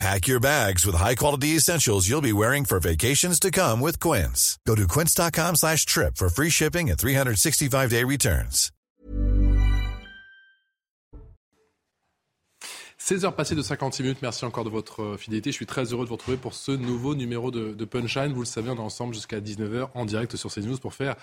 [0.00, 4.58] Pack your bags with high-quality essentials you'll be wearing for vacations to come with Quince.
[4.66, 8.70] Go to quince.com slash trip for free shipping and 365-day returns.
[12.98, 15.50] 16 heures passées de 56 minutes, merci encore de votre euh, fidélité.
[15.50, 18.32] Je suis très heureux de vous retrouver pour ce nouveau numéro de, de Punchline.
[18.32, 21.14] Vous le savez, on est ensemble jusqu'à 19h en direct sur CNews pour faire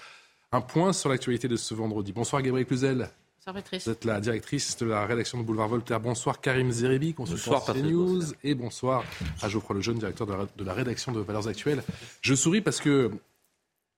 [0.51, 2.13] un point sur l'actualité de ce vendredi.
[2.13, 3.09] Bonsoir Gabriel Cluzel.
[3.47, 5.99] Vous êtes la directrice de la rédaction de Boulevard Voltaire.
[5.99, 8.21] Bonsoir Karim Zeribi, consultant CNews.
[8.43, 9.03] Et bonsoir
[9.41, 11.81] à Geoffroy Lejeune, directeur de la, de la, rédaction de Valeurs Actuelles.
[12.21, 13.09] Je souris parce que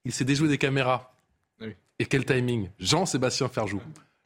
[0.06, 1.14] il s'est déjoué des caméras.
[1.60, 1.76] Oui.
[2.00, 3.82] Et quel timing Jean-Sébastien Ferjou.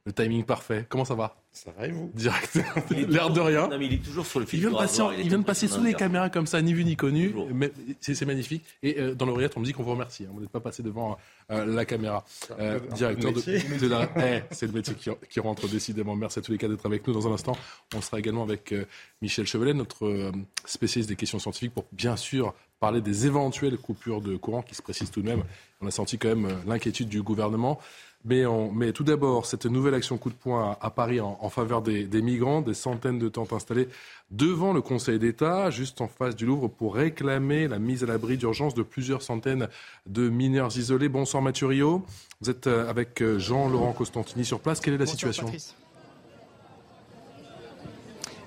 [0.05, 0.85] Le timing parfait.
[0.88, 1.36] Comment ça va?
[1.57, 2.59] Ça va et vous Direct.
[2.91, 3.67] L'air de rien.
[3.67, 4.59] Non, mais il est toujours sur le fil.
[4.59, 6.86] Il vient de passer, il vient de passer sous les caméras comme ça, ni vu
[6.86, 7.33] ni connu.
[7.52, 8.63] Mais c'est magnifique.
[8.83, 10.25] Et euh, dans l'oreillette, on me dit qu'on vous remercie.
[10.25, 10.31] Hein.
[10.33, 11.17] Vous n'êtes pas passé devant
[11.50, 12.23] euh, la caméra.
[12.59, 14.09] Euh, directeur de, de, la.
[14.17, 16.16] Eh, c'est le métier qui, qui, rentre décidément.
[16.16, 17.13] Merci à tous les cas d'être avec nous.
[17.13, 17.58] Dans un instant,
[17.95, 18.85] on sera également avec euh,
[19.22, 20.31] Michel Chevelet, notre euh,
[20.66, 24.81] spécialiste des questions scientifiques, pour bien sûr parler des éventuelles coupures de courant qui se
[24.81, 25.44] précisent tout de même.
[25.81, 27.80] On a senti quand même euh, l'inquiétude du gouvernement.
[28.28, 31.38] Mais, on, mais, tout d'abord, cette nouvelle action coup de poing à, à Paris en,
[31.42, 33.88] en faveur des, des, migrants, des centaines de tentes installées
[34.31, 38.36] devant le Conseil d'État, juste en face du Louvre, pour réclamer la mise à l'abri
[38.38, 39.69] d'urgence de plusieurs centaines
[40.06, 41.08] de mineurs isolés.
[41.08, 42.03] Bonsoir Mathieu Rio.
[42.42, 44.81] Vous êtes euh, avec Jean-Laurent Costantini sur place.
[44.81, 45.45] Quelle est la Bonsoir, situation?
[45.45, 45.75] Patrice.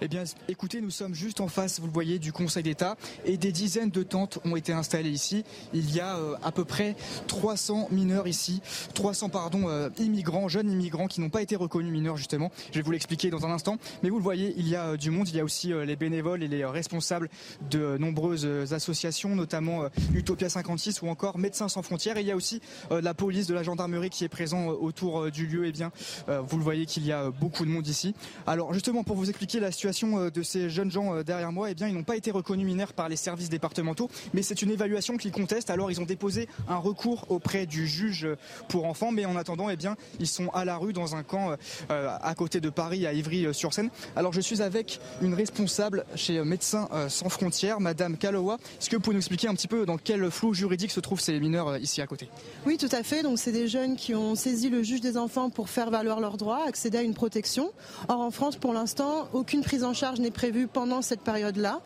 [0.02, 3.36] Eh bien, écoutez, nous sommes juste en face, vous le voyez, du Conseil d'État et
[3.36, 5.44] des dizaines de tentes ont été installées ici.
[5.74, 8.62] Il y a euh, à peu près 300 mineurs ici,
[8.94, 12.50] 300 pardon euh, immigrants, jeunes immigrants qui n'ont pas été reconnus mineurs justement.
[12.70, 13.76] Je vais vous l'expliquer dans un instant.
[14.02, 15.96] Mais vous le voyez, il y a euh, du monde, il y a aussi les
[15.96, 17.28] bénévoles et les responsables
[17.70, 19.84] de nombreuses associations, notamment
[20.14, 22.16] Utopia 56 ou encore Médecins sans frontières.
[22.16, 25.46] Et il y a aussi la police, de la gendarmerie qui est présent autour du
[25.46, 25.66] lieu.
[25.66, 25.92] Et bien,
[26.26, 28.14] vous le voyez qu'il y a beaucoup de monde ici.
[28.46, 31.88] Alors justement, pour vous expliquer la situation de ces jeunes gens derrière moi, eh bien,
[31.88, 35.32] ils n'ont pas été reconnus mineurs par les services départementaux, mais c'est une évaluation qu'ils
[35.32, 35.70] contestent.
[35.70, 38.28] Alors, ils ont déposé un recours auprès du juge
[38.68, 41.56] pour enfants, mais en attendant, eh bien, ils sont à la rue dans un camp
[41.90, 43.90] euh, à côté de Paris, à Ivry-sur-Seine.
[44.16, 48.58] Alors, je suis avec une responsable chez Médecins sans frontières, Madame Kalowa.
[48.80, 51.20] Est-ce que vous pouvez nous expliquer un petit peu dans quel flou juridique se trouvent
[51.20, 52.28] ces mineurs ici à côté?
[52.66, 53.22] Oui, tout à fait.
[53.22, 56.36] Donc, c'est des jeunes qui ont saisi le juge des enfants pour faire valoir leurs
[56.36, 57.72] droits, accéder à une protection.
[58.08, 61.80] Or, en France, pour l'instant, aucune prise en charge n'est prévue pendant cette période-là.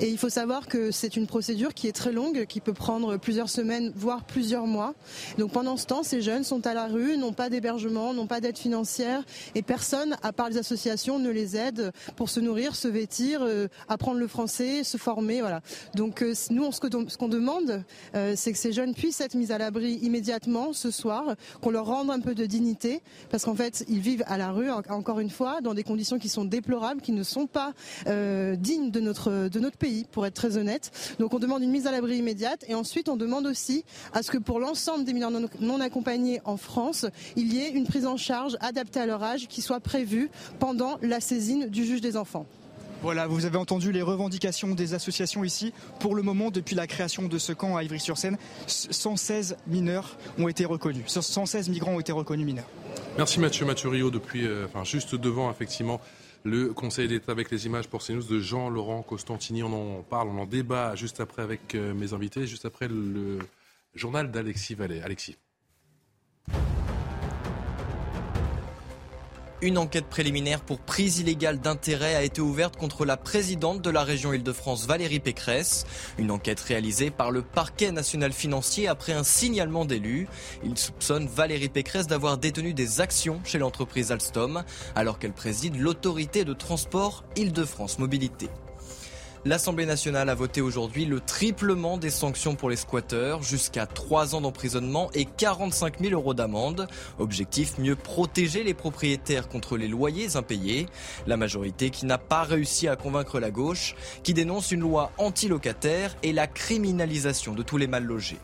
[0.00, 3.16] Et il faut savoir que c'est une procédure qui est très longue, qui peut prendre
[3.16, 4.94] plusieurs semaines, voire plusieurs mois.
[5.38, 8.40] Donc pendant ce temps, ces jeunes sont à la rue, n'ont pas d'hébergement, n'ont pas
[8.40, 12.88] d'aide financière, et personne, à part les associations, ne les aide pour se nourrir, se
[12.88, 15.40] vêtir, euh, apprendre le français, se former.
[15.40, 15.60] Voilà.
[15.94, 17.82] Donc euh, nous, ce qu'on demande,
[18.14, 21.86] euh, c'est que ces jeunes puissent être mis à l'abri immédiatement ce soir, qu'on leur
[21.86, 25.30] rende un peu de dignité, parce qu'en fait, ils vivent à la rue, encore une
[25.30, 27.72] fois, dans des conditions qui sont déplorables, qui ne sont pas
[28.06, 30.90] euh, digne de notre, de notre pays, pour être très honnête.
[31.18, 34.30] Donc on demande une mise à l'abri immédiate et ensuite on demande aussi à ce
[34.30, 37.06] que pour l'ensemble des mineurs non, non accompagnés en France,
[37.36, 40.98] il y ait une prise en charge adaptée à leur âge qui soit prévue pendant
[41.02, 42.46] la saisine du juge des enfants.
[43.00, 45.72] Voilà, vous avez entendu les revendications des associations ici.
[46.00, 50.64] Pour le moment, depuis la création de ce camp à Ivry-sur-Seine, 116 mineurs ont été
[50.64, 51.04] reconnus.
[51.06, 52.68] 116 migrants ont été reconnus mineurs.
[53.16, 56.00] Merci Mathieu Mathieu Rio, depuis, euh, enfin, juste devant, effectivement,
[56.44, 59.62] le Conseil d'État avec les images pour CNews de Jean-Laurent Costantini.
[59.62, 63.38] On en parle, on en débat juste après avec euh, mes invités, juste après le
[63.94, 65.00] journal d'Alexis Vallée.
[65.00, 65.36] Alexis.
[69.60, 74.04] Une enquête préliminaire pour prise illégale d'intérêt a été ouverte contre la présidente de la
[74.04, 75.84] région Île-de-France, Valérie Pécresse.
[76.16, 80.28] Une enquête réalisée par le parquet national financier après un signalement d'élus.
[80.62, 84.62] Il soupçonne Valérie Pécresse d'avoir détenu des actions chez l'entreprise Alstom
[84.94, 88.48] alors qu'elle préside l'autorité de transport Île-de-France Mobilité.
[89.48, 94.42] L'Assemblée nationale a voté aujourd'hui le triplement des sanctions pour les squatteurs, jusqu'à 3 ans
[94.42, 96.86] d'emprisonnement et 45 000 euros d'amende.
[97.18, 100.84] Objectif, mieux protéger les propriétaires contre les loyers impayés.
[101.26, 106.14] La majorité qui n'a pas réussi à convaincre la gauche, qui dénonce une loi anti-locataire
[106.22, 108.36] et la criminalisation de tous les mal logés.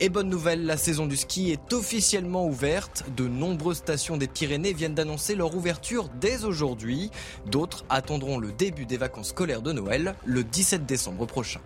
[0.00, 3.04] Et bonne nouvelle, la saison du ski est officiellement ouverte.
[3.16, 7.10] De nombreuses stations des Pyrénées viennent d'annoncer leur ouverture dès aujourd'hui.
[7.46, 11.60] D'autres attendront le début des vacances scolaires de Noël le 17 décembre prochain.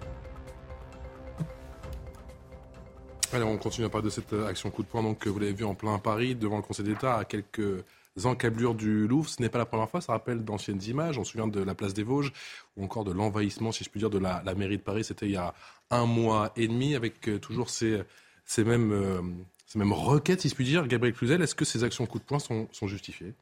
[3.35, 5.53] Allez, on continue à parler de cette action coup de poing donc, que vous l'avez
[5.53, 7.85] vu en plein Paris, devant le Conseil d'État, à quelques
[8.25, 9.29] encablures du Louvre.
[9.29, 11.19] Ce n'est pas la première fois, ça rappelle d'anciennes images.
[11.19, 12.33] On se souvient de la place des Vosges
[12.79, 15.05] ou encore de l'envahissement, si je puis dire, de la, mairie de Paris.
[15.05, 15.53] C'était il y a
[15.91, 18.03] un mois et demi avec euh, toujours ces,
[18.45, 19.21] ces, mêmes, euh,
[19.67, 20.87] ces mêmes requêtes, si je puis dire.
[20.87, 23.35] Gabriel Cluzel, est-ce que ces actions coup de poing sont, sont justifiées?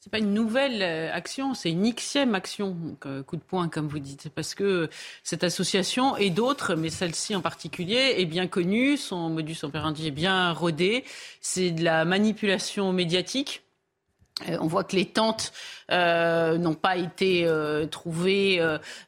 [0.00, 2.76] C'est pas une nouvelle euh, action, c'est une xième action,
[3.26, 4.88] coup de poing comme vous dites, parce que
[5.24, 10.12] cette association et d'autres, mais celle-ci en particulier, est bien connue, son modus operandi est
[10.12, 11.02] bien rodé,
[11.40, 13.65] c'est de la manipulation médiatique.
[13.65, 13.65] euh,
[14.60, 15.52] on voit que les tentes
[15.90, 18.60] euh, n'ont pas été euh, trouvées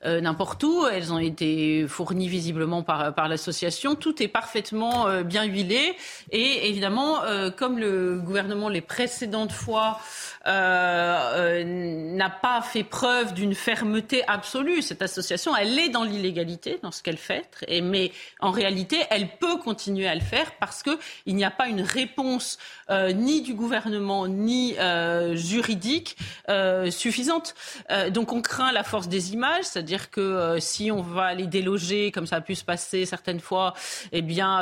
[0.04, 0.86] n'importe où.
[0.86, 3.94] Elles ont été fournies visiblement par, par l'association.
[3.94, 5.94] Tout est parfaitement bien huilé.
[6.30, 7.20] Et évidemment,
[7.56, 9.98] comme le gouvernement les précédentes fois
[10.46, 17.02] n'a pas fait preuve d'une fermeté absolue, cette association, elle est dans l'illégalité dans ce
[17.02, 17.48] qu'elle fait.
[17.66, 21.68] Et, mais en réalité, elle peut continuer à le faire parce qu'il n'y a pas
[21.68, 22.58] une réponse
[22.90, 24.74] ni du gouvernement ni
[25.18, 26.16] euh, juridique
[26.48, 27.54] euh, suffisante.
[27.90, 32.10] Euh, donc on craint la force des images, c'est-à-dire que si on va les déloger,
[32.10, 33.74] comme ça a pu se passer certaines fois,
[34.12, 34.60] eh bien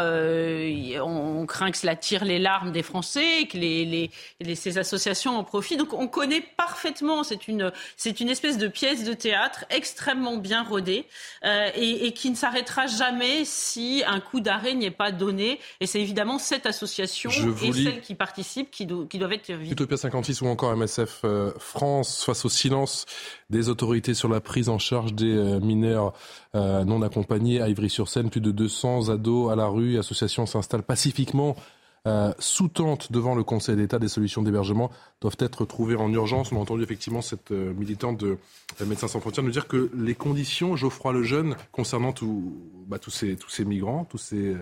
[1.02, 4.10] on, craint que cela tire les larmes des Français, que les,
[4.40, 5.78] les, ces associations en profitent.
[5.78, 10.62] Donc on connaît parfaitement, c'est une, c'est une espèce de pièce de théâtre extrêmement bien
[10.62, 11.06] rodée
[11.44, 15.60] et, et, qui ne s'arrêtera jamais si un coup d'arrêt n'est pas donné.
[15.80, 20.42] Et c'est évidemment cette association et celle qui participe qui, qui doivent être Utopia 56
[20.50, 23.06] encore MSF euh, France face au silence
[23.50, 26.12] des autorités sur la prise en charge des euh, mineurs
[26.54, 28.30] euh, non accompagnés à Ivry-sur-Seine.
[28.30, 29.98] Plus de 200 ados à la rue.
[29.98, 31.56] Associations s'installent pacifiquement
[32.38, 33.98] sous tente devant le Conseil d'État.
[33.98, 36.52] Des solutions d'hébergement doivent être trouvées en urgence.
[36.52, 38.38] On a entendu effectivement cette militante de
[38.86, 42.14] Médecins sans frontières nous dire que les conditions, Geoffroy Lejeune, concernant
[42.86, 44.54] bah, tous ces migrants, tous ces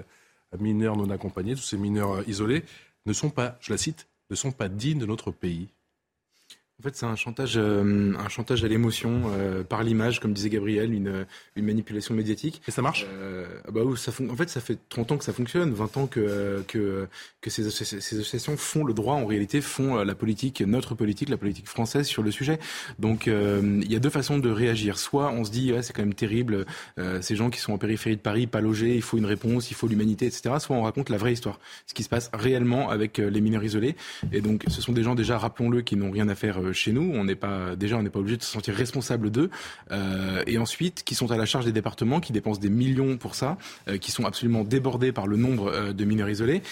[0.59, 2.65] mineurs non accompagnés, tous ces mineurs isolés,
[3.05, 5.69] ne sont pas, je la cite, ne sont pas dignes de notre pays.
[6.85, 10.51] En fait, c'est un chantage, euh, un chantage à l'émotion euh, par l'image, comme disait
[10.51, 11.25] Gabriel, une,
[11.57, 12.61] une manipulation médiatique.
[12.69, 13.07] Et ça marche?
[13.09, 16.63] Euh, bah, ça En fait, ça fait 30 ans que ça fonctionne, 20 ans que,
[16.69, 17.09] que,
[17.41, 21.39] que ces, ces, associations font le droit, en réalité, font la politique, notre politique, la
[21.39, 22.59] politique française sur le sujet.
[22.99, 24.99] Donc, il y a deux façons de réagir.
[24.99, 26.67] Soit on se dit, ouais, c'est quand même terrible,
[27.23, 29.75] ces gens qui sont en périphérie de Paris, pas logés, il faut une réponse, il
[29.75, 30.57] faut l'humanité, etc.
[30.59, 33.97] Soit on raconte la vraie histoire, ce qui se passe réellement avec les mineurs isolés.
[34.33, 36.93] Et donc, ce sont des gens déjà, rappelons-le, qui n'ont rien à faire euh, chez
[36.93, 37.13] nous.
[37.15, 39.51] On n'est pas déjà on n'est pas obligé de se sentir responsable d'eux.
[39.91, 43.35] Euh, et ensuite, qui sont à la charge des départements, qui dépensent des millions pour
[43.35, 43.57] ça,
[43.89, 46.63] euh, qui sont absolument débordés par le nombre de mineurs isolés.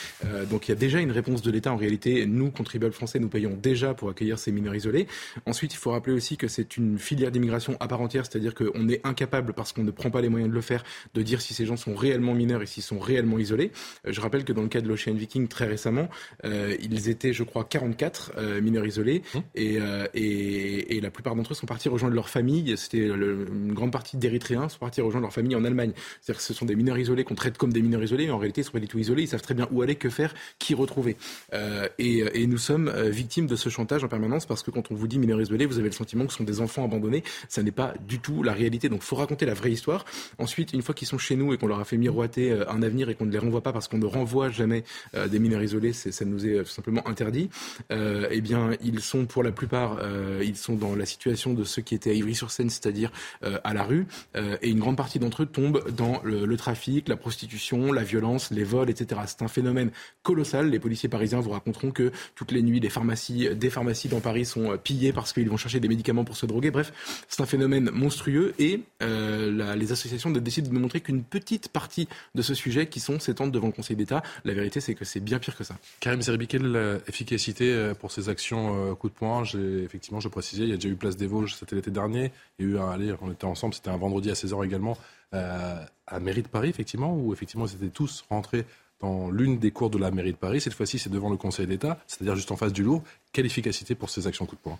[0.50, 1.72] donc il y a déjà une réponse de l'État.
[1.72, 5.06] En réalité, nous contribuables français, nous payons déjà pour accueillir ces mineurs isolés.
[5.46, 8.88] Ensuite, il faut rappeler aussi que c'est une filière d'immigration à part entière, c'est-à-dire qu'on
[8.88, 10.84] est incapable parce qu'on ne prend pas les moyens de le faire,
[11.14, 13.72] de dire si ces gens sont réellement mineurs et s'ils sont réellement isolés.
[14.04, 16.08] je rappelle que dans le cas de l'Ocean Viking, très récemment,
[16.44, 19.38] ils étaient, je crois, 44 mineurs isolés mmh.
[19.54, 22.76] et euh, et, la plupart d'entre eux sont partis rejoindre leur famille.
[22.76, 25.92] C'était une grande partie d'Érythréens sont partis rejoindre leur famille en Allemagne.
[26.20, 28.38] C'est-à-dire que ce sont des mineurs isolés qu'on traite comme des mineurs isolés, mais en
[28.38, 29.22] réalité, ils sont pas du tout isolés.
[29.22, 31.16] Ils savent très bien où aller, que faire, qui retrouver.
[31.54, 34.94] Euh, et, nous sommes euh, victimes de ce chantage en permanence parce que quand on
[34.94, 37.24] vous dit mineurs isolés, vous avez le sentiment que ce sont des enfants abandonnés.
[37.48, 38.88] Ça n'est pas du tout la réalité.
[38.88, 40.04] Donc, faut raconter la vraie histoire.
[40.38, 43.08] Ensuite, une fois qu'ils sont chez nous et qu'on leur a fait miroiter un avenir
[43.08, 44.84] et qu'on ne les renvoie pas parce qu'on ne renvoie jamais
[45.28, 47.48] des mineurs isolés, ça nous est tout simplement interdit.
[47.90, 51.82] eh bien, ils sont pour la plupart euh, ils sont dans la situation de ceux
[51.82, 53.10] qui étaient à Ivry-sur-Seine, c'est-à-dire
[53.44, 54.06] euh, à la rue.
[54.36, 58.50] Euh, et une grande partie d'entre eux tombent dans le, trafic, la prostitution, la violence,
[58.50, 59.20] les vols, etc.
[59.26, 59.90] C'est un phénomène
[60.22, 60.70] colossal.
[60.70, 64.44] Les policiers parisiens vous raconteront que toutes les nuits, les pharmacies, des pharmacies dans Paris
[64.44, 66.70] sont pillées parce qu'ils vont chercher des médicaments pour se droguer.
[66.70, 66.92] Bref,
[67.28, 72.42] c'est un phénomène monstrueux et les associations décident de nous montrer qu'une petite partie de
[72.42, 74.22] ce sujet qui sont s'étendent devant le Conseil d'État.
[74.44, 75.76] La vérité, c'est que c'est bien pire que ça.
[76.00, 79.44] Karim Zeribi, quelle efficacité pour ces actions coup de poing
[79.84, 82.32] effectivement, je précisais, il y a déjà eu Place des Vosges, c'était l'été dernier.
[82.58, 84.96] Il y a eu un, allez, on était ensemble, c'était un vendredi à 16h également,
[85.34, 88.64] euh, à mairie de Paris, effectivement, où effectivement ils étaient tous rentrés
[89.00, 90.60] dans l'une des cours de la mairie de Paris.
[90.60, 93.02] Cette fois-ci, c'est devant le Conseil d'État, c'est-à-dire juste en face du Louvre.
[93.32, 94.78] Quelle efficacité pour ces actions coup de poing?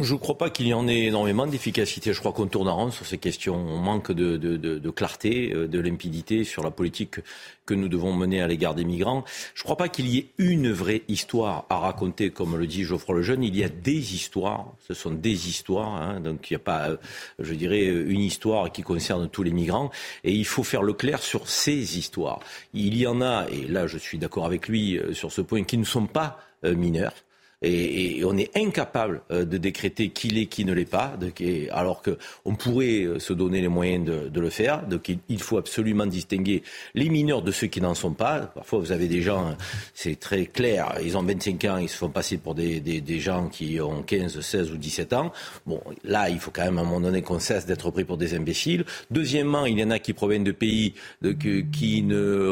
[0.00, 2.12] Je ne crois pas qu'il y en ait énormément d'efficacité.
[2.12, 3.54] Je crois qu'on tourne en rond sur ces questions.
[3.54, 7.20] On manque de, clarté, euh, de limpidité sur la politique
[7.64, 9.24] que nous devons mener à l'égard des migrants.
[9.54, 12.82] Je ne crois pas qu'il y ait une vraie histoire à raconter, comme le dit
[12.82, 13.44] Geoffroy Lejeune.
[13.44, 14.72] Il y a des histoires.
[14.86, 15.94] Ce sont des histoires.
[15.94, 16.18] Hein.
[16.18, 16.96] Donc il n'y a pas, euh,
[17.38, 19.92] je dirais, une histoire qui concerne tous les migrants.
[20.24, 22.40] Et il faut faire le clair sur ces histoires.
[22.74, 25.62] Il y en a, et là je suis d'accord avec lui euh, sur ce point,
[25.62, 27.12] qui ne sont pas mineurs
[27.62, 31.14] Et, on est incapable euh, de décréter qui l'est, qui ne l'est pas,
[31.70, 34.86] alors qu'on pourrait euh, se donner les moyens de, le faire.
[34.86, 36.62] Donc il faut absolument distinguer
[36.94, 38.40] les mineurs de ceux qui n'en sont pas.
[38.40, 39.56] Parfois, vous avez des gens,
[39.94, 43.80] c'est très clair, ils ont 25 ans, ils se font passer pour des, gens qui
[43.80, 45.32] ont 15, 16 ou 17 ans.
[45.66, 48.16] Bon, là, il faut quand même à un moment donné qu'on cesse d'être pris pour
[48.16, 48.84] des imbéciles.
[49.10, 50.94] Deuxièmement, il y en a qui proviennent de pays
[51.72, 52.48] qui ne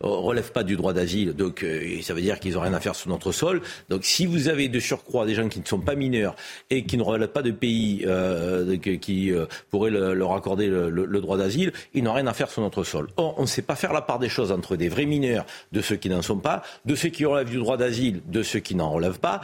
[0.00, 1.34] relèvent pas du droit d'asile.
[1.34, 3.62] Donc, euh, ça veut dire qu'ils n'ont rien à faire sur notre sol.
[4.02, 6.34] Si vous avez de surcroît des gens qui ne sont pas mineurs
[6.70, 11.36] et qui ne relèvent pas de pays euh, qui euh, pourraient leur accorder le, droit
[11.36, 13.08] d'asile, ils n'ont rien à faire sur notre sol.
[13.16, 15.80] Or, on ne sait pas faire la part des choses entre des vrais mineurs, de
[15.80, 18.74] ceux qui n'en sont pas, de ceux qui relèvent du droit d'asile, de ceux qui
[18.74, 19.40] n'en relèvent pas.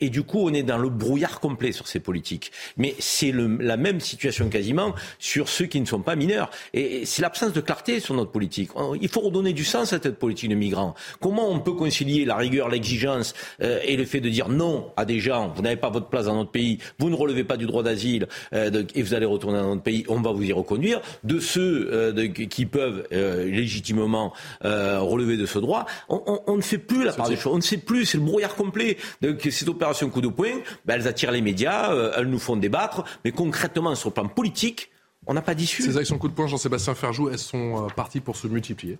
[0.00, 2.52] Et du coup, on est dans le brouillard complet sur ces politiques.
[2.76, 6.50] Mais c'est la même situation quasiment sur ceux qui ne sont pas mineurs.
[6.72, 8.70] Et c'est l'absence de clarté sur notre politique.
[9.00, 10.94] Il faut redonner du sens à cette politique de migrants.
[11.20, 15.04] Comment on peut concilier la rigueur, l'exigence euh, et le fait de dire non à
[15.04, 17.66] des gens, vous n'avez pas votre place dans notre pays, vous ne relevez pas du
[17.66, 21.00] droit d'asile euh, et vous allez retourner dans notre pays, on va vous y reconduire,
[21.24, 27.12] de ceux euh, qui peuvent légitimement relever de ce droit, on, ne fait plus la
[27.12, 28.96] part des choses, on ne sait plus, c'est le brouillard complet.
[29.22, 33.04] Donc cette opération coup de poing, ben, elles attirent les médias, elles nous font débattre,
[33.24, 34.90] mais concrètement sur le plan politique,
[35.26, 35.82] on n'a pas d'issue.
[35.82, 38.98] Ces actions coup de poing, Jean-Sébastien Ferjou, elles sont parties pour se multiplier?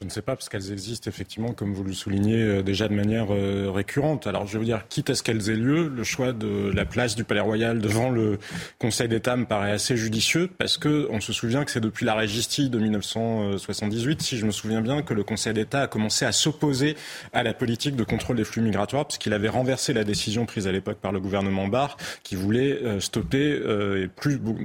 [0.00, 2.94] Je ne sais pas, parce qu'elles existent effectivement, comme vous le soulignez, euh, déjà de
[2.94, 4.26] manière euh, récurrente.
[4.26, 7.14] Alors je veux dire, quitte à ce qu'elles aient lieu, le choix de la place
[7.14, 8.38] du Palais Royal devant le
[8.78, 12.14] Conseil d'État me paraît assez judicieux, parce que on se souvient que c'est depuis la
[12.14, 16.32] Régistie de 1978, si je me souviens bien, que le Conseil d'État a commencé à
[16.32, 16.96] s'opposer
[17.32, 20.72] à la politique de contrôle des flux migratoires, puisqu'il avait renversé la décision prise à
[20.72, 24.10] l'époque par le gouvernement Barr, qui voulait euh, stopper et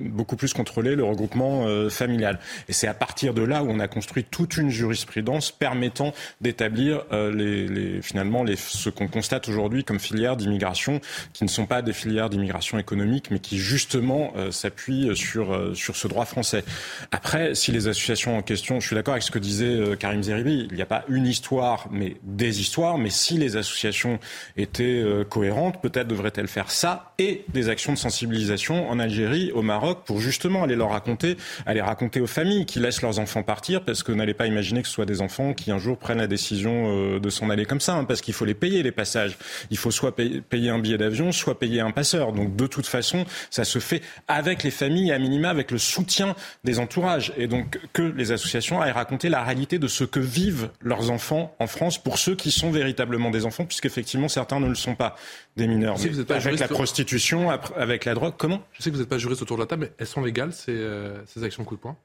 [0.10, 2.40] beaucoup plus contrôler le regroupement familial.
[2.68, 5.19] Et c'est à partir de là où on a construit toute une jurisprudence
[5.52, 11.02] permettant d'établir euh, les, finalement les, ce qu'on constate aujourd'hui comme filières d'immigration
[11.34, 15.74] qui ne sont pas des filières d'immigration économique, mais qui justement euh, s'appuient sur, euh,
[15.74, 16.64] sur ce droit français.
[17.12, 20.68] Après, si les associations en question, je suis d'accord avec ce que disait Karim Zeribi,
[20.70, 24.20] il n'y a pas une histoire, mais des histoires, mais si les associations
[24.58, 30.00] étaient cohérentes, peut-être devraient-elles faire ça et des actions de sensibilisation en Algérie, au Maroc,
[30.06, 34.04] pour justement aller leur raconter, aller raconter aux familles qui laissent leurs enfants partir, parce
[34.04, 37.16] que n'allez pas imaginer que ce soit des enfants qui un jour prennent la décision
[37.16, 39.38] euh, de s'en aller comme ça, hein, parce qu'il faut les payer les passages.
[39.72, 42.32] Il faut soit payer un billet d'avion, soit payer un passeur.
[42.32, 46.36] Donc de toute façon, ça se fait avec les familles, à minima avec le soutien
[46.64, 50.70] des entourages, et donc que les associations aillent raconter la réalité de ce que vivent
[50.82, 54.76] leurs enfants en France pour ceux qui sont véritablement des enfants, puisqu'effectivement certains ne le
[54.76, 55.16] sont pas
[55.58, 55.98] des mineurs.
[56.30, 58.62] avec la prostitution, avec la drogue, comment?
[58.74, 60.54] Je sais que vous n'êtes pas juriste autour de la table, mais elles sont légales
[60.54, 61.98] ces, euh, ces actions coup de poing,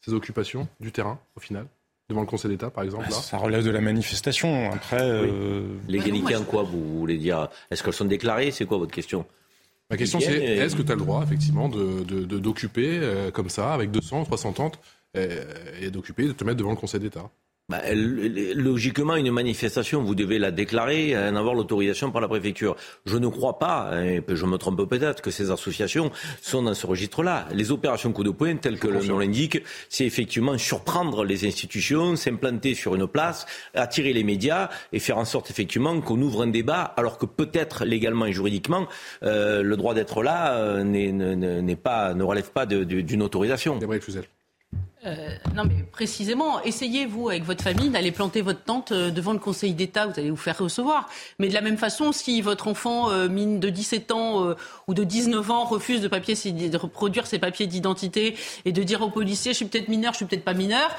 [0.00, 1.66] ces occupations du terrain au final?
[2.08, 3.16] Devant le Conseil d'État, par exemple là.
[3.16, 4.70] Ça relève de la manifestation.
[4.72, 5.76] Après, euh...
[5.88, 8.50] l'égalité en quoi vous voulez dire Est-ce qu'elles sont déclarées?
[8.50, 9.26] C'est quoi votre question?
[9.90, 13.72] Ma question, c'est est-ce que tu as le droit, effectivement, de, d'occuper euh, comme ça,
[13.72, 14.80] avec 200, 300 tentes,
[15.16, 15.44] euh,
[15.80, 17.30] et d'occuper, de te mettre devant le Conseil d'État?
[17.68, 22.76] Bah, logiquement, une manifestation, vous devez la déclarer en avoir l'autorisation par la préfecture.
[23.04, 26.10] Je ne crois pas, et je me trompe peut-être, que ces associations
[26.40, 27.46] sont dans ce registre-là.
[27.52, 32.16] Les opérations coup de poing, telles que le nom l'indique, c'est effectivement surprendre les institutions,
[32.16, 36.48] s'implanter sur une place, attirer les médias et faire en sorte effectivement qu'on ouvre un
[36.48, 38.86] débat, alors que peut-être légalement et juridiquement,
[39.22, 43.78] euh, le droit d'être là euh, n'est pas, ne relève pas d'une autorisation.
[45.06, 49.38] Euh, non, mais précisément, essayez-vous avec votre famille d'aller planter votre tente euh, devant le
[49.38, 51.08] Conseil d'État, vous allez vous faire recevoir.
[51.38, 54.54] Mais de la même façon, si votre enfant euh, mine de 17 ans
[54.86, 59.02] ou de 19 ans refuse de, papier, de reproduire ses papiers d'identité et de dire
[59.02, 60.90] aux policiers, je suis peut-être mineur, je suis peut-être pas mineur,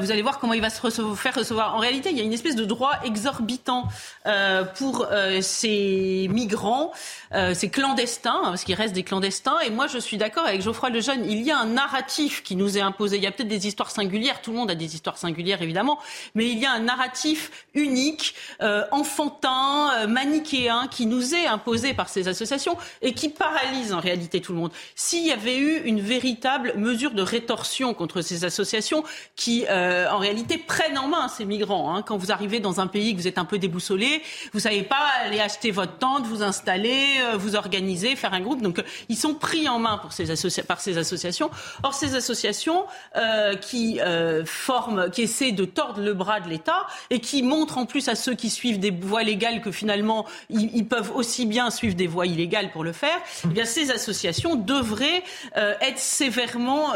[0.00, 1.74] vous allez voir comment il va se faire recevoir.
[1.74, 3.88] En réalité, il y a une espèce de droit exorbitant
[4.76, 5.06] pour
[5.40, 6.92] ces migrants,
[7.54, 9.58] ces clandestins, hein, parce qu'il reste des clandestins.
[9.60, 12.76] Et moi, je suis d'accord avec Geoffroy Lejeune, il y a un narratif qui nous
[12.76, 13.18] est imposé.
[13.38, 15.98] Peut-être des histoires singulières, tout le monde a des histoires singulières évidemment,
[16.34, 21.94] mais il y a un narratif unique, euh, enfantin, euh, manichéen, qui nous est imposé
[21.94, 24.72] par ces associations et qui paralyse en réalité tout le monde.
[24.94, 29.04] S'il y avait eu une véritable mesure de rétorsion contre ces associations
[29.36, 32.02] qui, euh, en réalité, prennent en main ces migrants, hein.
[32.02, 35.06] quand vous arrivez dans un pays que vous êtes un peu déboussolé, vous savez pas
[35.24, 36.98] aller acheter votre tente, vous installer,
[37.36, 38.62] vous organiser, faire un groupe.
[38.62, 41.50] Donc, ils sont pris en main par ces associations.
[41.82, 42.84] Or, ces associations
[43.60, 44.00] qui
[44.44, 48.14] forment, qui essaient de tordre le bras de l'État et qui montrent en plus à
[48.14, 52.26] ceux qui suivent des voies légales que finalement ils, peuvent aussi bien suivre des voies
[52.26, 53.18] illégales pour le faire.
[53.44, 55.22] Eh bien, ces associations devraient
[55.54, 56.92] être sévèrement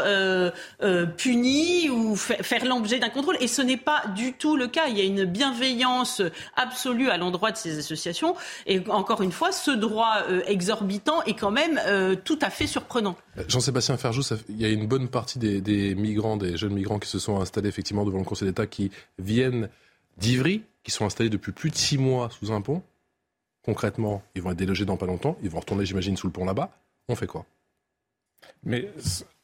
[1.17, 3.37] punies ou faire l'objet d'un contrôle.
[3.39, 4.87] Et ce n'est pas du tout le cas.
[4.87, 6.21] Il y a une bienveillance
[6.55, 8.35] absolue à l'endroit de ces associations.
[8.65, 12.67] Et encore une fois, ce droit euh, exorbitant est quand même euh, tout à fait
[12.67, 13.15] surprenant.
[13.47, 17.19] Jean-Sébastien Ferjou, il y a une bonne partie des, migrants, des jeunes migrants qui se
[17.19, 19.69] sont installés effectivement devant le Conseil d'État, qui viennent
[20.17, 22.81] d'Ivry, qui sont installés depuis plus de six mois sous un pont.
[23.63, 25.37] Concrètement, ils vont être délogés dans pas longtemps.
[25.41, 26.75] Ils vont retourner, j'imagine, sous le pont là-bas.
[27.07, 27.45] On fait quoi?
[28.63, 28.91] Mais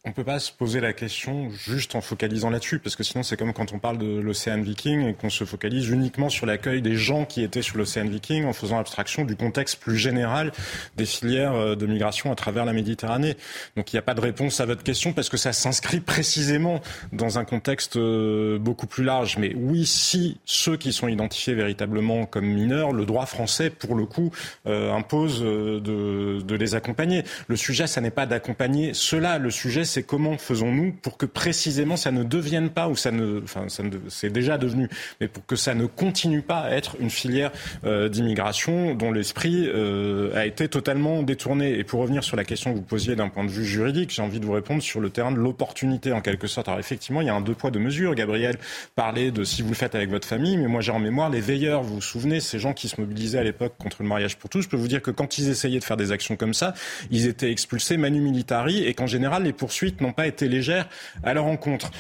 [0.06, 3.36] on peut pas se poser la question juste en focalisant là-dessus, parce que sinon c'est
[3.36, 6.96] comme quand on parle de l'océan Viking et qu'on se focalise uniquement sur l'accueil des
[6.96, 10.54] gens qui étaient sur l'océan Viking en faisant abstraction du contexte plus général
[10.96, 13.36] des filières euh, de migration à travers la Méditerranée.
[13.76, 16.80] Donc il n'y a pas de réponse à votre question parce que ça s'inscrit précisément
[17.12, 19.38] dans un contexte euh, beaucoup plus large.
[19.38, 24.06] Mais oui, si ceux qui sont identifiés véritablement comme mineurs, le droit français, pour le
[24.06, 24.32] coup,
[24.66, 27.26] euh, impose de, de les accompagner.
[27.48, 29.40] Le sujet, ça n'est pas d'accompagner cela.
[29.40, 33.42] Le sujet, c'est comment faisons-nous pour que précisément ça ne devienne pas, ou ça ne,
[33.44, 36.96] enfin, ça ne, c'est déjà devenu, mais pour que ça ne continue pas à être
[37.00, 37.52] une filière
[37.84, 41.78] euh, d'immigration dont l'esprit euh, a été totalement détourné.
[41.78, 44.22] Et pour revenir sur la question que vous posiez d'un point de vue juridique, j'ai
[44.22, 46.68] envie de vous répondre sur le terrain de l'opportunité en quelque sorte.
[46.68, 48.16] Alors effectivement, il y a un deux poids deux mesures.
[48.16, 48.58] Gabriel
[48.96, 51.42] parlait de si vous le faites avec votre famille, mais moi j'ai en mémoire les
[51.42, 51.82] veilleurs.
[51.84, 54.62] Vous vous souvenez, ces gens qui se mobilisaient à l'époque contre le mariage pour tous.
[54.62, 56.74] Je peux vous dire que quand ils essayaient de faire des actions comme ça,
[57.12, 60.88] ils étaient expulsés manu militari et qu'en général les poursuites n'ont pas été légères
[61.24, 61.92] à leur encontre.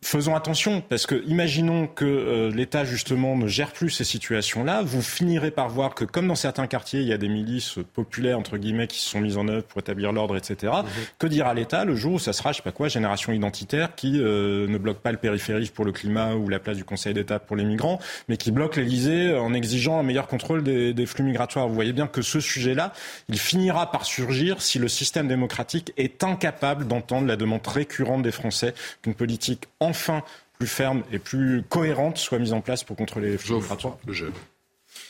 [0.00, 5.02] Faisons attention, parce que imaginons que euh, l'État justement ne gère plus ces situations-là, vous
[5.02, 8.58] finirez par voir que comme dans certains quartiers, il y a des milices populaires entre
[8.58, 10.72] guillemets qui se sont mises en œuvre pour établir l'ordre, etc.
[10.72, 10.90] Mhm.
[11.18, 14.20] Que dira l'État le jour où ça sera, je sais pas quoi, génération identitaire qui
[14.20, 17.40] euh, ne bloque pas le périphérique pour le climat ou la place du Conseil d'État
[17.40, 21.24] pour les migrants, mais qui bloque l'Élysée en exigeant un meilleur contrôle des, des flux
[21.24, 21.66] migratoires.
[21.66, 22.92] Vous voyez bien que ce sujet-là,
[23.28, 28.30] il finira par surgir si le système démocratique est incapable d'entendre la demande récurrente des
[28.30, 30.22] Français qu'une politique enfin
[30.58, 33.98] plus ferme et plus cohérente soit mise en place pour contrôler les flux migratoires.
[34.06, 34.32] Le jeu.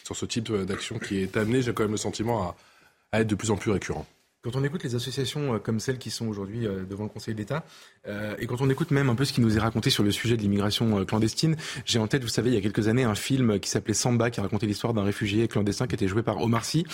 [0.05, 2.55] Sur ce type d'action qui est amené, j'ai quand même le sentiment
[3.13, 4.07] à être de plus en plus récurrent.
[4.45, 7.35] Quand on écoute les associations euh, comme celles qui sont aujourd'hui euh, devant le Conseil
[7.35, 7.65] d'État,
[8.07, 10.13] euh, et quand on écoute même un peu ce qui nous est raconté sur le
[10.13, 13.17] sujet de l'immigration clandestine, j'ai en tête, vous savez, il y a quelques années, un
[13.17, 16.65] film qui s'appelait Samba, qui racontait l'histoire d'un réfugié clandestin qui était joué par Omar
[16.65, 16.87] Sy.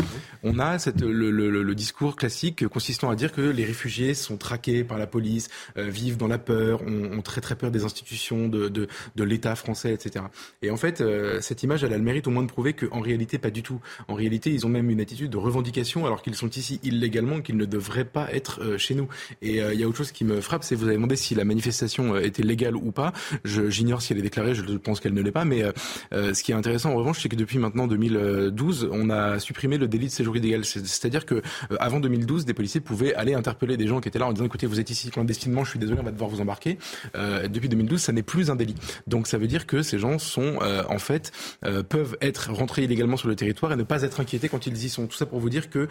[0.42, 4.38] On a cette, le, le, le, discours classique consistant à dire que les réfugiés sont
[4.38, 8.48] traqués par la police, vivent dans la peur, ont, ont, très très peur des institutions,
[8.48, 10.24] de, de, de l'État français, etc.
[10.62, 11.02] Et en fait,
[11.42, 13.80] cette image, elle a le mérite au moins de prouver qu'en réalité, pas du tout.
[14.08, 17.56] En réalité, ils ont même une attitude de revendication alors qu'ils sont ici illégalement qu'il
[17.56, 19.08] ne devrait pas être euh, chez nous.
[19.42, 21.34] Et euh, il y a autre chose qui me frappe, c'est vous avez demandé si
[21.34, 23.12] la manifestation euh, était légale ou pas.
[23.44, 25.44] J'ignore si elle est déclarée, je pense qu'elle ne l'est pas.
[25.44, 25.62] Mais
[26.12, 29.88] ce qui est intéressant en revanche, c'est que depuis maintenant 2012, on a supprimé le
[29.88, 30.64] délit de séjour illégal.
[30.64, 31.42] C'est-à-dire que
[31.78, 34.66] avant 2012, des policiers pouvaient aller interpeller des gens qui étaient là en disant écoutez,
[34.66, 36.78] vous êtes ici clandestinement, je suis désolé, on va devoir vous embarquer.
[37.14, 38.76] depuis 2012, ça n'est plus un délit.
[39.06, 41.32] Donc ça veut dire que ces gens sont en fait
[41.88, 44.88] peuvent être rentrés illégalement sur le territoire et ne pas être inquiétés quand ils y
[44.88, 45.06] sont.
[45.06, 45.88] Tout ça pour vous dire que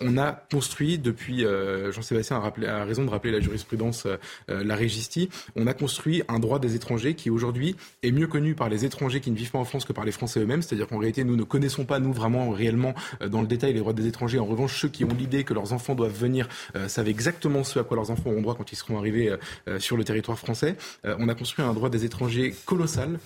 [0.00, 4.16] on a construit depuis, euh, Jean-Sébastien a, raison de rappeler la jurisprudence, euh,
[4.50, 8.54] euh, la régistie, on a construit un droit des étrangers qui aujourd'hui est mieux connu
[8.54, 10.62] par les étrangers qui ne vivent pas en France que par les Français eux-mêmes.
[10.62, 12.94] C'est-à-dire qu'en réalité, nous ne connaissons pas, nous, vraiment, réellement,
[13.26, 14.38] dans le détail, les droits des étrangers.
[14.38, 16.48] En revanche, ceux qui ont l'idée que leurs enfants doivent venir
[16.88, 19.34] savent exactement ce à quoi leurs enfants auront droit quand ils seront arrivés
[19.78, 20.76] sur le territoire français.
[21.04, 23.18] on a construit un droit des étrangers colossal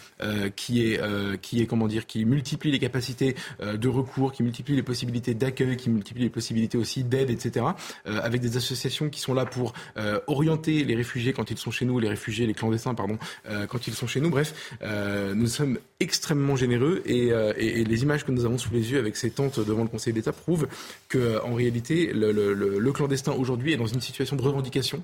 [0.57, 1.01] qui est,
[1.41, 5.77] qui est, comment dire, qui multiplie les capacités de recours, qui multiplie les possibilités d'accueil,
[5.77, 7.67] qui multiplie les possibilités aussi d'aide, etc etc.,
[8.07, 11.71] euh, avec des associations qui sont là pour euh, orienter les réfugiés quand ils sont
[11.71, 14.31] chez nous, les réfugiés, les clandestins, pardon, euh, quand ils sont chez nous.
[14.31, 14.55] Bref,
[15.35, 17.33] nous sommes extrêmement généreux et,
[17.85, 20.33] les images que nous avons sous les yeux avec ces tentes devant le Conseil d'État
[20.33, 20.67] prouvent
[21.09, 25.03] que, en réalité, le clandestin aujourd'hui est dans une situation de revendication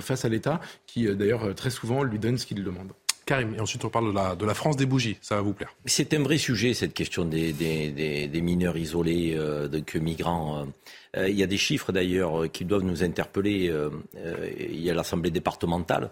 [0.00, 2.92] face à l'État, qui d'ailleurs très souvent lui donne ce qu'il demande.
[3.28, 5.74] Karim, et ensuite on parle de la, France des bougies, ça va vous plaire.
[5.84, 9.68] C'est un vrai sujet, cette question des, mineurs isolés, euh,
[10.00, 10.66] migrants.
[11.14, 13.68] Euh, il y a des chiffres d'ailleurs qui doivent nous interpeller.
[13.68, 13.90] Euh,
[14.58, 16.10] il y a l'Assemblée départementale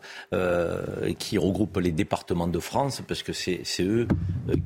[1.18, 4.07] qui regroupe les départements de France, parce que c'est eux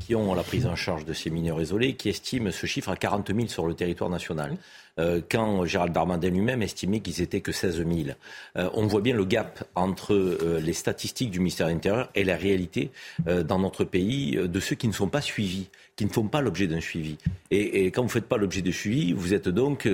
[0.00, 2.96] qui ont la prise en charge de ces mineurs isolés, qui estiment ce chiffre à
[2.96, 4.56] 40 000 sur le territoire national.
[4.98, 7.90] Euh, quand Gérald Darmanin lui-même estimait qu'ils étaient que 16 000.
[8.56, 12.24] Euh, on voit bien le gap entre euh, les statistiques du ministère de l'Intérieur et
[12.24, 12.90] la réalité
[13.26, 15.68] dans notre pays de ceux qui ne sont pas suivis
[16.00, 17.18] qui ne font pas l'objet d'un suivi.
[17.50, 19.86] Et, quand vous ne faites pas l'objet de suivi, vous êtes donc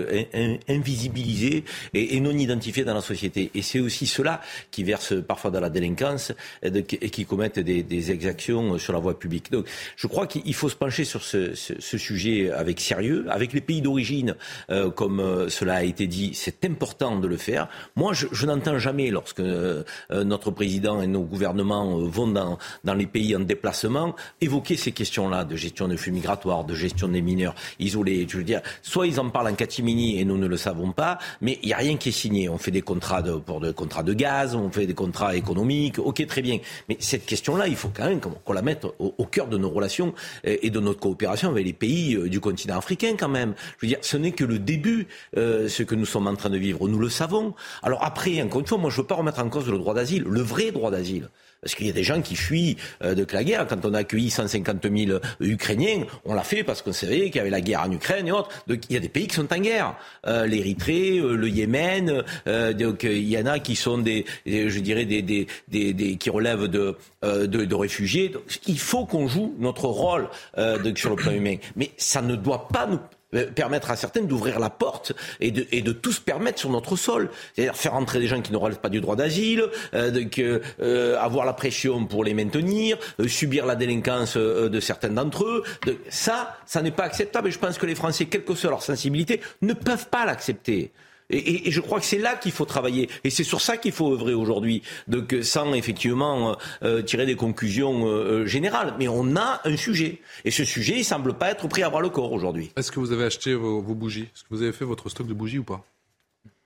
[0.68, 1.64] invisibilisé
[1.94, 3.50] et, non identifié dans la société.
[3.56, 4.40] Et c'est aussi cela
[4.70, 9.50] qui verse parfois dans la délinquance et, qui commettent des, exactions sur la voie publique.
[9.50, 9.66] Donc
[9.96, 14.36] je crois qu'il faut se pencher sur ce, sujet avec sérieux, avec les pays d'origine,
[14.70, 17.68] euh, comme euh, cela a été dit, c'est important de le faire.
[17.96, 23.06] Moi, je, n'entends jamais, lorsque euh, notre président et nos gouvernements vont dans, dans les
[23.06, 27.54] pays en déplacement, évoquer ces questions-là de gestion de flux migratoires, de gestion des mineurs
[27.78, 28.26] isolés.
[28.28, 31.18] Je veux dire, soit ils en parlent en catimini et nous ne le savons pas,
[31.40, 32.48] mais il n'y a rien qui est signé.
[32.48, 35.98] On fait des contrats de, pour des contrats de gaz, on fait des contrats économiques,
[35.98, 36.58] ok, très bien.
[36.88, 40.14] Mais cette question-là, il faut quand même qu'on la mette au, cœur de nos relations
[40.44, 43.54] et de notre coopération avec les pays du continent africain quand même.
[43.78, 46.50] Je veux dire, ce n'est que le début, euh, ce que nous sommes en train
[46.50, 46.88] de vivre.
[46.88, 47.54] Nous le savons.
[47.82, 49.94] Alors après, encore une fois, moi je ne veux pas remettre en cause le droit
[49.94, 51.28] d'asile, le vrai droit d'asile.
[51.60, 53.66] Parce qu'il y a des gens qui fuient euh, de la guerre.
[53.66, 57.40] Quand on a accueilli 150 000 Ukrainiens, on l'a fait parce qu'on savait qu'il y
[57.40, 58.50] avait la guerre en Ukraine et autres.
[58.68, 59.96] Il y a des pays qui sont en guerre.
[60.26, 62.22] Euh, L'Érythrée, euh, le Yémen.
[62.78, 67.74] donc il y en a qui sont des, je dirais qui relèvent de, de, de
[67.74, 68.32] réfugiés.
[68.66, 70.28] Il faut qu'on joue notre rôle
[70.94, 71.56] sur le plan humain.
[71.76, 73.00] Mais ça ne doit pas nous
[73.54, 77.30] permettre à certaines d'ouvrir la porte et de, de tous permettre sur notre sol.
[77.54, 80.24] C'est-à-dire faire entrer des gens qui ne relèvent pas du droit d'asile, euh,
[80.80, 85.64] euh, avoir la pression pour les maintenir, subir la délinquance de certains d'entre eux.
[86.08, 88.82] ça, ça n'est pas acceptable et je pense que les Français, quelle que soit leur
[88.82, 90.92] sensibilité, ne peuvent pas l'accepter.
[91.30, 93.08] Et, je crois que c'est là qu'il faut travailler.
[93.24, 94.82] Et c'est sur ça qu'il faut œuvrer aujourd'hui.
[95.08, 98.94] Donc, sans effectivement euh, euh, tirer des conclusions euh, générales.
[98.98, 100.20] Mais on a un sujet.
[100.44, 102.70] Et ce sujet, il semble pas être pris à bras le corps aujourd'hui.
[102.76, 104.28] Est-ce que vous avez acheté vos, vos bougies?
[104.34, 105.84] Est-ce que vous avez fait votre stock de bougies ou pas?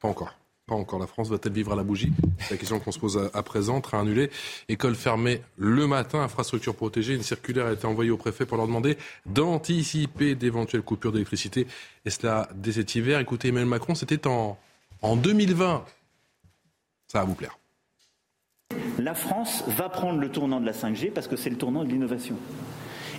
[0.01, 0.35] Pas encore.
[0.75, 0.99] Encore.
[0.99, 2.13] La France va-t-elle vivre à la bougie?
[2.39, 3.81] C'est la question qu'on se pose à, présent.
[3.81, 4.31] Train annulé,
[4.69, 7.15] école fermée le matin, infrastructure protégée.
[7.15, 11.67] Une circulaire a été envoyée au préfet pour leur demander d'anticiper d'éventuelles coupures d'électricité.
[12.05, 13.21] Et cela dès cet hiver.
[13.21, 14.59] Écoutez, Emmanuel Macron, c'était en,
[15.03, 15.85] en 2020.
[17.09, 17.59] Ça va vous plaire.
[18.99, 21.89] La France va prendre le tournant de la 5G parce que c'est le tournant de
[21.89, 22.37] l'innovation.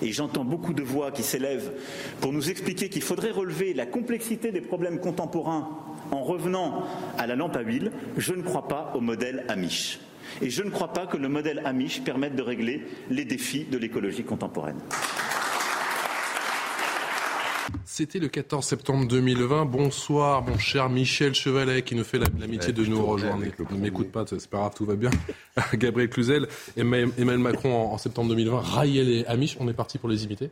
[0.01, 1.71] Et j'entends beaucoup de voix qui s'élèvent
[2.21, 5.69] pour nous expliquer qu'il faudrait relever la complexité des problèmes contemporains
[6.11, 6.83] en revenant
[7.17, 7.91] à la lampe à huile.
[8.17, 9.99] Je ne crois pas au modèle Amish.
[10.41, 13.77] Et je ne crois pas que le modèle Amish permette de régler les défis de
[13.77, 14.79] l'écologie contemporaine.
[17.85, 19.65] C'était le 14 septembre 2020.
[19.65, 23.43] Bonsoir, mon cher Michel Chevalet, qui nous fait l'amitié de nous rejoindre.
[23.71, 25.09] Ne m'écoute pas, c'est pas grave, tout va bien.
[25.73, 26.47] Gabriel Cluzel,
[26.77, 30.51] Emmanuel Macron en, septembre 2020, Raïel et Amish, on est parti pour les imiter?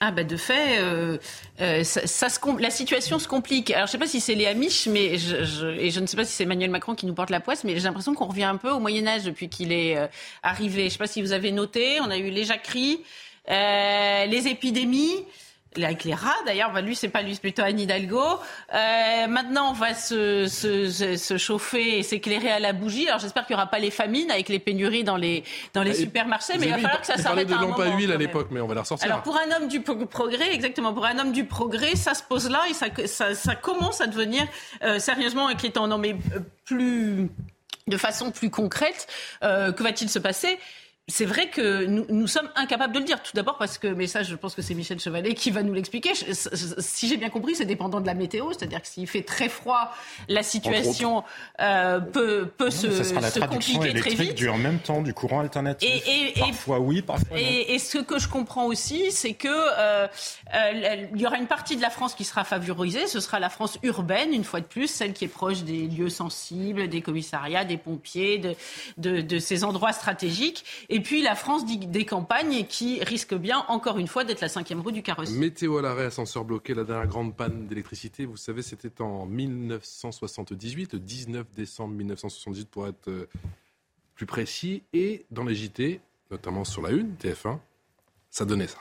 [0.00, 1.16] Ah bah de fait, euh,
[1.62, 3.70] euh, ça, se la situation se complique.
[3.70, 6.26] Alors je sais pas si c'est les Amish, mais je, et je ne sais pas
[6.26, 8.58] si c'est Emmanuel Macron qui nous porte la poisse, mais j'ai l'impression qu'on revient un
[8.58, 10.06] peu au Moyen Âge depuis qu'il est euh,
[10.42, 10.84] arrivé.
[10.84, 13.00] Je sais pas si vous avez noté, on a eu les jacqueries,
[13.48, 15.24] les épidémies
[15.84, 18.22] avec les rats d'ailleurs, bah, lui c'est pas lui, c'est plutôt Anne Hidalgo.
[18.74, 23.08] Euh, maintenant on va se, se, se chauffer et s'éclairer à la bougie.
[23.08, 25.94] Alors j'espère qu'il n'y aura pas les famines avec les pénuries dans les, dans les
[25.94, 27.76] supermarchés, mais il va falloir que ça s'arrête un moment.
[27.76, 29.06] de à huile à l'époque, mais on va la ressortir.
[29.06, 32.48] Alors pour un homme du progrès, exactement, pour un homme du progrès, ça se pose
[32.50, 34.46] là et ça, ça, ça commence à devenir
[34.82, 35.86] euh, sérieusement inquiétant.
[35.88, 37.28] Non mais euh, plus
[37.86, 39.06] de façon plus concrète,
[39.44, 40.58] euh, que va-t-il se passer?
[41.08, 43.22] C'est vrai que nous, nous, sommes incapables de le dire.
[43.22, 45.72] Tout d'abord parce que, mais ça, je pense que c'est Michel Chevalet qui va nous
[45.72, 46.10] l'expliquer.
[46.14, 49.94] Si j'ai bien compris, c'est dépendant de la météo, c'est-à-dire que s'il fait très froid,
[50.28, 51.22] la situation
[51.60, 54.34] euh, peut, peut se, ça sera la se compliquer très vite.
[54.34, 55.88] Du en même temps du courant alternatif.
[55.88, 57.44] Et, et, parfois oui, parfois non.
[57.46, 60.08] Et, ce que je comprends aussi, c'est que euh,
[60.54, 63.06] euh, il y aura une partie de la France qui sera favorisée.
[63.06, 66.08] Ce sera la France urbaine, une fois de plus, celle qui est proche des lieux
[66.08, 68.56] sensibles, des commissariats, des pompiers, de,
[68.98, 73.98] de, de ces endroits stratégiques et puis la France des campagnes qui risque bien, encore
[73.98, 75.30] une fois, d'être la cinquième roue du carrosse.
[75.30, 80.92] Météo à l'arrêt, ascenseur bloqué, la dernière grande panne d'électricité, vous savez, c'était en 1978,
[80.94, 83.28] le 19 décembre 1978 pour être euh,
[84.14, 84.82] plus précis.
[84.92, 87.58] Et dans les JT, notamment sur la une, TF1,
[88.30, 88.78] ça donnait ça.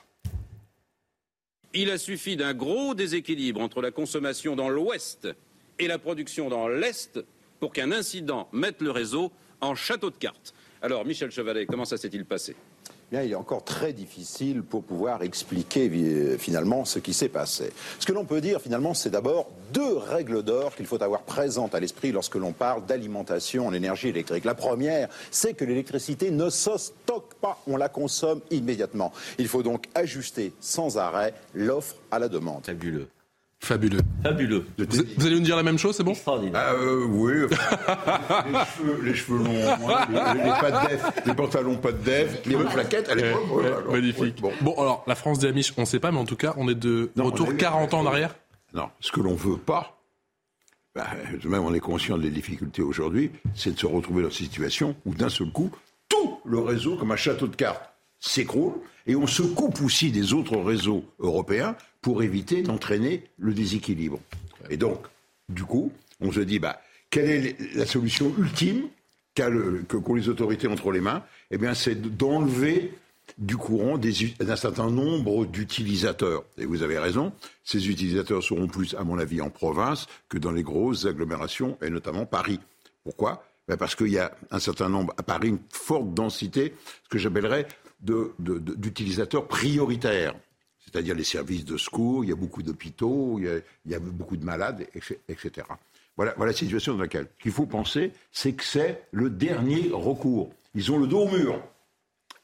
[1.74, 5.28] Il a suffi d'un gros déséquilibre entre la consommation dans l'ouest
[5.78, 7.20] et la production dans l'est
[7.60, 10.54] pour qu'un incident mette le réseau en château de cartes.
[10.82, 12.56] Alors, Michel Chevalet, comment ça s'est-il passé?
[13.12, 17.72] Bien, il est encore très difficile pour pouvoir expliquer finalement ce qui s'est passé.
[18.00, 21.76] Ce que l'on peut dire finalement, c'est d'abord deux règles d'or qu'il faut avoir présentes
[21.76, 24.44] à l'esprit lorsque l'on parle d'alimentation en énergie électrique.
[24.44, 29.14] La première, c'est que l'électricité ne se stocke pas, on la consomme immédiatement.
[29.38, 32.66] Il faut donc ajuster sans arrêt l'offre à la demande.
[32.66, 33.08] Fabuleux.
[33.66, 34.02] Fabuleux.
[34.22, 34.64] Fabuleux.
[34.78, 36.14] Vous, allez nous dire la même chose, c'est bon?
[36.54, 37.34] Ah, euh, Oui.
[39.04, 43.10] les, cheveux, longs, les, pas de def, les pantalons pas de def, les mêmes plaquettes
[43.10, 43.42] à l'époque.
[43.90, 44.40] magnifique.
[44.62, 44.76] bon.
[44.78, 46.76] alors, la France des Amish, on ne sait pas, mais en tout cas, on est
[46.76, 48.36] de retour 40 ans en arrière
[48.76, 49.98] Non, ce que l'on veut pas,
[50.94, 51.08] bah,
[51.44, 55.16] même on est conscient des difficultés aujourd'hui, c'est de se retrouver dans une situation où
[55.16, 55.72] d'un seul coup,
[56.08, 58.74] tout le réseau, comme un château de cartes, s'écroule
[59.08, 64.20] et on se coupe aussi des autres réseaux européens pour éviter d'entraîner le déséquilibre.
[64.70, 65.00] Et donc,
[65.50, 65.92] du coup,
[66.22, 68.84] on se dit, bah, quelle est la solution ultime
[69.34, 71.24] qu'ont les autorités entre les mains?
[71.50, 72.94] Eh bien, c'est d'enlever
[73.40, 76.44] du courant d'un certain nombre d'utilisateurs.
[76.60, 80.52] Et vous avez raison, ces utilisateurs seront plus, à mon avis, en province que dans
[80.52, 82.60] les grosses agglomérations, et notamment Paris.
[83.04, 83.44] Pourquoi?
[83.68, 87.18] Ben Parce qu'il y a un certain nombre, à Paris, une forte densité, ce que
[87.18, 87.66] j'appellerais
[88.00, 90.36] d'utilisateurs prioritaires
[90.86, 94.46] c'est-à-dire les services de secours, il y a beaucoup d'hôpitaux, il, y a beaucoup de
[94.46, 94.88] malades,
[95.28, 95.68] etc.
[96.16, 97.28] Voilà, la situation dans laquelle.
[97.38, 100.54] Ce qu'il faut penser, c'est que c'est le dernier recours.
[100.74, 101.62] Ils ont le dos au mur.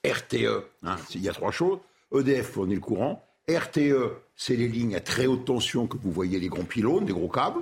[0.06, 1.80] RTE, hein, il y a trois choses.
[2.14, 3.24] EDF fournit le courant.
[3.50, 7.14] RTE, c'est les lignes à très haute tension que vous voyez, les grands pylônes, des
[7.14, 7.62] gros câbles,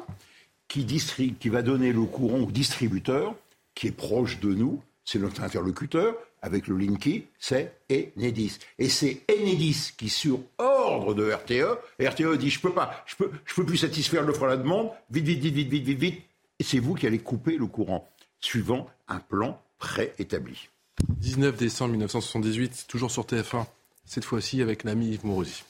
[0.67, 3.35] qui, qui va donner le courant au distributeur,
[3.75, 8.59] qui est proche de nous, c'est notre interlocuteur, avec le Linky, c'est Enedis.
[8.77, 13.31] Et c'est Enedis qui, sur ordre de RTE, RTE dit je peux pas, je peux,
[13.45, 16.21] je peux plus satisfaire l'offre à la demande, vite, vite, vite, vite, vite, vite, vite.
[16.59, 20.69] Et c'est vous qui allez couper le courant, suivant un plan préétabli.
[21.07, 23.65] 19 décembre 1978, toujours sur TF1,
[24.05, 25.63] cette fois-ci avec l'ami Yves Mourouzi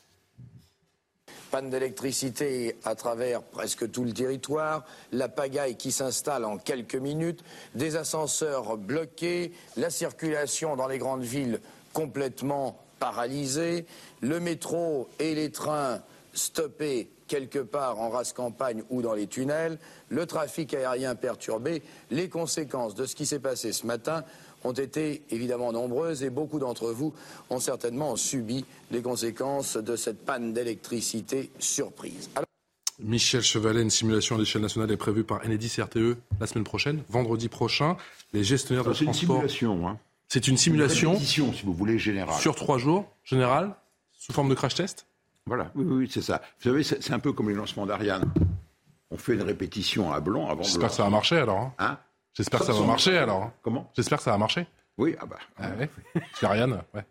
[1.49, 7.43] panne d'électricité à travers presque tout le territoire, la pagaille qui s'installe en quelques minutes,
[7.75, 11.59] des ascenseurs bloqués, la circulation dans les grandes villes
[11.93, 13.85] complètement paralysée,
[14.21, 16.01] le métro et les trains
[16.33, 19.77] stoppés quelque part en race campagne ou dans les tunnels,
[20.09, 24.23] le trafic aérien perturbé, les conséquences de ce qui s'est passé ce matin
[24.63, 27.13] ont été évidemment nombreuses et beaucoup d'entre vous
[27.49, 32.29] ont certainement subi les conséquences de cette panne d'électricité surprise.
[32.99, 37.01] Michel Chevalet, une simulation à l'échelle nationale est prévue par Enedis RTE la semaine prochaine,
[37.07, 37.95] vendredi prochain.
[38.33, 39.15] Les gestionnaires de transport.
[39.15, 39.87] C'est une simulation.
[39.87, 39.99] Hein.
[40.27, 41.13] C'est une simulation.
[41.13, 42.39] Une si vous voulez, générale.
[42.39, 43.75] Sur trois jours, général,
[44.11, 45.07] sous forme de crash test
[45.45, 46.41] Voilà, oui, oui, c'est ça.
[46.59, 48.31] Vous savez, c'est un peu comme les lancements d'Ariane.
[49.11, 50.61] On fait une répétition à blanc avant.
[50.61, 51.59] J'espère que ça va marcher alors.
[51.59, 51.73] Hein.
[51.79, 51.97] hein?
[52.39, 53.52] J'espère que ça va marcher alors.
[53.62, 53.91] Comment?
[53.97, 54.65] J'espère que ça va marcher.
[54.97, 55.39] Oui, ah bah.
[55.58, 55.89] Ah ouais.
[56.41, 57.04] Ariane, ouais.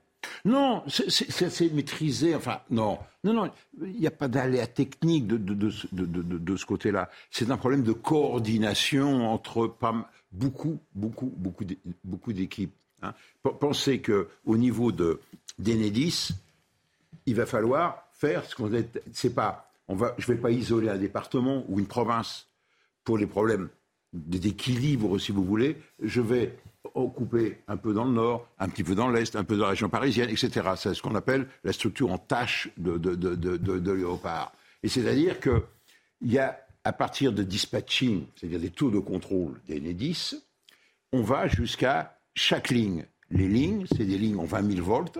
[0.46, 2.34] Non, c'est assez maîtrisé.
[2.34, 3.50] Enfin, non, non, non.
[3.82, 7.10] Il n'y a pas d'aléa technique de, de, de, de ce côté-là.
[7.30, 11.64] C'est un problème de coordination entre pas, beaucoup, beaucoup, beaucoup,
[12.04, 12.72] beaucoup d'équipes.
[13.02, 13.12] Hein.
[13.42, 15.20] Pensez que au niveau de
[15.58, 16.30] d'Enedis,
[17.26, 18.70] il va falloir faire ce qu'on
[19.12, 19.70] c'est pas.
[19.88, 22.46] On va, je ne vais pas isoler un département ou une province
[23.04, 23.68] pour les problèmes
[24.12, 26.56] d'équilibre, si vous voulez, je vais
[27.06, 29.70] couper un peu dans le nord, un petit peu dans l'est, un peu dans la
[29.70, 30.68] région parisienne, etc.
[30.76, 34.08] C'est ce qu'on appelle la structure en tâche de, de.
[34.82, 35.62] Et c'est-à-dire qu'il
[36.22, 40.34] y a, à partir de dispatching, c'est-à-dire des tours de contrôle des NEDIS,
[41.12, 43.04] on va jusqu'à chaque ligne.
[43.30, 45.18] Les lignes, c'est des lignes en 20 000 volts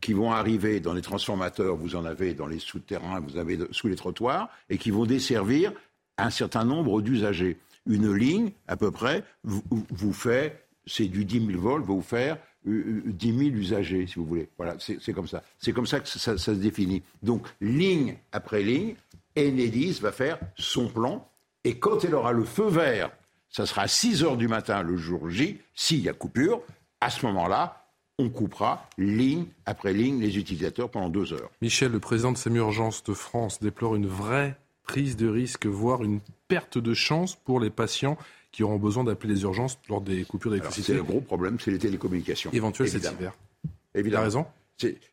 [0.00, 3.86] qui vont arriver dans les transformateurs, vous en avez dans les souterrains, vous avez sous
[3.86, 5.72] les trottoirs, et qui vont desservir
[6.18, 11.60] un certain nombre d'usagers une ligne, à peu près, vous, fait, c'est du 10 000
[11.60, 14.48] volts, vous faire 10 euh, 000 euh, usagers, si vous voulez.
[14.56, 15.42] Voilà, c'est comme ça.
[15.58, 17.02] C'est comme ça que ça, se définit.
[17.22, 18.94] Donc, ligne après ligne,
[19.36, 21.28] Enedis va faire son plan,
[21.64, 23.10] et quand elle aura le feu vert,
[23.48, 26.62] ça sera à 6 heures du matin le jour J, s'il y a coupure,
[27.00, 27.82] à ce moment-là,
[28.18, 31.50] on coupera ligne après ligne les utilisateurs pendant deux heures.
[31.60, 36.02] Michel, le président de SAMU Urgence de France déplore une vraie prise de risque, voire
[36.02, 38.18] une perte de chance pour les patients
[38.50, 40.92] qui auront besoin d'appeler les urgences lors des coupures d'électricité.
[40.92, 42.50] C'est le gros problème, c'est les télécommunications.
[42.52, 43.32] Éventuel cet hiver.
[43.94, 44.24] Évidemment.
[44.24, 44.46] raison.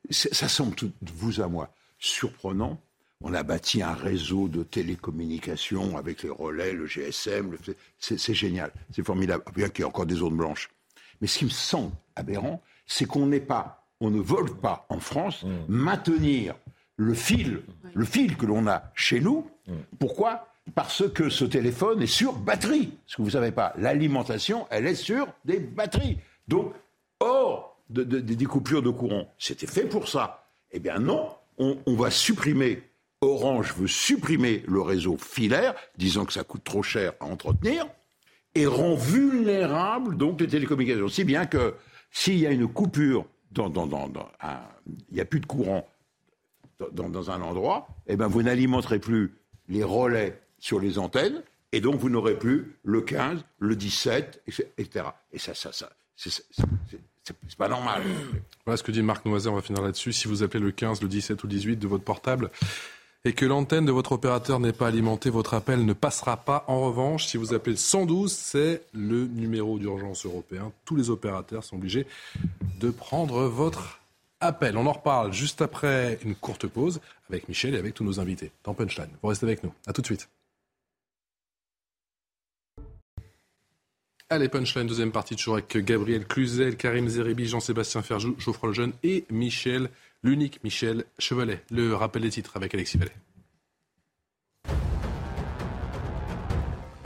[0.10, 2.82] ça semble tout, vous à moi surprenant.
[3.22, 7.58] On a bâti un réseau de télécommunications avec les relais, le GSM.
[8.00, 9.44] C'est génial, c'est formidable.
[9.54, 10.70] Bien qu'il y ait encore des zones blanches.
[11.20, 15.02] Mais ce qui me semble aberrant, c'est qu'on n'est pas, on ne vole pas en
[15.02, 15.50] France mmh.
[15.68, 16.56] maintenir
[17.00, 17.62] le fil,
[17.94, 19.50] le fil que l'on a chez nous.
[20.00, 20.48] Pourquoi?
[20.76, 22.92] Parce que ce téléphone est sur batterie.
[23.06, 26.18] Ce que vous ne savez pas, l'alimentation, elle est sur des batteries.
[26.48, 26.74] Donc,
[27.22, 30.46] hors des coupures de courant, c'était fait pour ça.
[30.72, 32.84] Eh bien non, on, va supprimer,
[33.22, 37.88] Orange veut supprimer le réseau filaire, disant que ça coûte trop cher à entretenir,
[38.56, 41.08] et rend vulnérable donc les télécommunications.
[41.08, 41.76] Si bien que
[42.12, 43.72] s'il y a une coupure, dans,
[45.10, 45.88] il n'y a plus de courant
[46.92, 49.34] dans, un endroit, eh ben vous n'alimenterez plus
[49.68, 54.44] les relais sur les antennes, et donc vous n'aurez plus le 15, le 17,
[54.78, 55.06] etc.
[55.32, 58.04] Et ça, ça, ça, c'est pas normal.
[58.66, 60.14] Voilà ce que dit Marc Noiset, on va finir là-dessus.
[60.14, 62.50] Si vous appelez le 15, le 17 ou le 18 de votre portable,
[63.26, 66.64] et que l'antenne de votre opérateur n'est pas alimentée, votre appel ne passera pas.
[66.68, 70.72] En revanche, si vous appelez le 112, c'est le numéro d'urgence européen.
[70.86, 72.08] Tous les opérateurs sont obligés
[72.80, 74.00] de prendre votre
[74.40, 74.78] appel.
[74.78, 78.52] On en reparle juste après une courte pause avec Michel et avec tous nos invités
[78.64, 79.10] dans Punchline.
[79.22, 79.74] Vous restez avec nous.
[79.88, 80.30] À tout de suite.
[84.32, 89.26] Allez, Punchline, deuxième partie, toujours avec Gabriel Cluzel, Karim Zeribi, Jean-Sébastien Ferjou, Geoffroy Lejeune et
[89.32, 89.90] Michel
[90.24, 91.64] l'unique Michel Chevalet.
[91.72, 93.16] Le rappel des titres avec Alexis Vallet.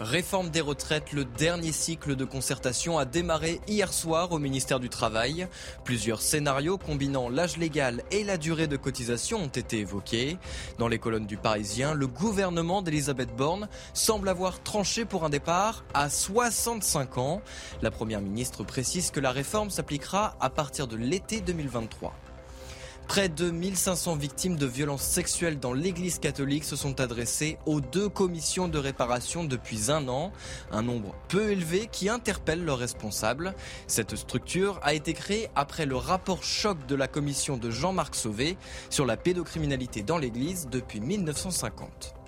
[0.04, 4.90] Réforme des retraites, le dernier cycle de concertation a démarré hier soir au ministère du
[4.90, 5.48] Travail.
[5.86, 10.38] Plusieurs scénarios combinant l'âge légal et la durée de cotisation ont été évoqués.
[10.78, 15.86] Dans les colonnes du Parisien, le gouvernement d'Elisabeth Borne semble avoir tranché pour un départ
[15.94, 17.42] à 65 ans.
[17.82, 22.14] La Première ministre précise que la réforme s'appliquera à partir de l'été 2023.
[23.08, 28.10] Près de 1500 victimes de violences sexuelles dans l'Église catholique se sont adressées aux deux
[28.10, 30.32] commissions de réparation depuis un an,
[30.72, 33.54] un nombre peu élevé qui interpelle leurs responsables.
[33.88, 38.58] Cette structure a été créée après le rapport choc de la commission de Jean-Marc Sauvé
[38.90, 42.23] sur la pédocriminalité dans l'Église depuis 1950.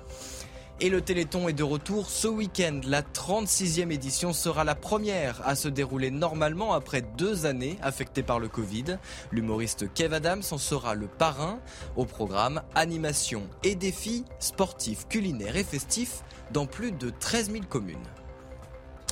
[0.82, 2.82] Et le Téléthon est de retour ce week-end.
[2.86, 8.40] La 36e édition sera la première à se dérouler normalement après deux années affectées par
[8.40, 8.98] le Covid.
[9.32, 11.60] L'humoriste Kev Adams en sera le parrain.
[11.96, 17.96] Au programme, animation et défis sportifs, culinaires et festifs dans plus de 13 000 communes.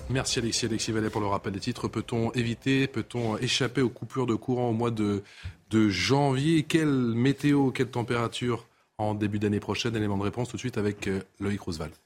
[0.10, 1.88] Merci Alexis, Alexis Vallet pour le rappel des titres.
[1.88, 5.24] Peut-on éviter, peut-on échapper aux coupures de courant au mois de,
[5.70, 6.64] de janvier?
[6.64, 8.68] Quelle météo, quelle température
[8.98, 12.03] en début d'année prochaine Élément de réponse tout de suite avec euh, Loïc Roosevelt.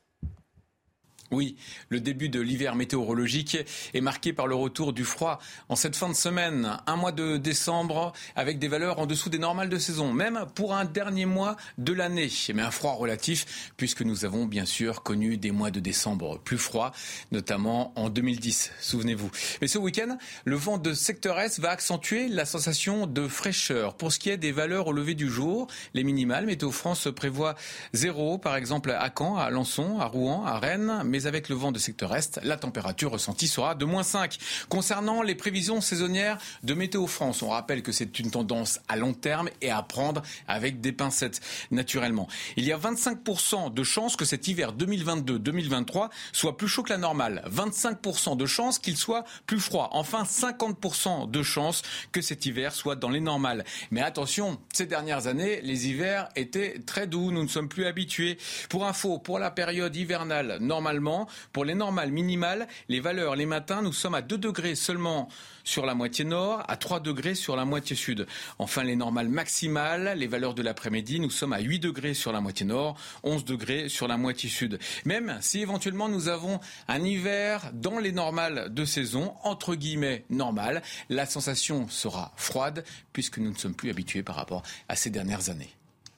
[1.32, 1.58] Oui,
[1.90, 3.58] le début de l'hiver météorologique
[3.94, 6.78] est marqué par le retour du froid en cette fin de semaine.
[6.88, 10.74] Un mois de décembre avec des valeurs en dessous des normales de saison, même pour
[10.74, 12.30] un dernier mois de l'année.
[12.54, 16.58] Mais un froid relatif puisque nous avons bien sûr connu des mois de décembre plus
[16.58, 16.94] froids,
[17.32, 19.30] notamment en 2010, souvenez-vous.
[19.62, 23.96] Mais ce week-end, le vent de secteur Est va accentuer la sensation de fraîcheur.
[23.96, 27.56] Pour ce qui est des valeurs au lever du jour, les minimales, Météo France prévoit
[27.94, 31.72] zéro, par exemple à Caen, à Lançon, à Rouen, à Rennes, mais avec le vent
[31.72, 34.38] de secteur est, la température ressentie sera de moins 5.
[34.70, 39.14] Concernant les prévisions saisonnières de Météo France, on rappelle que c'est une tendance à long
[39.14, 42.28] terme et à prendre avec des pincettes, naturellement.
[42.56, 46.98] Il y a 25% de chances que cet hiver 2022-2023 soit plus chaud que la
[46.98, 47.44] normale.
[47.50, 49.90] 25% de chances qu'il soit plus froid.
[49.94, 53.64] Enfin, 50% de chances que cet hiver soit dans les normales.
[53.92, 57.32] Mais attention, ces dernières années, les hivers étaient très doux.
[57.32, 58.38] Nous ne sommes plus habitués.
[58.70, 61.07] Pour info, pour la période hivernale, normalement,
[61.54, 65.30] pour les normales minimales, les valeurs les matins, nous sommes à 2 degrés seulement
[65.64, 68.26] sur la moitié nord, à 3 degrés sur la moitié sud.
[68.58, 72.42] Enfin, les normales maximales, les valeurs de l'après-midi, nous sommes à 8 degrés sur la
[72.42, 74.80] moitié nord, 11 degrés sur la moitié sud.
[75.06, 80.82] Même si éventuellement nous avons un hiver dans les normales de saison, entre guillemets normal,
[81.10, 85.50] la sensation sera froide puisque nous ne sommes plus habitués par rapport à ces dernières
[85.50, 85.77] années.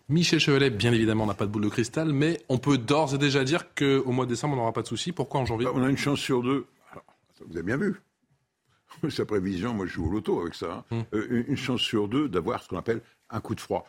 [0.09, 3.19] Michel Chevalet, bien évidemment, n'a pas de boule de cristal, mais on peut d'ores et
[3.19, 5.11] déjà dire qu'au mois de décembre, on n'aura pas de soucis.
[5.11, 6.65] Pourquoi en janvier On a une chance sur deux.
[7.45, 8.01] vous avez bien vu.
[9.09, 10.83] Sa prévision, moi je joue au loto avec ça.
[10.91, 10.95] Hein.
[10.97, 11.03] Hum.
[11.13, 13.87] Euh, une chance sur deux d'avoir ce qu'on appelle un coup de froid.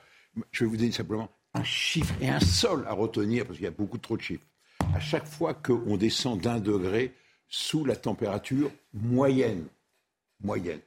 [0.53, 3.69] Je vais vous donner simplement un chiffre et un seul à retenir, parce qu'il y
[3.69, 4.47] a beaucoup trop de chiffres.
[4.95, 7.15] À chaque fois qu'on descend d'un degré
[7.49, 9.65] sous la température moyenne,
[10.43, 10.81] moyenne,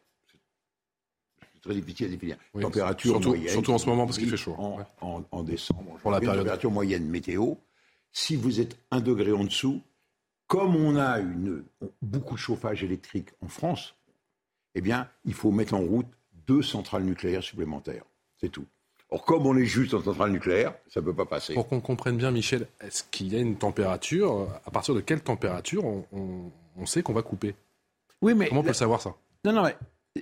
[1.64, 2.38] très difficile à définir.
[2.60, 3.50] température surtout, moyenne.
[3.50, 4.56] Surtout en ce moment parce qu'il fait chaud.
[5.02, 5.98] En, décembre.
[6.02, 6.40] Pour la période.
[6.40, 7.54] Température moyenne météo.
[8.12, 9.82] Si vous êtes un degré en dessous,
[10.48, 11.64] comme on a une,
[12.02, 13.96] beaucoup de chauffage électrique en France,
[14.76, 16.08] eh bien, il faut mettre en route
[16.46, 18.04] deux centrales nucléaires supplémentaires.
[18.40, 18.66] C'est tout.
[19.10, 21.54] Or, comme on est juste en centrale nucléaire, ça ne peut pas passer.
[21.54, 25.22] Pour qu'on comprenne bien, Michel, est-ce qu'il y a une température À partir de quelle
[25.22, 26.52] température on,
[26.86, 27.56] sait qu'on va couper?
[28.22, 29.16] Oui, mais comment on peut savoir ça?
[29.46, 29.76] Non, non, mais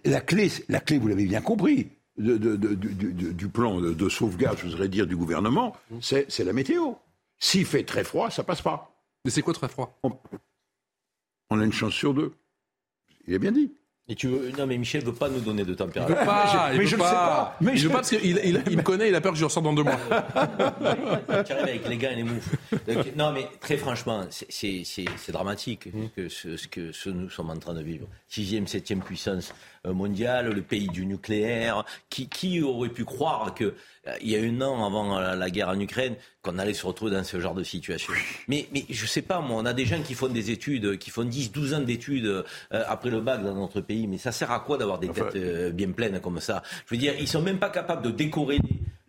[0.06, 5.08] la clé, la clé, vous l'avez bien compris, du, plan de, sauvegarde, je voudrais dire,
[5.08, 6.94] du gouvernement, c'est la météo.
[7.40, 8.96] S'il fait très froid, ça passe pas.
[9.26, 10.00] Mais c'est quoi très froid?
[11.50, 12.34] On, a une chance sur deux.
[13.28, 13.72] Il a bien dit.
[14.08, 14.52] Et tu veux...
[14.58, 16.16] Non, mais Michel ne veut pas nous donner de température.
[16.16, 17.58] Il veut pas, mais je ne sais pas.
[17.62, 19.64] Mais je veux pas parce qu'il il, me connaît, il a peur que je ressors
[19.64, 20.00] dans deux mois.
[21.46, 22.56] tu arrives avec les gars et les moufs.
[23.16, 26.08] non, mais très franchement, c'est dramatique mmh.
[26.16, 28.08] que ce, que ce nous sommes en train de vivre.
[28.28, 29.54] Sixième, septième puissance
[29.86, 31.86] mondiale, le pays du nucléaire.
[32.10, 33.74] Qui, qui aurait pu croire que
[34.22, 37.24] il y a un an avant la guerre en Ukraine, qu'on allait se retrouver dans
[37.24, 38.14] ce genre de situation?
[38.48, 41.12] Mais, mais je sais pas, moi, on a des gens qui font des études, qui
[41.12, 44.60] font 10, 12 ans d'études après le bac dans notre pays, mais ça sert à
[44.60, 46.64] quoi d'avoir des têtes bien pleines comme ça?
[46.88, 48.60] Je veux dire, ils sont même pas capables de décorer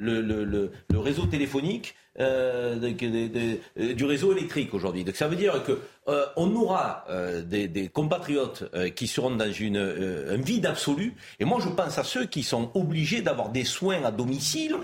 [0.03, 5.03] le, le, le, le réseau téléphonique euh, euh, du réseau électrique aujourd'hui.
[5.03, 7.07] Donc ça veut dire que euh, on aura
[7.47, 11.15] des, des, compatriotes qui seront dans une, un vide absolu.
[11.41, 14.77] Et moi, je pense à ceux qui sont obligés d'avoir des soins à domicile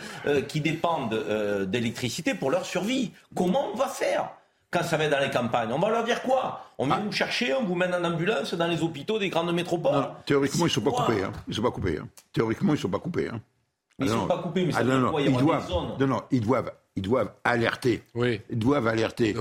[0.46, 3.10] qui dépendent d'électricité pour leur survie.
[3.34, 4.30] Comment on va faire
[4.70, 5.72] quand ça va être dans les campagnes?
[5.72, 6.64] On va leur dire quoi?
[6.78, 7.04] On vient ah.
[7.04, 10.08] vous chercher, on vous mène en ambulance dans les hôpitaux des grandes métropoles.
[10.24, 11.24] théoriquement, ils ne sont pas coupés.
[11.24, 11.32] Hein.
[11.50, 11.98] Sont pas coupés.
[12.00, 12.08] Hein.
[12.32, 13.28] Théoriquement, ils ne sont pas coupés.
[13.98, 15.68] Mais ils ne sont pas coupés, mais ça ah, non, non, ils doivent,
[15.98, 18.02] non, non, ils doivent ils doivent alerter.
[18.14, 18.40] Oui.
[18.50, 19.32] Ils doivent alerter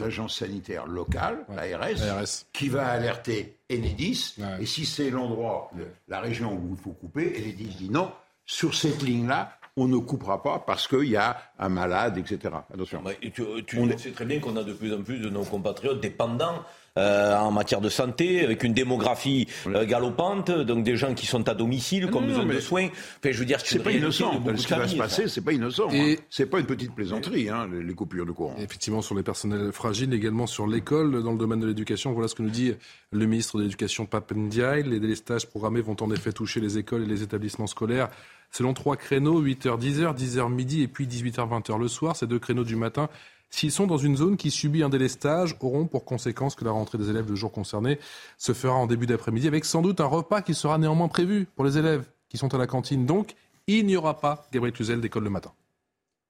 [0.00, 4.36] l'agence sanitaire locale, l'ARS, qui va alerter Enedis.
[4.60, 5.70] Et si c'est l'endroit,
[6.08, 8.12] la région où il faut couper, Enedis dit non,
[8.46, 12.54] sur cette ligne-là, on ne coupera pas parce qu'il y a un malade, etc.
[12.72, 13.02] Attention.
[13.20, 13.30] tu,
[13.66, 16.62] tu sais très bien qu'on a de plus en plus de nos compatriotes dépendants
[16.98, 21.48] euh, en matière de santé, avec une démographie euh, galopante, donc des gens qui sont
[21.48, 22.86] à domicile, qui ont besoin de soins.
[22.86, 24.42] Enfin, je veux dire, c'est pas innocent.
[24.56, 25.88] Ce qui va se passer, c'est pas innocent.
[25.90, 26.12] Et...
[26.12, 26.16] Hein.
[26.28, 28.56] C'est pas une petite plaisanterie, hein, les coupures de courant.
[28.58, 32.12] Effectivement, sur les personnels fragiles, également sur l'école, dans le domaine de l'éducation.
[32.12, 32.74] Voilà ce que nous dit
[33.10, 34.82] le ministre de l'Éducation, Papendiaï.
[34.82, 38.08] Les délestages programmés vont en effet toucher les écoles et les établissements scolaires
[38.52, 42.14] selon trois créneaux, 8h, 10h, 10h midi et puis 18h, 20h le soir.
[42.14, 43.08] Ces deux créneaux du matin
[43.52, 46.98] s'ils sont dans une zone qui subit un délestage, auront pour conséquence que la rentrée
[46.98, 47.98] des élèves le jour concerné
[48.38, 51.64] se fera en début d'après-midi, avec sans doute un repas qui sera néanmoins prévu pour
[51.64, 53.06] les élèves qui sont à la cantine.
[53.06, 53.36] Donc,
[53.66, 55.52] il n'y aura pas, Gabriel Cluzel, d'école le matin.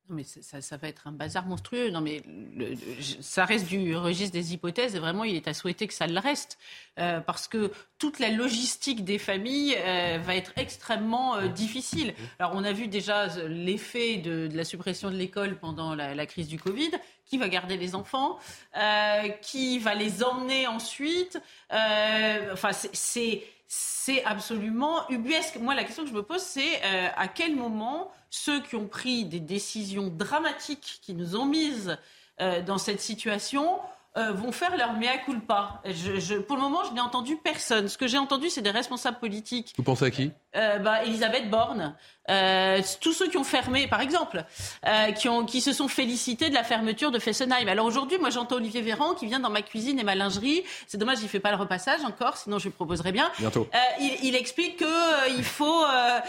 [0.08, 1.90] Non mais ça, va être un bazar monstrueux.
[1.90, 2.22] Non mais
[3.20, 6.18] ça reste du registre des hypothèses et vraiment il est à souhaiter que ça le
[6.18, 6.58] reste
[6.98, 12.14] euh, parce que toute la logistique des familles euh, va être extrêmement euh, difficile.
[12.40, 16.48] Alors on a vu déjà l'effet de, la suppression de l'école pendant la, la, crise
[16.48, 16.90] du Covid.
[17.24, 18.38] Qui va garder les enfants?
[19.40, 21.40] Qui va les emmener ensuite?
[21.70, 23.42] Enfin c'est
[23.74, 25.56] c'est absolument ubuesque.
[25.56, 28.86] Moi, la question que je me pose, c'est euh, à quel moment ceux qui ont
[28.86, 31.96] pris des décisions dramatiques, qui nous ont mises
[32.42, 33.80] euh, dans cette situation,
[34.16, 35.80] euh, vont faire leur mea culpa.
[35.84, 37.88] Je, pour le moment, je n'ai entendu personne.
[37.88, 39.74] Ce que j'ai entendu, c'est des responsables politiques.
[39.76, 40.32] Vous pensez à qui?
[40.54, 41.94] Bah, Elisabeth Borne.
[42.30, 44.44] Euh, tous ceux qui ont fermé, par exemple,
[44.86, 47.66] euh, qui, ont, qui se sont félicités de la fermeture de Fessenheim.
[47.68, 50.62] Alors aujourd'hui, moi j'entends Olivier Véran qui vient dans ma cuisine et ma lingerie.
[50.86, 53.30] C'est dommage, il fait pas le repassage encore, sinon je lui proposerais bien.
[53.38, 53.68] Bientôt.
[53.74, 56.20] Euh, il, il, explique que euh, il faut, euh,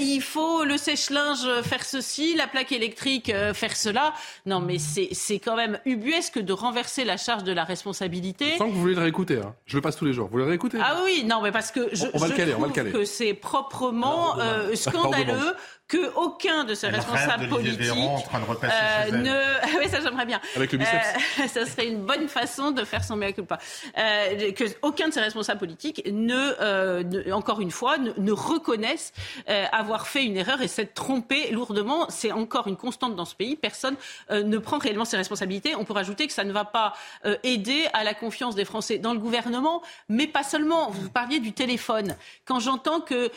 [0.00, 4.14] il faut le sèche-linge faire ceci, la plaque électrique faire cela.
[4.46, 8.56] Non, mais c'est quand même ubuesque de renverser la charge de la responsabilité.
[8.58, 9.38] Sans que vous voulez le réécouter.
[9.38, 9.54] Hein.
[9.66, 10.28] Je le passe tous les jours.
[10.30, 10.78] Vous le réécoutez?
[10.80, 12.68] Ah oui, non, mais parce que je, on, va je le caler, trouve on va
[12.68, 12.92] le caler.
[12.92, 14.36] que c'est proprement
[14.74, 15.54] scandaleux
[15.92, 19.78] que aucun de ces responsables politiques euh, ne.
[19.78, 20.40] oui, ça j'aimerais bien.
[20.56, 20.96] Avec le biceps.
[21.38, 23.58] Euh, ça serait une bonne façon de faire son mea culpa.
[23.98, 29.12] Euh, que aucun de ces responsables politiques ne, euh, encore une fois, ne, ne reconnaissent
[29.50, 32.06] euh, avoir fait une erreur et s'être trompé lourdement.
[32.08, 33.56] C'est encore une constante dans ce pays.
[33.56, 33.96] Personne
[34.30, 35.76] euh, ne prend réellement ses responsabilités.
[35.76, 36.94] On peut rajouter que ça ne va pas
[37.42, 40.88] aider à la confiance des Français dans le gouvernement, mais pas seulement.
[40.88, 42.16] Vous parliez du téléphone.
[42.46, 43.30] Quand j'entends que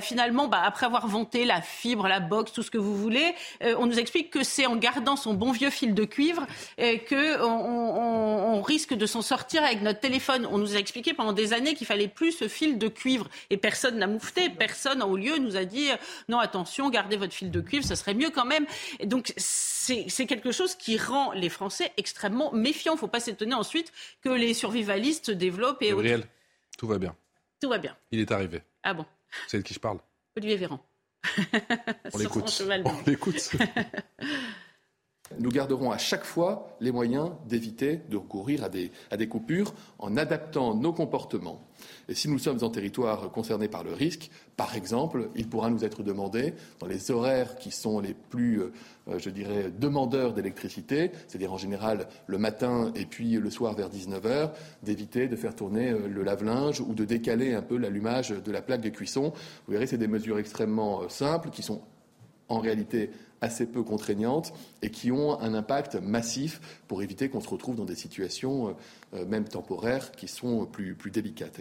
[0.00, 3.34] finalement, bah, après avoir vanté la fibre la boxe, tout ce que vous voulez.
[3.62, 6.46] Euh, on nous explique que c'est en gardant son bon vieux fil de cuivre
[6.80, 10.46] euh, que on, risque de s'en sortir avec notre téléphone.
[10.46, 13.56] On nous a expliqué pendant des années qu'il fallait plus ce fil de cuivre et
[13.56, 14.50] personne n'a moufté.
[14.50, 15.96] Personne au lieu nous a dit euh,
[16.28, 18.66] non attention, gardez votre fil de cuivre, ça serait mieux quand même.
[19.00, 22.92] Et donc c'est quelque chose qui rend les Français extrêmement méfiants.
[22.92, 23.92] Il ne faut pas s'étonner ensuite
[24.22, 25.82] que les survivalistes développent.
[25.82, 26.24] Et Gabriel,
[26.78, 27.16] tout va bien.
[27.60, 27.96] Tout va bien.
[28.10, 28.62] Il est arrivé.
[28.82, 29.06] Ah bon
[29.48, 29.98] C'est de qui je parle?
[30.36, 30.80] Olivier Véran.
[32.12, 32.62] On l'écoute.
[32.84, 33.50] On l'écoute.
[35.38, 40.74] Nous garderons à chaque fois les moyens d'éviter de recourir à des, coupures en adaptant
[40.74, 41.64] nos comportements.
[42.08, 45.84] Et si nous sommes en territoire concerné par le risque, par exemple, il pourra nous
[45.84, 48.70] être demandé, dans les horaires qui sont les plus, euh,
[49.18, 54.50] je dirais, demandeurs d'électricité, c'est-à-dire en général le matin et puis le soir vers 19h,
[54.82, 58.62] d'éviter de faire tourner euh, le lave-linge ou de décaler un peu l'allumage de la
[58.62, 59.32] plaque de cuisson.
[59.66, 61.82] Vous verrez, c'est des mesures extrêmement euh, simples qui sont
[62.48, 63.10] en réalité
[63.42, 67.84] assez peu contraignantes et qui ont un impact massif pour éviter qu'on se retrouve dans
[67.84, 68.74] des situations,
[69.12, 71.60] même temporaires, qui sont plus, plus délicates.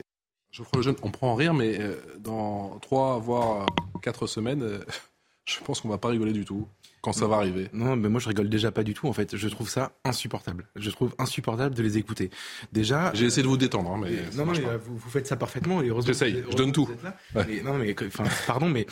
[0.51, 3.65] Geoffroy Lejeune, on prend en rire, mais euh, dans trois voire
[4.01, 4.85] quatre semaines, euh,
[5.45, 6.67] je pense qu'on ne va pas rigoler du tout.
[7.01, 9.07] Quand ça va arriver Non, mais moi je rigole déjà pas du tout.
[9.07, 10.67] En fait, je trouve ça insupportable.
[10.75, 12.29] Je trouve insupportable de les écouter.
[12.71, 15.35] Déjà, j'ai essayé de vous détendre, hein, mais non, non, mais vous, vous, faites ça
[15.35, 15.81] parfaitement.
[16.01, 16.89] J'essaye, je donne tout.
[17.35, 18.85] Mais, non, mais enfin, pardon, mais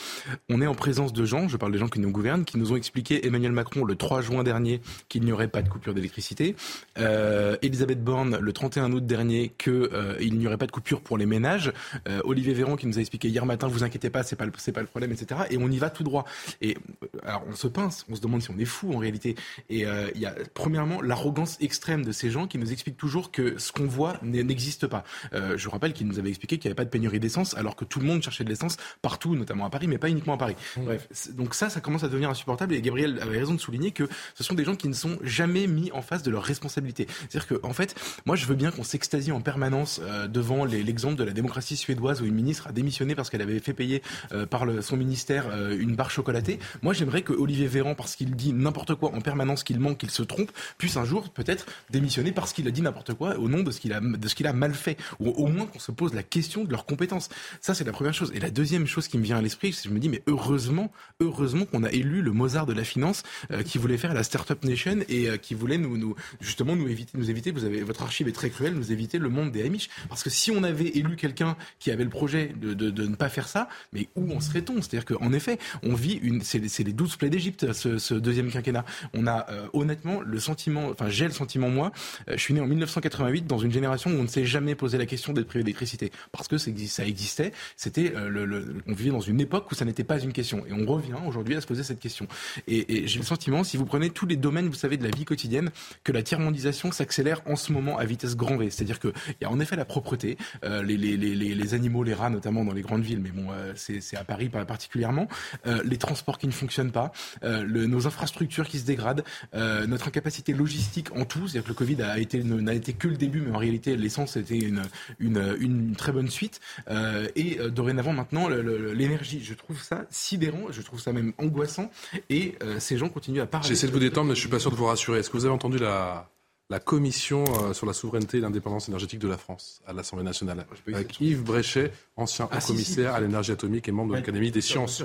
[0.49, 1.47] on est en présence de gens.
[1.47, 4.21] Je parle des gens qui nous gouvernent, qui nous ont expliqué Emmanuel Macron le 3
[4.21, 6.55] juin dernier qu'il n'y aurait pas de coupure d'électricité.
[6.97, 11.17] Euh, Elisabeth Borne le 31 août dernier qu'il euh, n'y aurait pas de coupure pour
[11.17, 11.71] les ménages.
[12.07, 14.71] Euh, Olivier Véran qui nous a expliqué hier matin, vous inquiétez pas, c'est pas c'est
[14.71, 15.41] pas le problème, etc.
[15.49, 16.25] Et on y va tout droit.
[16.61, 19.35] Et euh, alors on se pince, on se demande si on est fou en réalité.
[19.69, 23.31] Et euh, il y a premièrement l'arrogance extrême de ces gens qui nous expliquent toujours
[23.31, 25.03] que ce qu'on voit n'existe pas.
[25.33, 27.55] Euh, je vous rappelle qu'ils nous avaient expliqué qu'il n'y avait pas de pénurie d'essence,
[27.55, 30.33] alors que tout le monde cherchait de l'essence partout, notamment à Paris, mais pas uniquement
[30.33, 30.55] à Paris.
[30.77, 30.83] Mmh.
[30.83, 32.73] Bref, donc ça, ça commence à devenir insupportable.
[32.73, 35.67] Et Gabriel avait raison de souligner que ce sont des gens qui ne sont jamais
[35.67, 37.07] mis en face de leurs responsabilités.
[37.29, 37.95] C'est-à-dire que, en fait,
[38.25, 42.21] moi, je veux bien qu'on s'extasie en permanence euh, devant l'exemple de la démocratie suédoise
[42.21, 44.01] où une ministre a démissionné parce qu'elle avait fait payer
[44.49, 46.59] par le, son ministère une barre chocolatée.
[46.81, 50.11] Moi, j'aimerais que Olivier Véran, parce qu'il dit n'importe quoi en permanence, qu'il manque, qu'il
[50.11, 53.63] se trompe, puisse un jour peut-être démissionner parce qu'il a dit n'importe quoi au nom
[53.63, 54.97] de ce qu'il a, de a mal fait.
[55.19, 57.29] Ou au moins qu'on se pose la question de leurs compétences.
[57.61, 58.31] Ça, c'est la première chose.
[58.33, 60.91] Et la deuxième chose qui me vient à l'esprit, c'est je me dis, mais heureusement,
[61.19, 64.63] heureusement qu'on a élu le Mozart de la finance euh, qui voulait faire la Startup
[64.63, 68.27] Nation et euh, qui voulait nous, justement nous éviter, nous éviter, vous avez, votre archive
[68.27, 69.89] est très cruelle, nous éviter le monde des Amish.
[70.07, 73.29] Parce que si on avait élu quelqu'un qui avait le projet de, de, ne pas
[73.29, 74.81] faire ça, mais où en serait-on?
[74.81, 78.85] C'est-à-dire qu'en effet, on vit une, c'est les douze plaies d'Égypte, ce, deuxième quinquennat.
[79.13, 81.91] On a euh, honnêtement le sentiment, enfin j'ai le sentiment moi,
[82.27, 85.05] je suis né en 1988 dans une génération où on ne s'est jamais posé la
[85.05, 87.51] question d'être privé d'électricité parce que ça existait.
[87.75, 90.85] C'était le, on vivait dans une époque où ça n'était pas une question et on
[90.85, 92.27] revient aujourd'hui à se poser cette question.
[92.67, 95.25] Et, j'ai le sentiment, si vous prenez tous les domaines, vous savez, de la vie
[95.25, 95.71] quotidienne,
[96.03, 98.69] que la tiers-mondisation s'accélère en ce moment à vitesse grand V.
[98.69, 102.73] C'est-à-dire qu'il y a en effet la propreté, euh, les, animaux, les rats notamment dans
[102.73, 105.27] les grandes villes, mais bon, euh, c'est à Paris particulièrement,
[105.67, 107.11] euh, les transports qui ne fonctionnent pas,
[107.43, 111.69] euh, le, nos infrastructures qui se dégradent, euh, notre incapacité logistique en tout, c'est-à-dire que
[111.69, 114.83] le Covid a été n'a été que le début, mais en réalité l'essence était une,
[115.19, 116.59] une, une, très bonne suite.
[116.89, 121.91] Euh, et euh, dorénavant maintenant l'énergie, je trouve ça sidérant, je trouve ça même angoissant.
[122.29, 123.67] Et ces gens continuent à parler.
[123.67, 125.19] J'essaie de vous détendre, mais je suis pas sûr de vous rassurer.
[125.19, 126.29] Est-ce que vous avez entendu la,
[126.69, 131.19] la commission sur la souveraineté et l'indépendance énergétique de la France à l'Assemblée nationale, avec
[131.21, 133.05] Yves Bréchet, ancien ah, commissaire si, si.
[133.05, 135.03] à l'énergie atomique et membre de l'Académie des sciences.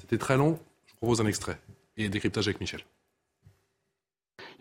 [0.00, 0.58] C'était très long.
[0.86, 1.58] Je vous propose un extrait
[1.96, 2.80] et décryptage Michel.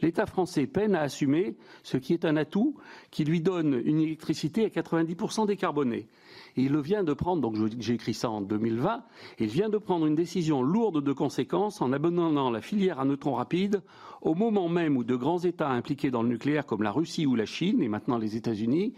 [0.02, 2.76] L'État français peine à assumer ce qui est un atout
[3.10, 6.08] qui lui donne une électricité à 90% décarbonée.
[6.56, 9.04] Il vient de prendre, donc j'ai écrit ça en 2020,
[9.40, 13.36] il vient de prendre une décision lourde de conséquences en abandonnant la filière à neutrons
[13.36, 13.82] rapides
[14.22, 17.36] au moment même où de grands États impliqués dans le nucléaire comme la Russie ou
[17.36, 18.94] la Chine, et maintenant les États-Unis,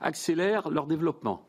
[0.00, 1.47] accélèrent leur développement.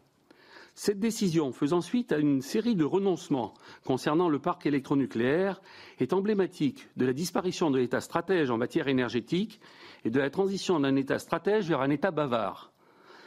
[0.81, 3.53] Cette décision, faisant suite à une série de renoncements
[3.83, 5.61] concernant le parc électronucléaire,
[5.99, 9.59] est emblématique de la disparition de l'État stratège en matière énergétique
[10.05, 12.71] et de la transition d'un État stratège vers un État bavard.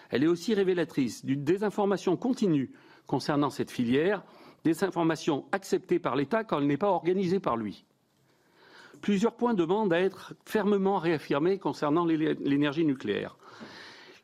[0.08, 2.72] Elle est aussi révélatrice d'une désinformation continue
[3.06, 4.22] concernant cette filière,
[4.64, 7.84] désinformation acceptée par l'État quand elle n'est pas organisée par lui.
[9.02, 13.36] Plusieurs points demandent à être fermement réaffirmés concernant l'énergie nucléaire.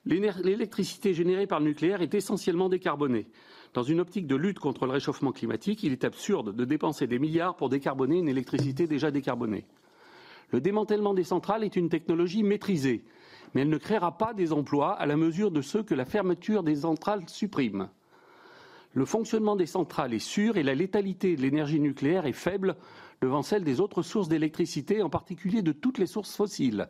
[0.08, 3.26] L'électricité générée par le nucléaire est essentiellement décarbonée.
[3.74, 7.18] Dans une optique de lutte contre le réchauffement climatique, il est absurde de dépenser des
[7.18, 9.66] milliards pour décarboner une électricité déjà décarbonée.
[10.50, 13.04] Le démantèlement des centrales est une technologie maîtrisée,
[13.54, 16.62] mais elle ne créera pas des emplois à la mesure de ceux que la fermeture
[16.62, 17.90] des centrales supprime.
[18.94, 22.76] Le fonctionnement des centrales est sûr et la létalité de l'énergie nucléaire est faible
[23.20, 26.88] devant celle des autres sources d'électricité, en particulier de toutes les sources fossiles.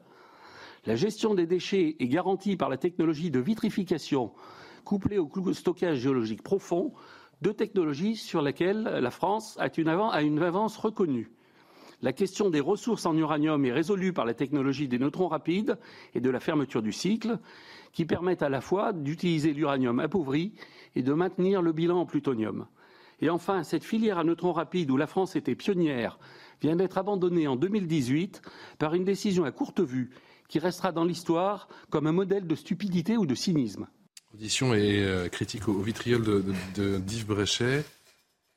[0.87, 4.33] La gestion des déchets est garantie par la technologie de vitrification
[4.85, 6.93] couplée au stockage géologique profond,
[7.43, 11.31] deux technologies sur lesquelles la France a une, avance reconnue.
[12.01, 15.79] La question des ressources en uranium est résolue par la technologie des neutrons rapides
[16.15, 17.39] et de la fermeture du cycle,
[17.93, 20.53] qui permettent à la fois d'utiliser l'uranium appauvri
[20.95, 22.67] et de maintenir le bilan en plutonium.
[23.21, 26.19] Et enfin, cette filière à neutrons rapides où la France était pionnière
[26.63, 28.43] vient d'être abandonnée en 2018
[28.79, 30.11] par une décision à courte vue
[30.49, 33.87] qui restera dans l'histoire comme un modèle de stupidité ou de cynisme.
[34.35, 36.45] Audition et euh, critique au, vitriol de,
[36.75, 37.85] de, d'Yves Bréchet.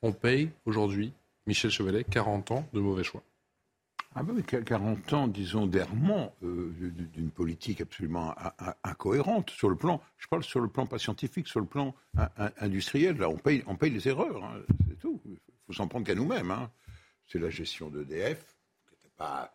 [0.02, 1.12] On paye aujourd'hui,
[1.46, 3.22] Michel Chevalet, 40 ans de mauvais choix.
[4.14, 6.70] Ah ben, 40 ans, disons, d'errement euh,
[7.14, 8.34] d'une politique absolument
[8.84, 11.94] incohérente sur le plan, je parle sur le plan pas scientifique, sur le plan
[12.58, 13.16] industriel.
[13.16, 15.18] Là, on paye, on paye les erreurs, hein, c'est tout.
[15.24, 16.50] Il faut s'en prendre qu'à nous-mêmes.
[16.50, 16.70] Hein.
[17.26, 18.54] C'est la gestion d'EDF,
[18.86, 19.50] qui n'était pas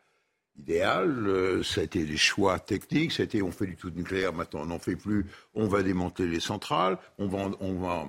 [0.59, 1.27] idéal.
[1.27, 3.11] Euh, ça a été des choix techniques.
[3.11, 5.25] Ça a été on fait du tout nucléaire, maintenant on n'en fait plus.
[5.55, 6.97] On va démanteler les centrales.
[7.17, 8.07] On va, on va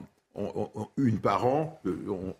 [0.96, 1.80] une par an.
[1.86, 2.32] Euh,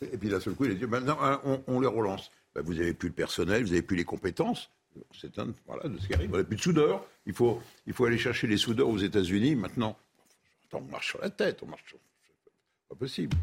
[0.00, 2.30] et puis d'un seul coup, il a dit maintenant hein, on, les relance.
[2.54, 4.70] bah, vous n'avez plus le personnel, vous n'avez plus les compétences.
[5.20, 6.32] C'est un, voilà, de ce qui arrive.
[6.32, 7.04] On n'a plus de soudeurs.
[7.26, 9.56] Il faut, il faut aller chercher les soudeurs aux États-Unis.
[9.56, 9.96] Maintenant,
[10.72, 11.60] on marche sur la tête.
[11.62, 11.98] On marche sur...
[12.88, 13.36] pas possible.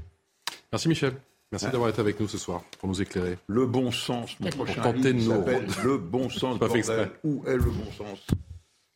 [0.71, 1.13] Merci Michel.
[1.51, 3.37] Merci d'avoir été avec nous ce soir pour nous éclairer.
[3.47, 5.43] Le bon sens, mon prochain livre
[5.83, 6.57] Le bon sens.
[6.57, 7.11] Pas fait exprès.
[7.25, 8.25] Où est le bon sens?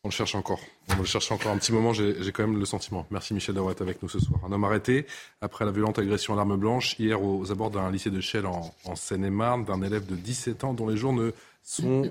[0.04, 0.60] On le cherche encore.
[0.88, 3.06] On le cherche encore un petit moment, j'ai quand même le sentiment.
[3.10, 4.40] Merci Michel d'avoir été avec nous ce soir.
[4.48, 5.04] Un homme arrêté
[5.40, 8.72] après la violente agression à l'arme blanche hier aux abords d'un lycée de Chelles en,
[8.84, 11.32] en Seine-et-Marne d'un élève de 17 ans dont les jours ne
[11.62, 12.10] sont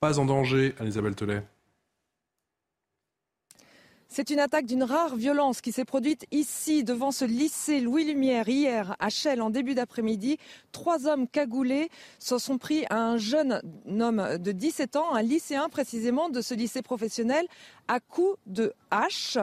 [0.00, 1.42] pas en danger, Anne-Isabelle Telet.
[4.16, 8.48] C'est une attaque d'une rare violence qui s'est produite ici, devant ce lycée Louis Lumière,
[8.48, 10.38] hier à Chelles, en début d'après-midi.
[10.72, 15.68] Trois hommes cagoulés se sont pris à un jeune homme de 17 ans, un lycéen
[15.68, 17.44] précisément de ce lycée professionnel,
[17.88, 19.36] à coups de hache.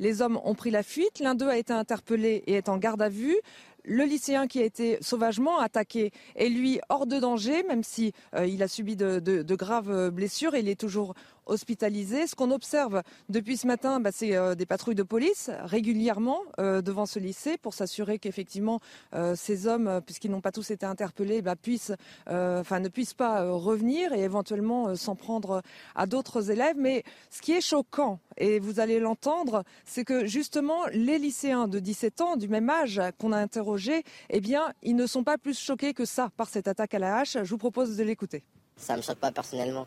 [0.00, 1.20] Les hommes ont pris la fuite.
[1.20, 3.38] L'un d'eux a été interpellé et est en garde à vue.
[3.84, 8.46] Le lycéen qui a été sauvagement attaqué est lui hors de danger, même si euh,
[8.46, 10.54] il a subi de, graves blessures.
[10.54, 11.14] Il est toujours
[11.46, 12.26] hospitalisés.
[12.26, 16.82] Ce qu'on observe depuis ce matin, bah, c'est euh, des patrouilles de police régulièrement euh,
[16.82, 18.80] devant ce lycée pour s'assurer qu'effectivement
[19.14, 24.20] euh, ces hommes, puisqu'ils n'ont pas tous été interpellés, bah, ne puissent pas revenir et
[24.20, 25.62] éventuellement s'en prendre
[25.94, 26.76] à d'autres élèves.
[26.78, 31.78] Mais ce qui est choquant, et vous allez l'entendre, c'est que justement les lycéens de
[31.78, 35.58] 17 ans, du même âge qu'on a interrogé, eh bien, ils ne sont pas plus
[35.58, 37.36] choqués que ça par cette attaque à la hache.
[37.42, 38.42] Je vous propose de l'écouter.
[38.76, 39.86] Ça me choque pas personnellement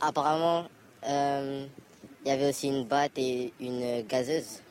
[0.00, 0.66] apparemment,
[1.08, 1.66] euh,
[2.24, 4.62] il y avait aussi une batte et une gazeuse.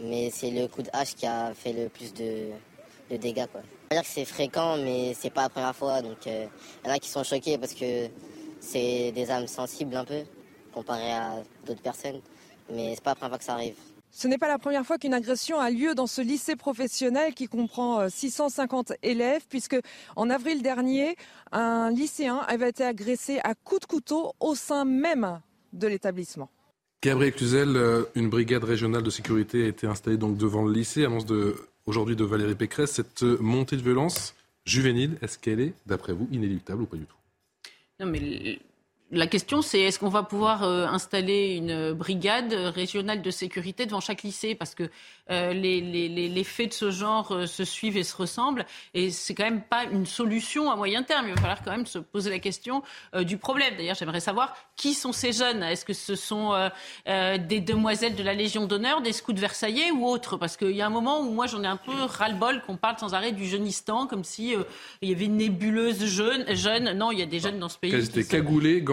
[0.00, 2.50] Mais c'est le coup de hache qui a fait le plus de,
[3.16, 3.46] dégâts.
[3.50, 3.60] Quoi.
[4.04, 6.00] C'est fréquent, mais c'est pas la première fois.
[6.00, 6.46] Donc il euh,
[6.84, 8.08] y en a qui sont choqués parce que
[8.60, 10.22] c'est des âmes sensibles un peu,
[10.72, 12.20] comparé à d'autres personnes.
[12.70, 13.91] Mais c'est pas la première fois que ça arrive.
[14.14, 17.48] Ce n'est pas la première fois qu'une agression a lieu dans ce lycée professionnel qui
[17.48, 19.76] comprend 650 euh, élèves, puisque
[20.16, 21.16] en avril dernier,
[21.50, 25.40] un lycéen avait été agressé à coups de couteau au sein même
[25.72, 26.50] de l'établissement.
[27.02, 31.06] Gabriel Cluzel, euh, une brigade régionale de sécurité a été installée donc devant le lycée,
[31.06, 31.56] annonce de,
[31.86, 32.92] aujourd'hui de Valérie Pécresse.
[32.92, 34.34] Cette euh, montée de violence
[34.66, 37.16] juvénile, est-ce qu'elle est, d'après vous, inéluctable ou pas du tout?
[37.98, 38.58] Non, mais
[39.14, 44.00] la question, c'est est-ce qu'on va pouvoir euh, installer une brigade régionale de sécurité devant
[44.00, 44.54] chaque lycée?
[44.54, 44.84] Parce que
[45.30, 48.64] euh, les, faits de ce genre euh, se suivent et se ressemblent.
[48.94, 51.26] Et c'est quand même pas une solution à moyen terme.
[51.28, 52.82] Il va falloir quand même se poser la question
[53.14, 53.74] du problème.
[53.76, 56.70] D'ailleurs, j'aimerais savoir qui sont ces jeunes Est-ce que ce sont
[57.06, 60.38] des demoiselles de la Légion d'honneur, des scouts versaillais ou autres?
[60.38, 62.98] Parce qu'il y a un moment où moi, j'en ai un peu ras-le-bol qu'on parle
[62.98, 64.54] sans arrêt du jeunistan, comme si
[65.02, 66.44] il y avait une nébuleuse jeune.
[66.54, 66.92] jeune.
[66.92, 67.92] Non, il y a des jeunes dans ce pays.
[67.92, 68.10] Elles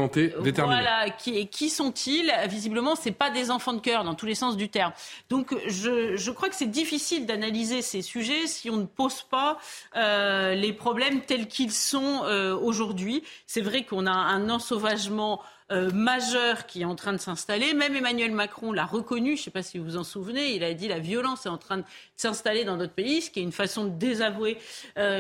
[0.10, 2.34] cagoulées, voilà, qui, qui sont-ils?
[2.47, 4.91] Visiblement, c'est pas des enfants de cœur dans tous les sens du terme.
[5.30, 9.57] Donc, je, je crois que c'est difficile d'analyser ces sujets si on ne pose pas
[9.95, 13.24] euh, les problèmes tels qu'ils sont euh, aujourd'hui.
[13.47, 15.41] C'est vrai qu'on a un ensauvagement
[15.72, 17.74] euh, majeur qui est en train de s'installer.
[17.74, 20.64] Même Emmanuel Macron l'a reconnu, je ne sais pas si vous vous en souvenez, il
[20.64, 21.84] a dit la violence est en train de
[22.16, 24.57] s'installer dans notre pays, ce qui est une façon de désavouer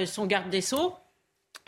[0.05, 0.95] son garde des Sceaux.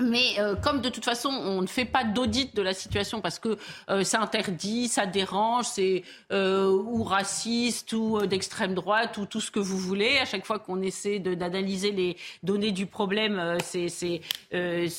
[0.02, 3.39] Mais euh, comme de toute façon, on ne fait pas d'audit de la situation parce
[3.39, 3.58] que
[3.89, 9.52] euh, ça interdit, ça dérange, c'est euh, ou raciste ou d'extrême droite ou tout ce
[9.52, 10.18] que vous voulez.
[10.18, 14.22] À chaque fois qu'on essaie d'analyser les données du problème, c'est, c'est,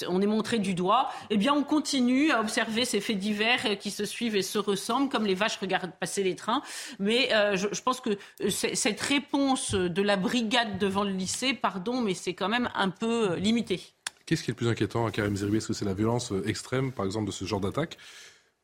[0.09, 1.09] on est montré du doigt.
[1.31, 5.09] Eh bien, on continue à observer ces faits divers qui se suivent et se ressemblent,
[5.09, 6.63] comme les vaches regardent passer les trains.
[6.99, 12.15] Mais je, je, pense que cette réponse de la brigade devant le lycée, pardon, mais
[12.15, 13.81] c'est quand même un peu limité.
[14.27, 16.47] Qu'est-ce qui est le plus inquiétant à Karim Zeribi Est-ce que c'est la violence euh,
[16.47, 17.99] extrême, par exemple, de ce genre d'attaque?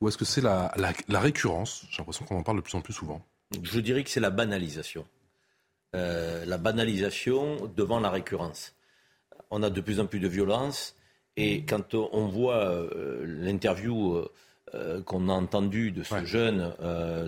[0.01, 0.73] Ou est-ce que c'est la,
[1.11, 1.85] récurrence?
[1.91, 3.21] J'ai l'impression qu'on en parle de plus en plus souvent.
[3.63, 5.05] Je dirais que c'est la banalisation.
[5.97, 8.75] Euh, la banalisation devant la récurrence.
[9.51, 10.95] On a de plus en plus de violence.
[11.37, 14.25] Et quand on voit euh, l'interview
[15.07, 16.75] qu'on a entendue de ce jeune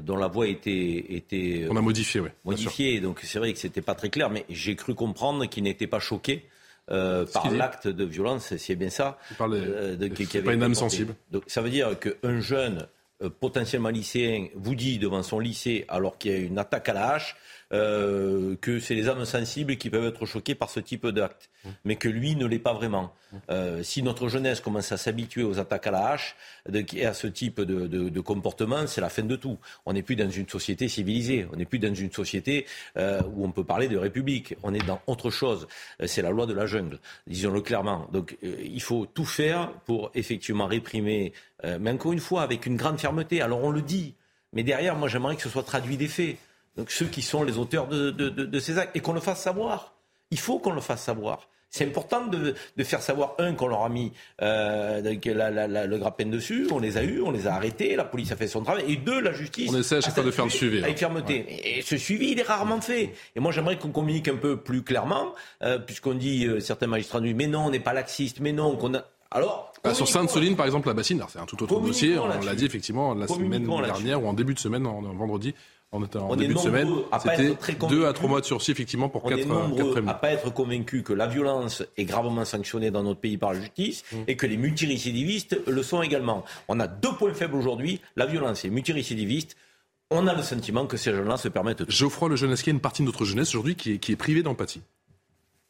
[0.02, 2.28] dont la voix était, était on a modifié, oui.
[2.44, 5.86] Modifiée, donc c'est vrai que c'était pas très clair, mais j'ai cru comprendre qu'il n'était
[5.86, 6.44] pas choqué
[6.90, 9.18] euh, par l'acte de violence, c'est bien ça.
[9.40, 11.14] Euh, qui, pas une âme sensible.
[11.30, 12.86] Donc, ça veut dire qu'un jeune
[13.22, 16.94] euh, potentiellement lycéen vous dit devant son lycée, alors qu'il y a une attaque à
[16.94, 17.36] la hache,
[17.72, 21.50] euh, que c'est les âmes sensibles qui peuvent être choquées par ce type d'acte,
[21.84, 23.12] mais que lui ne l'est pas vraiment.
[23.48, 26.34] Euh, si notre jeunesse commence à s'habituer aux attaques à la hache
[26.74, 29.56] et à ce type de, comportement, c'est la fin de tout.
[29.86, 32.66] On n'est plus dans une société civilisée, on n'est plus dans une société
[32.96, 35.68] euh, où on peut parler de république, on est dans autre chose.
[36.06, 36.98] C'est la loi de la jungle,
[37.28, 38.08] disons-le clairement.
[38.12, 42.98] Donc il faut tout faire pour effectivement réprimer, mais encore une fois avec une grande
[42.98, 43.42] fermeté.
[43.42, 44.14] Alors on le dit,
[44.52, 46.36] mais derrière, moi j'aimerais que ce soit traduit des faits
[46.76, 49.94] donc ceux qui sont les auteurs de, ces actes, et qu'on le fasse savoir.
[50.30, 51.48] Il faut qu'on le fasse savoir.
[51.72, 54.12] C'est important de, de, faire savoir, un, qu'on leur a mis
[54.42, 57.94] euh, la, la, la, le grappin dessus, on les a eus, on les a arrêtés,
[57.94, 59.70] la police a fait son travail, et deux, la justice...
[59.72, 60.82] On essaie à chaque fois de faire le suivi.
[60.82, 61.78] Avec fermeté.
[61.78, 63.12] Et ce suivi, il est rarement fait.
[63.36, 67.20] Et moi, j'aimerais qu'on communique un peu plus clairement, euh, puisqu'on dit, euh, certains magistrats
[67.20, 69.04] disent, mais non, on n'est pas laxiste, mais non, qu'on a...
[69.30, 72.18] Alors, bah, sur Sainte-Soline, par exemple, la bassine, c'est un tout autre dossier.
[72.18, 75.54] On l'a dit effectivement la semaine dernière ou en début de semaine, en, vendredi.
[75.92, 76.88] On était en début de semaine.
[77.20, 77.56] C'était
[77.88, 80.50] deux à trois mois de sursis, effectivement, pour on quatre, est nombreux à pas être
[80.50, 84.16] convaincu que la violence est gravement sanctionnée dans notre pays par la justice mmh.
[84.28, 86.44] et que les multirécidivistes le sont également.
[86.68, 89.56] On a deux points faibles aujourd'hui, la violence et les multirécidivistes.
[90.10, 91.84] On a le sentiment que ces jeunes-là se permettent...
[91.84, 91.90] Tout.
[91.90, 94.16] Geoffroy Le Jeunesse, qui a une partie de notre jeunesse aujourd'hui qui est, qui est
[94.16, 94.82] privée d'empathie.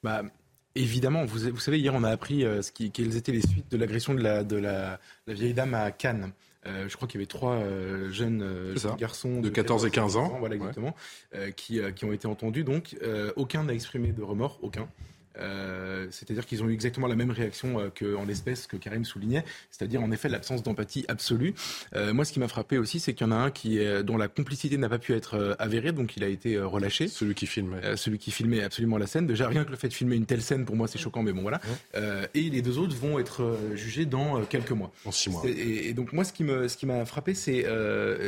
[0.02, 0.22] Bah,
[0.76, 3.70] Évidemment, vous, vous, savez, hier on a appris euh, ce qui, quelles étaient les suites
[3.70, 6.32] de l'agression de la, de la, la vieille dame à Cannes.
[6.66, 10.16] Euh, je crois qu'il y avait trois euh, jeunes euh, garçons de, 14 et 15
[10.16, 10.94] ans, voilà exactement,
[11.34, 11.52] ouais.
[11.54, 12.64] qui, qui ont été entendus.
[12.64, 12.96] Donc,
[13.36, 14.88] aucun n'a exprimé de remords, aucun.
[15.40, 19.44] Euh, c'est-à-dire qu'ils ont eu exactement la même réaction euh, qu'en l'espèce que Karim soulignait,
[19.70, 21.54] c'est-à-dire en effet l'absence d'empathie absolue.
[21.94, 24.02] Euh, moi, ce qui m'a frappé aussi, c'est qu'il y en a un qui est,
[24.02, 27.08] dont la complicité n'a pas pu être avérée, donc il a été relâché.
[27.08, 27.96] Celui qui filmait.
[27.96, 29.26] celui qui filmait absolument la scène.
[29.26, 31.32] Déjà, rien que le fait de filmer une telle scène, pour moi, c'est choquant, mais
[31.32, 31.60] bon, voilà.
[32.34, 34.92] et les deux autres vont être jugés dans quelques mois.
[35.04, 35.42] En six mois.
[35.46, 37.66] Et, et, donc, moi, ce qui me, ce qui m'a frappé, c'est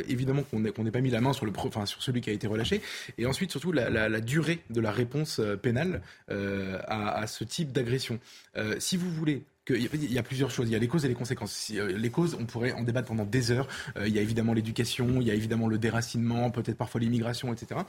[0.07, 2.47] évidemment qu'on n'ait pas mis la main sur, le, enfin, sur celui qui a été
[2.47, 2.81] relâché,
[3.17, 7.71] et ensuite, surtout, la, la, la durée de la réponse pénale à, à ce type
[7.71, 8.19] d'agression.
[8.57, 10.67] Euh, si vous voulez il y a plusieurs choses.
[10.67, 11.71] Il y a les causes et les conséquences.
[11.73, 13.67] Euh, les causes, on pourrait en débattre pendant des heures.
[13.97, 17.53] Euh, il y a évidemment l'éducation, il y a évidemment le déracinement, peut-être parfois l'immigration,
[17.53, 17.81] etc.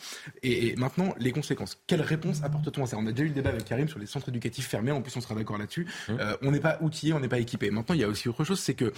[0.42, 1.78] Et, maintenant, les conséquences.
[1.86, 2.96] Quelle réponse apporte-t-on à ça?
[2.96, 4.92] On a déjà eu le débat avec Karim sur les centres éducatifs fermés.
[4.92, 5.86] En plus, on sera d'accord là-dessus.
[6.08, 6.12] Mmh.
[6.20, 7.70] Euh, on n'est pas outillé, on n'est pas équipé.
[7.70, 8.92] Maintenant, il y a aussi autre chose, c'est que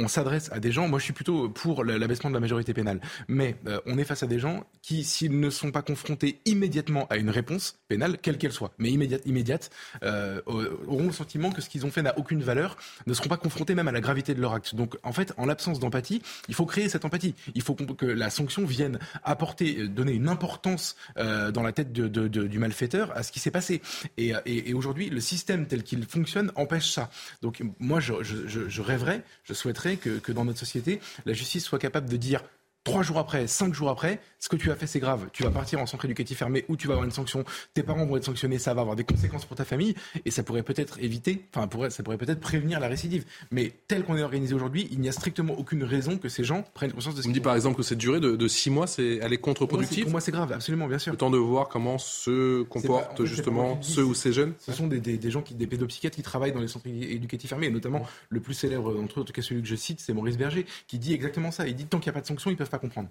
[0.00, 0.88] on s'adresse à des gens.
[0.88, 4.22] Moi, je suis plutôt pour l'abaissement de la majorité pénale, mais euh, on est face
[4.22, 8.38] à des gens qui, s'ils ne sont pas confrontés immédiatement à une réponse pénale, quelle
[8.38, 9.70] qu'elle soit, mais immédiate, immédiate,
[10.02, 12.76] euh, auront le sentiment que ce qu'ils ont fait n'a aucune valeur,
[13.06, 14.74] ne seront pas confrontés même à la gravité de leur acte.
[14.74, 17.34] Donc, en fait, en l'absence d'empathie, il faut créer cette empathie.
[17.54, 22.58] Il faut que la sanction vienne apporter, euh, donner une importance dans la tête du
[22.58, 23.82] malfaiteur à ce qui s'est passé.
[24.16, 27.10] Et, aujourd'hui, le système tel qu'il fonctionne empêche ça.
[27.42, 32.16] Donc, moi, je rêverais, je souhaiterais que, dans notre société, la justice soit capable de
[32.16, 32.42] dire
[32.84, 35.28] trois jours après, cinq jours après, ce que tu as fait, c'est grave.
[35.32, 37.44] Tu vas partir en centre éducatif fermé ou tu vas avoir une sanction.
[37.74, 40.42] Tes parents vont être sanctionnés, ça va avoir des conséquences pour ta famille et ça
[40.42, 43.24] pourrait peut-être éviter, enfin, pourrait, ça pourrait peut-être prévenir la récidive.
[43.50, 46.64] Mais tel qu'on est organisé aujourd'hui, il n'y a strictement aucune raison que ces gens
[46.74, 48.70] prennent conscience de ce On me dit par exemple que cette durée de, de six
[48.70, 50.04] mois, c'est, elle est contre-productive.
[50.04, 51.12] Pour moi, c'est grave, absolument, bien sûr.
[51.12, 54.54] Le temps de voir comment se comportent pas, justement ceux ou ces jeunes.
[54.58, 57.50] Ce sont des, des, des, gens qui, des pédopsychiatres qui travaillent dans les centres éducatifs
[57.50, 60.00] fermés, et notamment le plus célèbre d'entre eux, en tout cas celui que je cite,
[60.00, 61.66] c'est Maurice Berger, qui dit exactement ça.
[61.66, 63.08] Il dit tant qu'il n'y a pas de sanction, ils peuvent pas comprendre.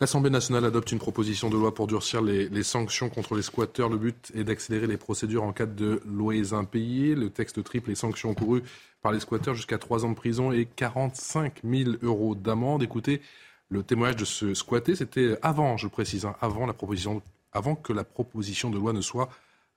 [0.00, 3.88] L'Assemblée nationale adopte une proposition de loi pour durcir les, les, sanctions contre les squatteurs.
[3.88, 7.16] Le but est d'accélérer les procédures en cas de loyers impayés.
[7.16, 8.62] Le texte triple les sanctions courues
[9.02, 12.84] par les squatteurs jusqu'à 3 ans de prison et 45 000 euros d'amende.
[12.84, 13.20] Écoutez,
[13.68, 17.92] le témoignage de ce squatté, c'était avant, je précise, hein, avant, la proposition, avant que
[17.92, 19.28] la proposition de loi ne soit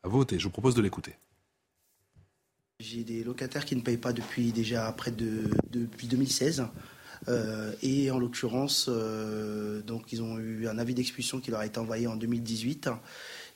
[0.03, 0.39] votée.
[0.39, 1.15] Je vous propose de l'écouter.
[2.79, 6.67] J'ai des locataires qui ne payent pas depuis déjà près de depuis 2016.
[7.27, 11.65] Euh, et en l'occurrence, euh, donc ils ont eu un avis d'expulsion qui leur a
[11.65, 12.89] été envoyé en 2018.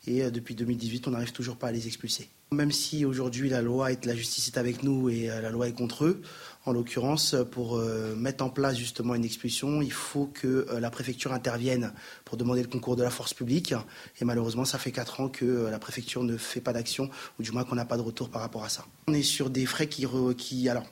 [0.07, 2.29] Et euh, depuis 2018, on n'arrive toujours pas à les expulser.
[2.51, 5.73] Même si aujourd'hui la loi et la justice est avec nous et la loi est
[5.73, 6.21] contre eux,
[6.65, 7.79] en l'occurrence, pour
[8.15, 11.91] mettre en place justement une expulsion, il faut que la préfecture intervienne
[12.23, 13.73] pour demander le concours de la force publique.
[14.21, 17.09] Et malheureusement, ça fait quatre ans que la préfecture ne fait pas d'action,
[17.39, 18.85] ou du moins qu'on n'a pas de retour par rapport à ça.
[19.07, 20.05] On est sur des frais qui,
[20.37, 20.85] qui alors,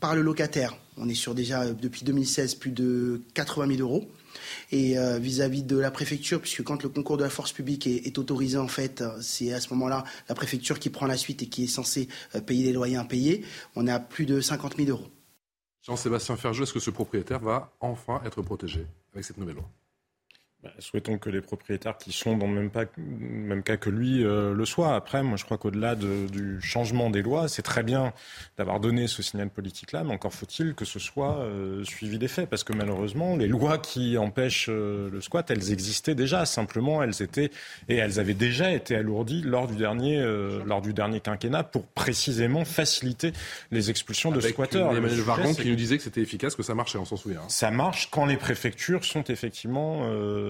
[0.00, 4.08] par le locataire, on est sur déjà euh, depuis 2016 plus de 80 000 euros.
[4.72, 8.18] Et euh, vis-à-vis de la préfecture, puisque quand le concours de la force publique est,
[8.18, 11.64] autorisé, en fait, c'est à ce moment-là la préfecture qui prend la suite et qui
[11.64, 13.44] est censée euh, payer les loyers impayés.
[13.76, 15.08] On à plus de 50 000 euros.
[15.82, 19.70] Jean-Sébastien Ferjeux, est-ce que ce propriétaire va enfin être protégé avec cette nouvelle loi?
[20.78, 24.54] Souhaitons que les propriétaires qui sont dans le même, pas, même cas que lui euh,
[24.54, 24.94] le soient.
[24.94, 28.12] Après, moi, je crois qu'au-delà de, du changement des lois, c'est très bien
[28.58, 32.48] d'avoir donné ce signal politique-là, mais encore faut-il que ce soit euh, suivi des faits,
[32.48, 36.46] parce que malheureusement, les lois qui empêchent euh, le squat, elles existaient déjà.
[36.46, 37.50] Simplement, elles étaient
[37.88, 40.22] et elles avaient déjà été alourdies lors du dernier,
[40.64, 43.32] lors du dernier quinquennat pour précisément faciliter
[43.70, 44.94] les expulsions Avec de squatteurs.
[44.96, 47.40] Emmanuel Vargon qui nous disait que c'était efficace, que ça marchait, on s'en souvient.
[47.40, 47.48] Hein.
[47.48, 50.02] Ça marche quand les préfectures sont effectivement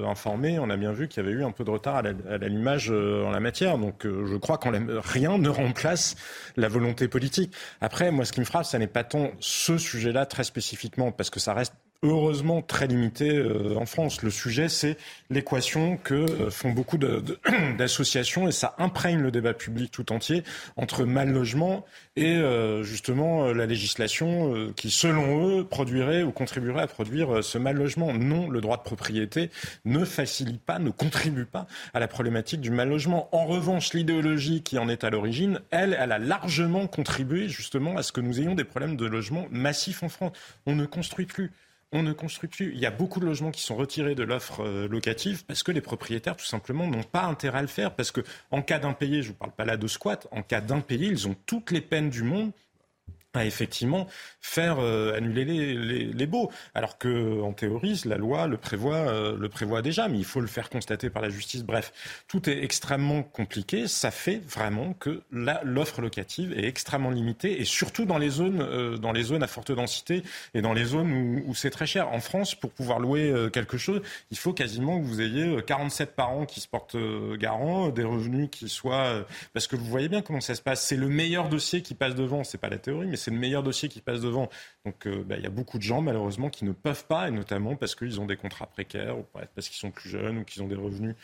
[0.04, 2.90] informés, on a bien vu qu'il y avait eu un peu de retard à l'allumage
[2.90, 3.78] euh, en la matière.
[3.78, 6.16] Donc euh, je crois que rien ne remplace
[6.56, 7.52] la volonté politique.
[7.80, 11.30] Après, moi, ce qui me frappe, ça n'est pas tant ce sujet-là très spécifiquement, parce
[11.30, 11.74] que ça reste
[12.04, 13.42] heureusement très limité
[13.76, 14.22] en France.
[14.22, 14.96] Le sujet, c'est
[15.30, 16.98] l'équation que font beaucoup
[17.78, 20.44] d'associations et ça imprègne le débat public tout entier
[20.76, 21.84] entre mal logement
[22.16, 22.40] et
[22.82, 28.12] justement la législation qui, selon eux, produirait ou contribuerait à produire ce mal logement.
[28.12, 29.50] Non, le droit de propriété
[29.84, 33.28] ne facilite pas, ne contribue pas à la problématique du mal logement.
[33.32, 38.02] En revanche, l'idéologie qui en est à l'origine, elle, elle a largement contribué justement à
[38.02, 40.32] ce que nous ayons des problèmes de logement massifs en France.
[40.66, 41.52] On ne construit plus
[41.94, 42.72] on ne construit plus.
[42.74, 45.72] Il y a beaucoup de logements qui sont retirés de l'offre euh, locative parce que
[45.72, 47.94] les propriétaires, tout simplement, n'ont pas intérêt à le faire.
[47.94, 48.20] Parce que
[48.50, 51.28] en cas d'impayé, je ne vous parle pas là de squat, en cas d'impayé, ils
[51.28, 52.52] ont toutes les peines du monde
[53.34, 54.06] à effectivement
[54.40, 55.74] faire euh, annuler
[56.12, 56.50] les, baux.
[56.74, 60.40] Alors que en théorie, la loi le prévoit, euh, le prévoit déjà, mais il faut
[60.40, 61.64] le faire constater par la justice.
[61.64, 61.92] Bref,
[62.28, 63.88] tout est extrêmement compliqué.
[63.88, 68.96] Ça fait vraiment que l'offre locative est extrêmement limitée, et surtout dans les zones, euh,
[68.96, 70.22] dans les zones à forte densité
[70.54, 72.12] et dans les zones où, où c'est très cher.
[72.12, 76.46] En France, pour pouvoir louer quelque chose, il faut quasiment que vous ayez 47 parents
[76.46, 76.96] qui se portent
[77.38, 80.86] garant, des revenus qui soient, parce que vous voyez bien comment ça se passe.
[80.86, 82.44] C'est le meilleur dossier qui passe devant.
[82.44, 84.50] C'est pas la théorie, mais c'est le meilleur dossier qui passe devant.
[84.84, 87.30] Donc euh, bah, il y a beaucoup de gens malheureusement qui ne peuvent pas, et
[87.30, 90.62] notamment parce qu'ils ont des contrats précaires, ou parce qu'ils sont plus jeunes, ou qu'ils
[90.62, 91.14] ont des revenus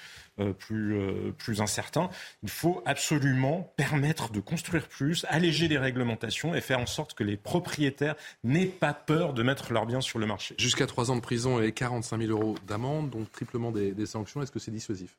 [0.40, 2.10] euh, plus, euh, plus incertains.
[2.42, 7.24] Il faut absolument permettre de construire plus, alléger les réglementations et faire en sorte que
[7.24, 10.54] les propriétaires n'aient pas peur de mettre leurs biens sur le marché.
[10.58, 14.42] Jusqu'à 3 ans de prison et 45 000 euros d'amende, donc triplement des sanctions.
[14.42, 15.16] Est-ce que c'est dissuasif?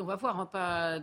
[0.00, 0.98] On va voir, on va pas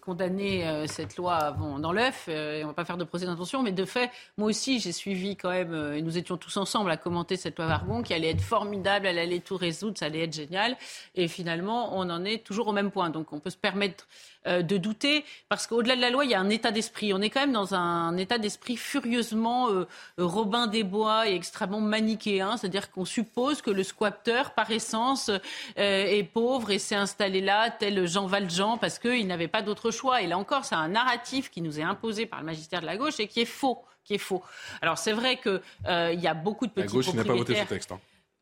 [0.00, 3.72] condamner euh, cette loi dans l'œuf, euh, on va pas faire de procès d'intention, mais
[3.72, 6.96] de fait, moi aussi, j'ai suivi quand même, euh, et nous étions tous ensemble à
[6.96, 10.34] commenter cette loi Vargon, qui allait être formidable, elle allait tout résoudre, ça allait être
[10.34, 10.76] génial,
[11.14, 13.10] et finalement, on en est toujours au même point.
[13.10, 14.06] Donc, on peut se permettre
[14.46, 17.12] euh, de douter, parce qu'au-delà de la loi, il y a un état d'esprit.
[17.12, 19.86] On est quand même dans un état d'esprit furieusement euh,
[20.18, 25.40] Robin des Bois et extrêmement manichéen, c'est-à-dire qu'on suppose que le squatteur, par essence, euh,
[25.76, 30.22] est pauvre et s'est installé là, tel Jean Valjean, parce qu'il n'avait pas d'autre choix.
[30.22, 32.96] Et là encore, c'est un narratif qui nous est imposé par le magistère de la
[32.96, 33.82] gauche et qui est faux.
[34.04, 34.42] Qui est faux.
[34.80, 37.64] Alors c'est vrai qu'il y a beaucoup de petits la gauche n'a pas voté ce
[37.64, 37.90] texte.
[37.90, 38.00] Hein.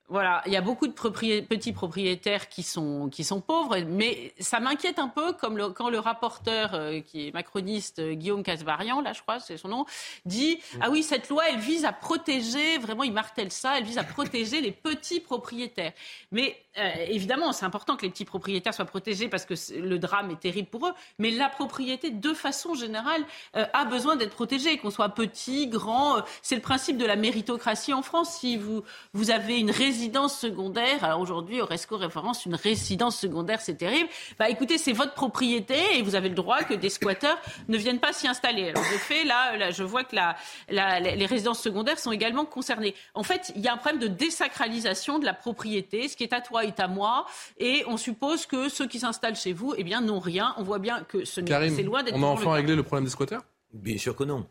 [0.09, 4.61] Voilà, il y a beaucoup de petits propriétaires qui sont, qui sont pauvres, mais ça
[4.61, 9.01] m'inquiète un peu, comme le, quand le rapporteur, euh, qui est macroniste, euh, Guillaume Casbarian,
[9.01, 9.87] là je crois, c'est son nom,
[10.27, 10.79] dit mm.
[10.83, 14.05] Ah oui, cette loi, elle vise à protéger, vraiment, il martèle ça, elle vise à
[14.05, 15.95] protéger les petits propriétaires.
[16.33, 20.31] Mais euh, évidemment, c'est important que les petits propriétaires soient protégés parce que le drame
[20.31, 23.25] est terrible pour eux, mais la propriété, de façon générale,
[23.55, 26.23] a besoin d'être protégée, qu'on soit petit, grand.
[26.43, 28.39] c'est le principe de la méritocratie en France.
[28.41, 28.83] Si vous,
[29.13, 31.05] vous avez une résidence secondaire.
[31.05, 34.09] Alors aujourd'hui, au Resco référence, une résidence secondaire, c'est terrible.
[34.41, 37.39] Bah écoutez, c'est votre propriété et vous avez le droit que des squatteurs
[37.69, 38.71] ne viennent pas s'y installer.
[38.71, 40.37] Alors de fait, là, là je vois que la,
[40.69, 42.97] la, les résidences secondaires sont également concernées.
[43.15, 46.09] En fait, il y a un problème de désacralisation de la propriété.
[46.09, 47.27] Ce qui est à toi est à moi.
[47.59, 50.55] Et on suppose que ceux qui s'installent chez vous, eh bien, n'ont rien.
[50.59, 52.17] On voit bien que ce n'est loin d'être.
[52.17, 53.43] On a enfin réglé le problème des squatteurs?
[53.75, 54.47] Bien sûr que non.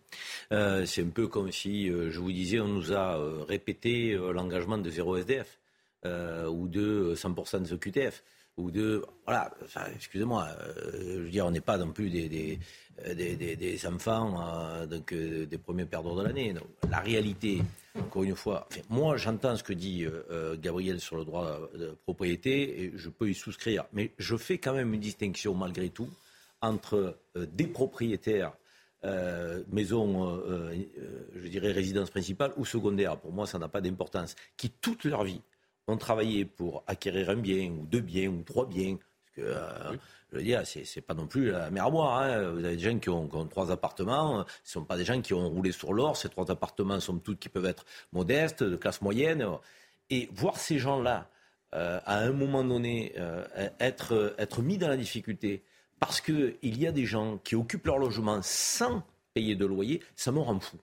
[0.51, 4.17] Euh, c'est un peu comme si, euh, je vous disais, on nous a euh, répété
[4.33, 5.59] l'engagement de zéro SDF
[6.05, 8.23] ou de 100% des OQTF
[8.57, 9.49] ou de voilà
[9.95, 10.49] excusez-moi
[10.99, 15.85] je veux dire on n'est pas non plus des des, des, enfants donc des premiers
[15.85, 16.53] perdants de l'année
[16.91, 17.63] la réalité
[17.97, 20.05] encore une fois moi j'entends ce que dit
[20.61, 24.73] Gabriel sur le droit de propriété et je peux y souscrire mais je fais quand
[24.73, 26.09] même une distinction malgré tout
[26.61, 28.51] entre des propriétaires
[29.05, 33.81] euh, maison, euh, euh, je dirais résidence principale ou secondaire, pour moi ça n'a pas
[33.81, 35.41] d'importance, qui toute leur vie
[35.87, 38.97] ont travaillé pour acquérir un bien ou deux biens ou trois biens.
[39.35, 39.99] Parce que,
[40.31, 42.19] je veux dire, c'est pas non plus la mer à boire.
[42.19, 42.51] Hein.
[42.51, 45.33] Vous avez des gens qui ont, trois appartements, ce ne sont pas des gens qui
[45.33, 46.15] ont roulé sur l'or.
[46.15, 49.45] Ces trois appartements sont tous qui peuvent être modestes, de classe moyenne.
[50.09, 51.29] Et voir ces gens-là,
[51.71, 53.13] à un moment donné,
[53.79, 55.63] être, être mis dans la difficulté,
[56.05, 60.33] parce qu'il y a des gens qui occupent leur logement sans payer de loyer, ça
[60.33, 60.75] me rend fou.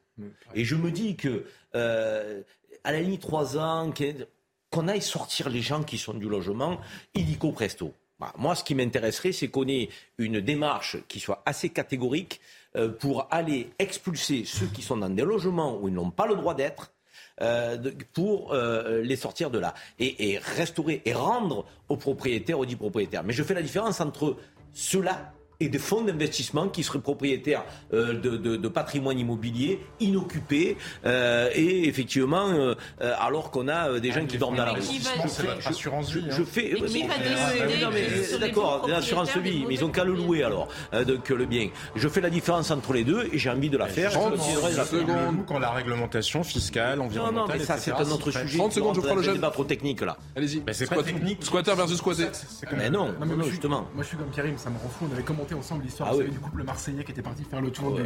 [0.54, 1.44] Et je me dis que,
[1.74, 2.40] euh,
[2.84, 3.92] à la limite, trois ans,
[4.70, 6.80] qu'on aille sortir les gens qui sont du logement,
[7.14, 7.92] illico presto.
[8.18, 12.40] Bah, moi, ce qui m'intéresserait, c'est qu'on ait une démarche qui soit assez catégorique
[12.76, 16.34] euh, pour aller expulser ceux qui sont dans des logements où ils n'ont pas le
[16.34, 16.92] droit d'être.
[17.42, 17.78] Euh,
[18.12, 23.24] pour les sortir de là et, et, restaurer et rendre aux propriétaires, aux dits propriétaires.
[23.24, 24.36] Mais je fais la différence entre
[24.72, 30.76] ceux-là et des fonds d'investissement qui seraient propriétaires euh, de, de, de, patrimoine immobilier inoccupé
[31.04, 34.72] euh, et effectivement euh, euh alors qu'on a euh, des gens qui dorment dans la
[34.72, 34.82] rue.
[34.82, 36.24] C'est votre assurance vie.
[36.30, 37.06] Je, je fais mais,
[37.92, 40.68] mais, d'accord, l'assurance vie, mais ils ont qu'à le louer alors
[41.06, 41.68] donc le bien.
[41.94, 44.10] Je fais la différence entre les deux et j'ai envie de la faire.
[44.12, 48.58] 30 secondes quand la réglementation fiscale, environnementale, non, non, mais ça c'est un autre sujet.
[48.58, 49.34] 30 secondes, je prends le jeune.
[49.34, 50.16] débat trop technique là.
[50.36, 50.62] Allez-y.
[50.72, 51.44] c'est pas technique.
[51.44, 52.28] Squatter versus squatter.
[52.76, 53.86] Mais non, non, justement.
[53.94, 55.06] Moi je suis comme Karim, ça me rend fou.
[55.10, 57.98] On avait commenté ensemble l'histoire ah du couple marseillais qui était parti faire le tour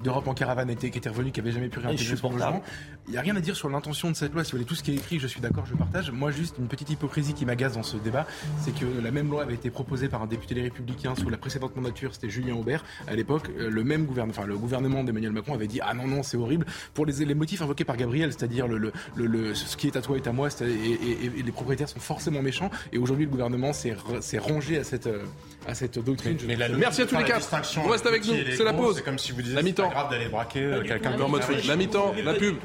[0.00, 2.62] d'Europe en caravane été, qui était revenu, qui avait jamais pu réintégrer son logement.
[3.06, 4.44] Il n'y a rien à dire sur l'intention de cette loi.
[4.44, 6.10] Si vous voulez, tout ce qui est écrit, je suis d'accord, je partage.
[6.10, 8.26] Moi, juste une petite hypocrisie qui m'agace dans ce débat,
[8.60, 11.36] c'est que la même loi avait été proposée par un député des Républicains sous la
[11.36, 12.84] précédente mandature, c'était Julien Aubert.
[13.08, 16.06] À l'époque, euh, le même gouvernement, enfin le gouvernement d'Emmanuel Macron avait dit ah non
[16.06, 18.92] non c'est horrible pour les, les motifs invoqués par Gabriel, c'est-à-dire le, le,
[19.26, 22.00] le, ce qui est à toi est à moi, et, et, et, les propriétaires sont
[22.00, 22.70] forcément méchants.
[22.92, 25.24] Et aujourd'hui, le gouvernement s'est rangé à cette euh,
[25.66, 26.36] à cette doctrine.
[26.46, 27.48] Mais, mais Merci à tous les quatre.
[27.84, 28.34] On reste avec nous.
[28.56, 28.96] C'est la pause.
[28.96, 29.90] C'est comme si vous disiez la mi-temps.
[29.90, 32.56] grave d'aller braquer euh, quelqu'un en mode La mi-temps, la pub.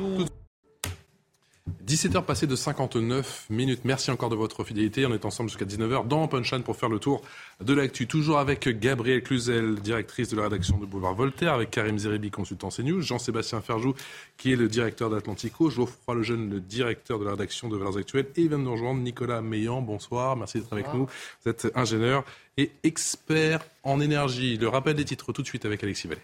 [1.86, 3.82] 17h passées de 59 minutes.
[3.84, 5.06] Merci encore de votre fidélité.
[5.06, 7.22] On est ensemble jusqu'à 19h dans Punchline pour faire le tour
[7.64, 8.08] de l'actu.
[8.08, 12.70] Toujours avec Gabrielle Cluzel, directrice de la rédaction de Boulevard Voltaire, avec Karim Zeribi, consultant
[12.70, 13.96] CNews, Jean-Sébastien Ferjou,
[14.38, 18.28] qui est le directeur d'Atlantico, Geoffroy Lejeune, le directeur de la rédaction de Valeurs Actuelles,
[18.36, 19.82] et vient de nous rejoindre Nicolas Meillan.
[19.82, 21.08] Bonsoir, merci d'être avec nous.
[21.44, 22.24] Vous êtes ingénieur
[22.58, 24.58] et expert en énergie.
[24.58, 26.22] Le rappel des titres tout de suite avec Alexis Vallée.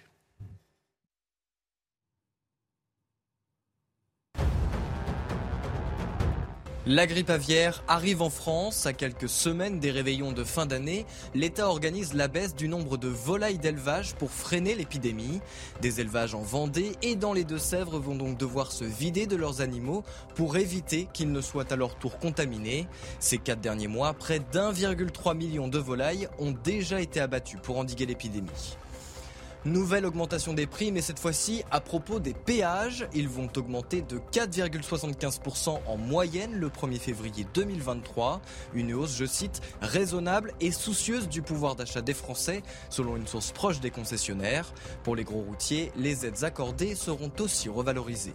[6.86, 8.86] La grippe aviaire arrive en France.
[8.86, 13.08] À quelques semaines des réveillons de fin d'année, l'État organise la baisse du nombre de
[13.08, 15.40] volailles d'élevage pour freiner l'épidémie.
[15.82, 19.62] Des élevages en Vendée et dans les Deux-Sèvres vont donc devoir se vider de leurs
[19.62, 20.04] animaux
[20.36, 22.86] pour éviter qu'ils ne soient à leur tour contaminés.
[23.22, 28.08] Ces quatre derniers mois, près d'1,3 million de volailles ont déjà été abattues pour endiguer
[28.08, 28.50] l'épidémie.
[29.66, 33.08] Nouvelle augmentation des prix, mais cette fois-ci à propos des péages.
[33.14, 38.42] Ils vont augmenter de 4,75% en moyenne le 1er février 2023.
[38.74, 43.54] Une hausse, je cite, raisonnable et soucieuse du pouvoir d'achat des Français, selon une source
[43.54, 44.74] proche des concessionnaires.
[45.04, 48.34] Pour les gros routiers, les aides accordées seront aussi revalorisées.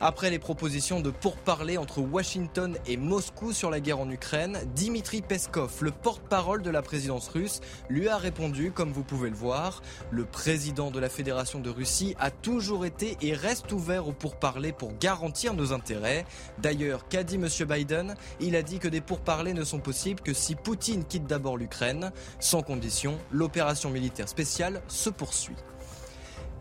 [0.00, 5.22] Après les propositions de pourparler entre Washington et Moscou sur la guerre en Ukraine, Dimitri
[5.22, 9.82] Peskov, le porte-parole de la présidence russe, lui a répondu, comme vous pouvez le voir.
[10.10, 14.72] Le président de la Fédération de Russie a toujours été et reste ouvert au pourparlers
[14.72, 16.24] pour garantir nos intérêts.
[16.58, 17.48] D'ailleurs, qu'a dit M.
[17.68, 21.56] Biden Il a dit que des pourparlers ne sont possibles que si Poutine quitte d'abord
[21.56, 22.10] l'Ukraine.
[22.40, 25.56] Sans condition, l'opération militaire spéciale se poursuit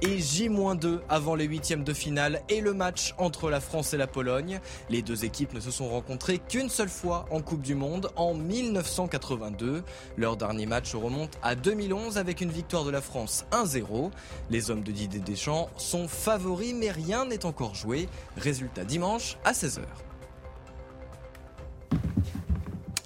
[0.03, 4.05] et J-2 avant les huitièmes de finale et le match entre la France et la
[4.05, 4.59] Pologne.
[4.89, 8.33] Les deux équipes ne se sont rencontrées qu'une seule fois en Coupe du Monde en
[8.33, 9.83] 1982.
[10.17, 14.11] Leur dernier match remonte à 2011 avec une victoire de la France 1-0.
[14.49, 18.09] Les hommes de Didier Deschamps sont favoris mais rien n'est encore joué.
[18.35, 19.79] Résultat dimanche à 16h.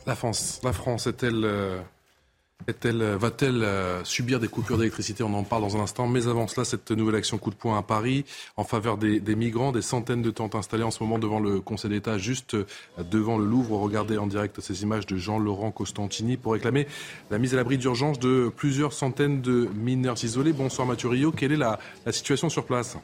[0.08, 1.80] La France, la France est-elle euh,
[2.68, 5.24] va-t-elle euh, subir des coupures d'électricité?
[5.24, 6.08] On en parle dans un instant.
[6.08, 8.26] Mais avant cela, cette nouvelle action coup de poing à Paris
[8.58, 11.92] en faveur des, migrants, des centaines de tentes installées en ce moment devant le Conseil
[11.92, 12.66] d'État, juste euh,
[13.10, 13.80] devant le Louvre.
[13.80, 16.88] Regardez en direct ces images de Jean-Laurent Costantini pour réclamer
[17.32, 20.54] la mise à l'abri d'urgence de plusieurs centaines de mineurs isolés.
[20.54, 21.32] Bonsoir Mathieu Rio.
[21.32, 21.80] Quelle est la
[22.12, 22.98] situation sur place?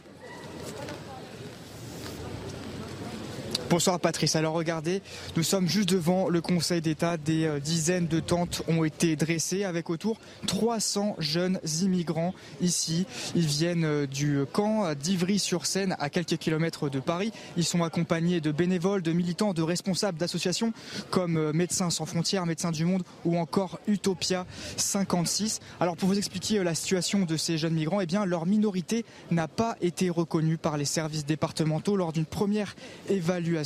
[3.74, 4.36] Bonsoir Patrice.
[4.36, 5.02] Alors regardez,
[5.36, 7.18] nous sommes juste devant le Conseil d'État.
[7.18, 13.08] Des euh, dizaines de tentes ont été dressées avec autour 300 jeunes immigrants ici.
[13.34, 17.32] Ils viennent euh, du camp d'Ivry-sur-Seine à quelques kilomètres de Paris.
[17.58, 20.72] Ils sont accompagnés de bénévoles, de militants, de responsables d'associations
[21.10, 24.46] comme euh, Médecins sans frontières, Médecins du Monde ou encore Utopia
[24.78, 25.62] 56.
[25.80, 29.48] Alors pour vous expliquer la situation de ces jeunes migrants, eh bien leur minorité n'a
[29.48, 32.76] pas été reconnue par les services départementaux lors d'une première
[33.10, 33.63] évaluation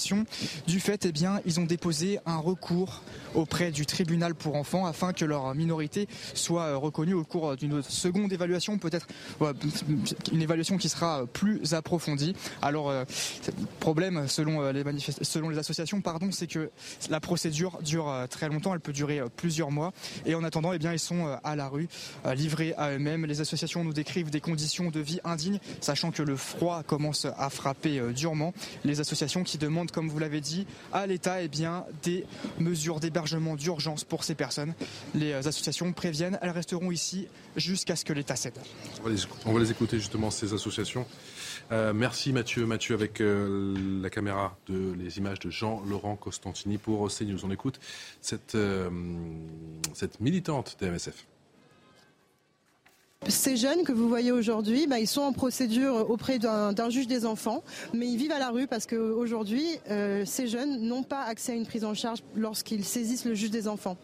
[0.67, 3.01] du fait, eh bien, ils ont déposé un recours
[3.35, 7.81] auprès du tribunal pour enfants afin que leur minorité soit euh, reconnue au cours d'une
[7.83, 9.07] seconde évaluation, peut-être
[10.31, 12.35] une évaluation qui sera plus approfondie.
[12.61, 13.05] Alors, euh,
[13.79, 14.83] problème selon euh, les
[15.21, 16.71] selon les associations, pardon, c'est que
[17.09, 19.93] la procédure dure très longtemps, elle peut durer plusieurs mois,
[20.25, 21.87] et en attendant, eh bien, ils sont à la rue,
[22.33, 23.25] livrés à eux-mêmes.
[23.25, 27.49] Les associations nous décrivent des conditions de vie indignes, sachant que le froid commence à
[27.49, 28.53] frapper durement.
[28.83, 32.25] Les associations qui demandent comme vous l'avez dit, à l'État eh bien, des
[32.59, 34.73] mesures d'hébergement d'urgence pour ces personnes.
[35.13, 38.57] Les euh, associations préviennent, elles resteront ici jusqu'à ce que l'État cède.
[38.99, 41.05] On va, les, écouter justement, ces associations.
[41.71, 42.65] Euh, merci Mathieu.
[42.65, 47.45] Mathieu avec euh, la caméra de les images de Jean-Laurent Costantini pour CNews.
[47.45, 47.80] On écoute
[48.21, 48.57] cette,
[49.93, 51.25] cette militante des MSF.
[53.28, 57.26] Ces jeunes que vous voyez aujourd'hui, bah, ils sont en procédure auprès d'un juge des
[57.26, 57.63] enfants,
[57.93, 61.55] mais ils vivent à la rue parce qu'aujourd'hui, euh, ces jeunes n'ont pas accès à
[61.55, 63.97] une prise en charge lorsqu'ils saisissent le juge des enfants.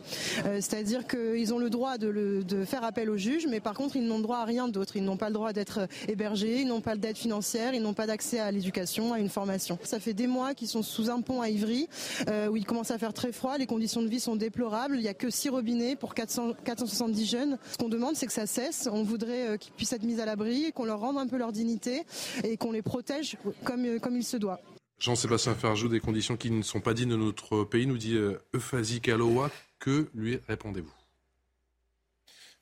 [0.45, 4.05] Euh, c'est-à-dire qu'ils ont le droit de, faire appel au juge, mais par contre, ils
[4.05, 4.97] n'ont droit à rien d'autre.
[4.97, 8.07] Ils n'ont pas le droit d'être hébergés, ils n'ont pas d'aide financière, ils n'ont pas
[8.07, 9.78] d'accès à l'éducation, à une formation.
[9.84, 11.88] Ça fait des mois qu'ils sont sous un pont à Ivry,
[12.30, 15.01] euh, où il commence à faire très froid, les conditions de vie sont déplorables, il
[15.01, 17.57] n'y a que six robinets pour 400, 470 jeunes.
[17.72, 18.88] Ce qu'on demande, c'est que ça cesse.
[19.14, 22.03] Voudrait euh, qu'ils puissent être mis à l'abri, qu'on leur rende un peu leur dignité
[22.43, 24.59] et qu'on les protège comme, euh, il se doit.
[24.99, 28.18] Jean-Sébastien Ferjou, des conditions qui ne sont pas dignes de notre pays, nous dit
[28.55, 29.51] Euphasie Kalowa.
[29.80, 31.02] Que lui répondez-vous?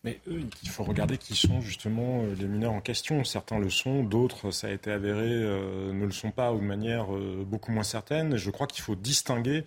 [0.04, 3.24] Mais eux, il faut regarder qui sont justement euh, les mineurs en question.
[3.24, 7.14] Certains le sont, d'autres, ça a été avéré, euh, ne le sont pas de manière
[7.14, 8.36] euh, beaucoup moins certaine.
[8.36, 9.64] Je crois qu'il faut distinguer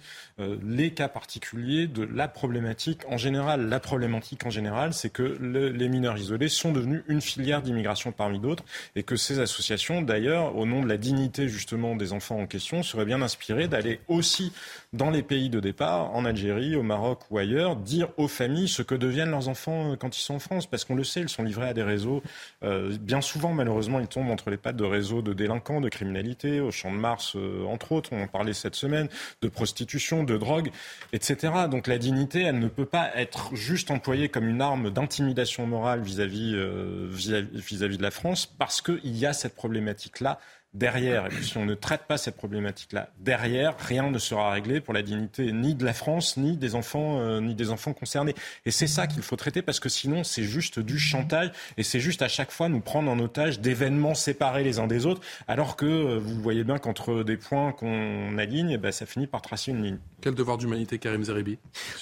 [0.63, 3.69] les cas particuliers de la problématique en général.
[3.69, 8.41] La problématique en général, c'est que les mineurs isolés sont devenus une filière d'immigration parmi
[8.41, 8.65] d'autres
[8.97, 12.83] et que ces associations, d'ailleurs, au nom de la dignité justement des enfants en question,
[12.83, 14.53] seraient bien inspirées d'aller aussi
[14.95, 18.83] dans les pays de départ, en Algérie, au Maroc ou ailleurs, dire aux familles ce
[18.83, 21.43] que deviennent leurs enfants quand ils sont en France, parce qu'on le sait, ils sont
[21.43, 22.23] livrés à des réseaux.
[22.63, 26.61] Euh, bien souvent, malheureusement, ils tombent entre les pattes de réseaux de délinquants, de criminalité,
[26.61, 29.09] au Champ de Mars, euh, entre autres, on en parlait cette semaine,
[29.43, 30.71] de prostitution, de drogue,
[31.13, 31.53] etc.
[31.69, 36.03] Donc la dignité, elle ne peut pas être juste employée comme une arme d'intimidation morale
[36.03, 40.39] vis-à-vis euh, vis-à-vis de la France, parce qu'il y a cette problématique-là
[40.75, 41.27] derrière.
[41.27, 44.93] Et puis si on ne traite pas cette problématique-là derrière, rien ne sera réglé pour
[44.93, 48.35] la dignité ni de la France, ni des enfants, euh, ni des enfants concernés.
[48.67, 52.01] Et c'est ça qu'il faut traiter parce que sinon c'est juste du chantage et c'est
[52.01, 55.77] juste à chaque fois nous prendre en otage d'événements séparés les uns des autres, alors
[55.77, 59.43] que euh, vous voyez bien qu'entre des points qu'on aligne, eh ben, ça finit par
[59.43, 59.99] tracer une ligne.
[60.21, 61.59] Quel devoir d'humanité, Karim Zeribi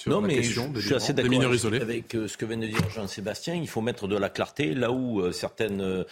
[0.07, 1.43] Non, mais je, suis assez d'accord
[1.81, 3.53] avec, euh, ce que vient de dire Jean-Sébastien.
[3.55, 6.05] Il faut mettre de la clarté là où certaines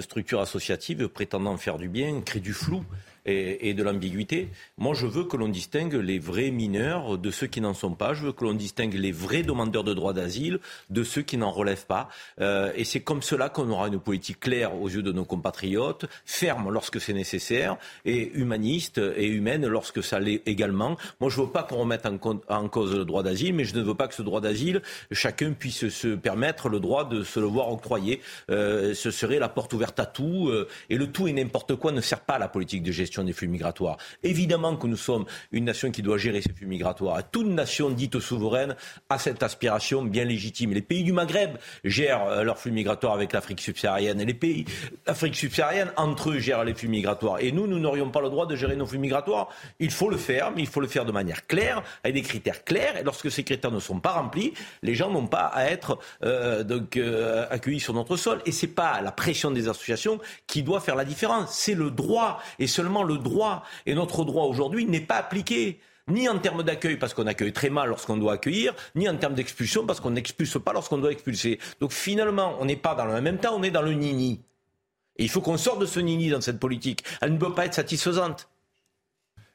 [0.00, 2.84] structures associatives prétendant faire du bien, crée du flou
[3.26, 4.48] et, de l'ambiguïté.
[4.76, 8.14] Moi, je veux que l'on distingue les vrais mineurs de ceux qui n'en sont pas.
[8.14, 10.60] Je veux que l'on distingue les vrais demandeurs de droit d'asile
[10.90, 12.08] de ceux qui n'en relèvent pas.
[12.40, 16.06] Euh, et c'est comme cela qu'on aura une politique claire aux yeux de nos compatriotes,
[16.24, 20.96] ferme lorsque c'est nécessaire, et humaniste et humaine lorsque ça l'est également.
[21.20, 23.82] Moi, je ne veux pas qu'on remette en, cause le droit d'asile, mais je ne
[23.82, 27.46] veux pas que ce droit d'asile, chacun puisse se permettre le droit de se le
[27.46, 28.20] voir octroyer.
[28.50, 31.92] Euh, ce serait la porte ouverte à tout, euh, et le tout et n'importe quoi
[31.92, 33.98] ne sert pas à la politique de gestion des flux migratoires.
[34.22, 37.20] Évidemment que nous sommes une nation qui doit gérer ces flux migratoires.
[37.30, 38.74] toute nation dite souveraine
[39.08, 40.72] a cette aspiration bien légitime.
[40.72, 44.20] Les pays du Maghreb gèrent euh, leurs flux migratoires avec l'Afrique subsaharienne.
[44.20, 44.64] Et les pays
[45.06, 47.38] d'Afrique subsaharienne, entre eux, gèrent les flux migratoires.
[47.40, 49.48] Et nous, nous n'aurions pas le droit de gérer nos flux migratoires.
[49.78, 52.64] Il faut le faire, mais il faut le faire de manière claire, avec des critères
[52.64, 52.96] clairs.
[52.96, 56.64] Et lorsque ces critères ne sont pas remplis, les gens n'ont pas à être euh,
[56.64, 58.40] donc, euh, accueillis sur notre sol.
[58.46, 61.54] Et c'est pas la pression des associations qui doit faire la différence.
[61.54, 63.64] C'est le droit et seulement le droit.
[63.86, 67.70] Et notre droit aujourd'hui n'est pas appliqué ni en termes d'accueil parce qu'on accueille très
[67.70, 71.58] mal lorsqu'on doit accueillir, ni en termes d'expulsion parce qu'on n'expulse pas lorsqu'on doit expulser.
[71.80, 74.40] Donc finalement, on n'est pas dans le même temps, on est dans le nini.
[75.16, 77.04] Et il faut qu'on sorte de ce nini dans cette politique.
[77.20, 78.48] Elle ne peut pas être satisfaisante.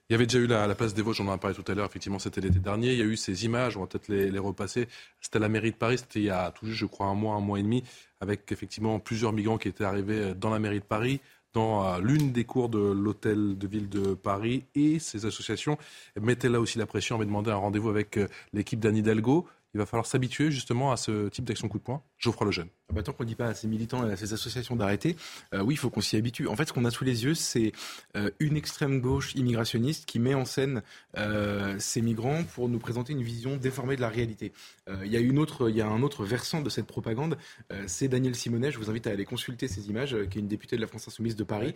[0.09, 1.75] Il y avait déjà eu la, la place des Vosges, j'en ai parlé tout à
[1.75, 2.93] l'heure, effectivement, c'était l'été dernier.
[2.93, 4.87] Il y a eu ces images, on va peut-être les, les, repasser.
[5.21, 7.35] C'était la mairie de Paris, c'était il y a tout juste, je crois, un mois,
[7.35, 7.83] un mois et demi,
[8.19, 11.21] avec effectivement plusieurs migrants qui étaient arrivés dans la mairie de Paris
[11.53, 15.77] dans l'une des cours de l'hôtel de ville de Paris et ces associations
[16.19, 19.47] mettaient là aussi la pression, avaient demandé un rendez-vous avec euh, l'équipe d'Anne Hidalgo.
[19.73, 22.03] Il va falloir s'habituer justement à ce type d'action coup de poing.
[22.17, 22.69] Geoffroy Lejeune.
[22.89, 25.15] Ah bah, tant qu'on ne dit pas à ces militants et à ces associations d'arrêter,
[25.53, 26.47] euh, oui, il faut qu'on s'y habitue.
[26.47, 27.71] En fait, ce qu'on a sous les yeux, c'est
[28.17, 30.81] euh, une extrême gauche immigrationniste qui met en scène
[31.15, 34.51] euh, ces migrants pour nous présenter une vision déformée de la réalité.
[35.05, 37.37] Il y a une autre, il y a un autre versant de cette propagande,
[37.85, 38.71] c'est Daniel Simonet.
[38.71, 41.07] Je vous invite à aller consulter ces images, qui est une députée de la France
[41.07, 41.75] Insoumise de Paris,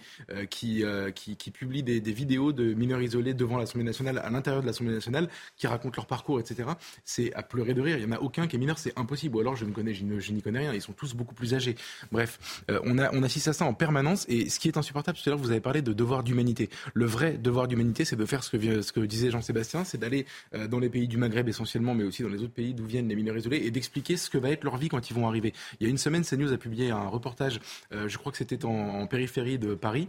[0.50, 0.84] qui,
[1.14, 4.68] qui, qui, publie des, des, vidéos de mineurs isolés devant l'Assemblée nationale, à l'intérieur de
[4.68, 6.70] l'Assemblée nationale, qui racontent leur parcours, etc.
[7.06, 8.00] C'est à pleurer de rire.
[8.00, 9.36] Il n'y en a aucun qui est mineur, c'est impossible.
[9.36, 10.74] Ou alors je ne connais, je n'y connais rien.
[10.74, 11.76] Ils sont tous beaucoup plus âgés.
[12.12, 14.26] Bref, euh, on, a, on assiste à ça en permanence.
[14.30, 16.70] Et ce qui est insupportable, tout à l'heure, vous avez parlé de devoir d'humanité.
[16.94, 20.26] Le vrai devoir d'humanité, c'est de faire ce que, ce que disait Jean-Sébastien, c'est d'aller
[20.54, 23.08] euh, dans les pays du Maghreb essentiellement, mais aussi dans les autres pays d'où viennent
[23.08, 25.54] les mineurs isolés, et d'expliquer ce que va être leur vie quand ils vont arriver.
[25.80, 27.60] Il y a une semaine, CNews a publié un reportage,
[27.92, 30.08] euh, je crois que c'était en, périphérie de Paris,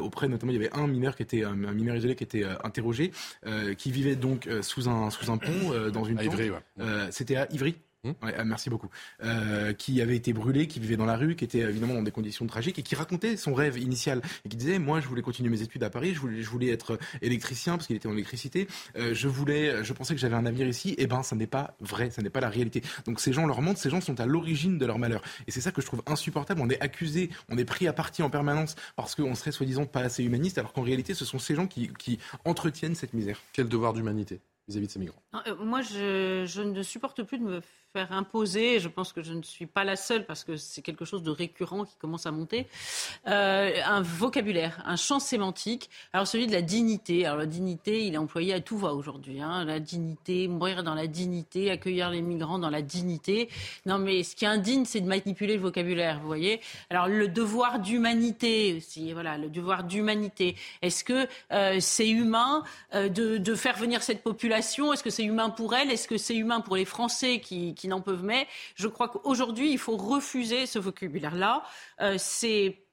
[0.00, 3.12] auprès notamment, il y avait un mineur qui était un, mineur isolé qui était interrogé,
[3.78, 6.50] qui vivait donc sous un sous un pont dans une à Ivry,
[7.10, 8.88] C'était à Ivry Ouais, ah, merci beaucoup.
[9.24, 12.12] Euh, qui avait été brûlé, qui vivait dans la rue, qui était évidemment dans des
[12.12, 15.50] conditions tragiques et qui racontait son rêve initial et qui disait moi je voulais continuer
[15.50, 18.68] mes études à Paris, je voulais, je voulais être électricien parce qu'il était en électricité,
[18.96, 20.90] euh, je voulais, je pensais que j'avais un avenir ici.
[20.90, 22.82] Et eh ben ça n'est pas vrai, ça n'est pas la réalité.
[23.04, 25.60] Donc ces gens leur mentent, ces gens sont à l'origine de leur malheur et c'est
[25.60, 26.60] ça que je trouve insupportable.
[26.60, 30.02] On est accusé, on est pris à partie en permanence parce qu'on serait soi-disant pas
[30.02, 33.40] assez humaniste, alors qu'en réalité ce sont ces gens qui, qui entretiennent cette misère.
[33.52, 35.22] Quel devoir d'humanité vis-à-vis de ces migrants?
[35.46, 37.60] Euh, Moi, je, je, ne supporte plus de me
[38.10, 41.22] imposer, je pense que je ne suis pas la seule parce que c'est quelque chose
[41.22, 42.66] de récurrent qui commence à monter,
[43.26, 45.90] euh, un vocabulaire, un champ sémantique.
[46.12, 47.26] Alors celui de la dignité.
[47.26, 49.40] Alors la dignité, il est employé à tout va aujourd'hui.
[49.40, 49.64] Hein.
[49.64, 53.48] La dignité, mourir dans la dignité, accueillir les migrants dans la dignité.
[53.86, 56.60] Non mais ce qui est indigne, c'est de manipuler le vocabulaire, vous voyez.
[56.90, 60.56] Alors le devoir d'humanité aussi, voilà, le devoir d'humanité.
[60.82, 62.62] Est-ce que euh, c'est humain
[62.94, 64.92] euh, de, de faire venir cette population?
[64.92, 65.90] Est-ce que c'est humain pour elle?
[65.90, 68.46] Est-ce que c'est humain pour les Français qui qui n'en peuvent mais.
[68.74, 71.62] Je crois qu'aujourd'hui, il faut refuser ce vocabulaire-là.
[72.00, 72.16] Euh,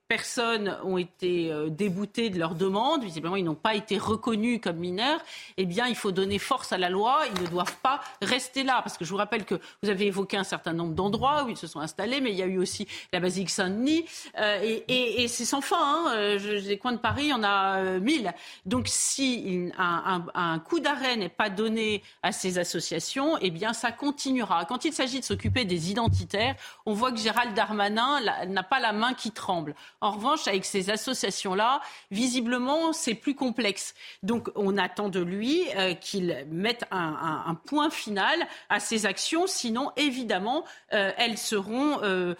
[0.07, 4.77] personnes ont été euh, déboutées de leur demande, visiblement ils n'ont pas été reconnus comme
[4.77, 5.19] mineurs,
[5.57, 8.81] eh bien il faut donner force à la loi, ils ne doivent pas rester là.
[8.83, 11.57] Parce que je vous rappelle que vous avez évoqué un certain nombre d'endroits où ils
[11.57, 14.05] se sont installés, mais il y a eu aussi la basilique Saint-Denis,
[14.37, 15.77] euh, et, c'est sans fin.
[15.79, 16.13] Hein.
[16.15, 18.33] Euh, coins de Paris, il y en a mille.
[18.65, 24.65] Donc si un, coup d'arrêt n'est pas donné à ces associations, eh bien ça continuera.
[24.65, 26.55] Quand il s'agit de s'occuper des identitaires,
[26.85, 29.75] on voit que Gérald Darmanin n'a pas la main qui tremble.
[30.01, 31.81] En revanche, avec ces associations-là,
[32.11, 33.95] visiblement, c'est plus complexe.
[34.23, 38.39] Donc, on attend de lui euh, qu'il mette un, point final
[38.69, 39.47] à ces actions.
[39.47, 42.35] Sinon, évidemment, euh, elles seront euh,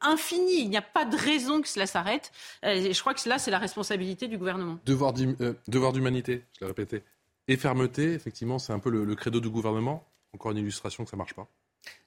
[0.00, 0.60] infinies.
[0.60, 2.32] Il n'y a pas de raison que cela s'arrête.
[2.62, 4.78] je crois que cela, c'est la responsabilité du gouvernement.
[4.84, 7.02] Devoir d'humanité, je l'ai répété.
[7.48, 10.06] Et fermeté, effectivement, c'est un peu le, le credo du gouvernement.
[10.32, 11.48] Encore une illustration que ça ne marche pas.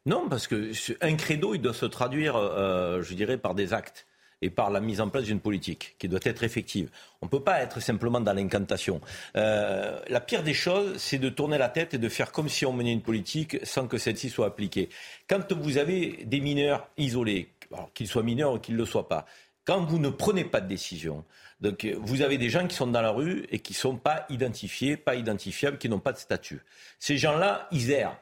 [0.05, 0.71] Non, parce que
[1.01, 4.07] un credo, il doit se traduire, je dirais, par des actes
[4.43, 6.89] et par la mise en place d'une politique qui doit être effective.
[7.21, 8.99] On ne peut pas être simplement dans l'incantation.
[9.37, 12.65] Euh, la pire des choses, c'est de tourner la tête et de faire comme si
[12.65, 14.89] on menait une politique sans que celle-ci soit appliquée.
[15.29, 17.53] Quand vous avez des mineurs isolés,
[17.93, 19.25] qu'ils soient mineurs ou qu'ils ne le soient pas,
[19.63, 21.23] quand vous ne prenez pas de décision,
[21.61, 24.25] donc vous avez des gens qui sont dans la rue et qui ne sont pas
[24.29, 26.61] identifiés, pas identifiables, qui n'ont pas de statut.
[26.99, 28.19] Ces gens-là, ils errent.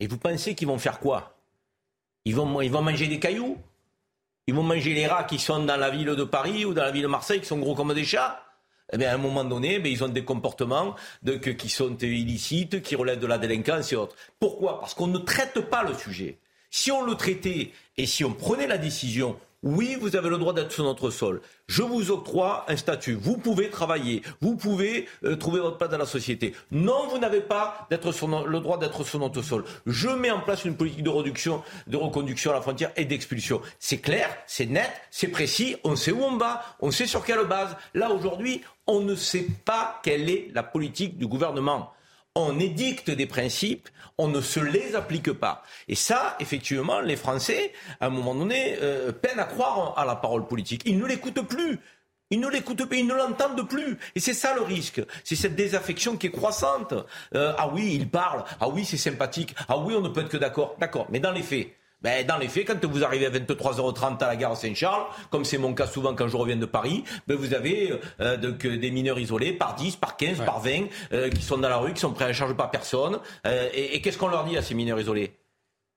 [0.00, 1.38] Et vous pensez qu'ils vont faire quoi?
[2.24, 3.56] Ils vont, ils vont manger des cailloux?
[4.46, 6.90] Ils vont manger les rats qui sont dans la ville de Paris ou dans la
[6.90, 8.42] ville de Marseille, qui sont gros comme des chats.
[8.92, 12.82] Eh bien, à un moment donné, eh ils ont des comportements de, qui sont illicites,
[12.82, 14.16] qui relèvent de la délinquance et autres.
[14.38, 14.80] Pourquoi?
[14.80, 16.38] Parce qu'on ne traite pas le sujet.
[16.70, 20.52] Si on le traitait et si on prenait la décision oui, vous avez le droit
[20.52, 21.40] d'être sur notre sol.
[21.68, 23.14] Je vous octroie un statut.
[23.14, 24.22] Vous pouvez travailler.
[24.40, 26.52] Vous pouvez euh, trouver votre place dans la société.
[26.72, 29.64] Non, vous n'avez pas le droit d'être sur notre sol.
[29.86, 33.60] Je mets en place une politique de, réduction, de reconduction à la frontière et d'expulsion.
[33.78, 35.76] C'est clair, c'est net, c'est précis.
[35.84, 36.62] On sait où on va.
[36.80, 37.76] On sait sur quelle base.
[37.94, 41.92] Là, aujourd'hui, on ne sait pas quelle est la politique du gouvernement
[42.34, 43.88] on édicte des principes,
[44.18, 45.62] on ne se les applique pas.
[45.88, 50.16] Et ça, effectivement, les Français, à un moment donné, euh, peinent à croire à la
[50.16, 50.82] parole politique.
[50.86, 51.78] Ils ne l'écoutent plus.
[52.30, 53.98] Ils ne l'écoutent pas, ils ne l'entendent plus.
[54.14, 55.02] Et c'est ça le risque.
[55.22, 56.94] C'est cette désaffection qui est croissante.
[57.34, 58.44] Euh, ah oui, il parle.
[58.58, 59.54] Ah oui, c'est sympathique.
[59.68, 60.76] Ah oui, on ne peut être que d'accord.
[60.80, 61.06] D'accord.
[61.10, 61.68] Mais dans les faits,
[62.02, 65.58] ben, dans les faits, quand vous arrivez à 23h30 à la gare Saint-Charles, comme c'est
[65.58, 69.52] mon cas souvent quand je reviens de Paris, ben, vous avez euh, des mineurs isolés
[69.52, 72.24] par 10, par 15, par 20, euh, qui sont dans la rue, qui sont pris
[72.24, 73.18] en charge par personne.
[73.46, 75.32] Euh, et, et qu'est-ce qu'on leur dit à ces mineurs isolés?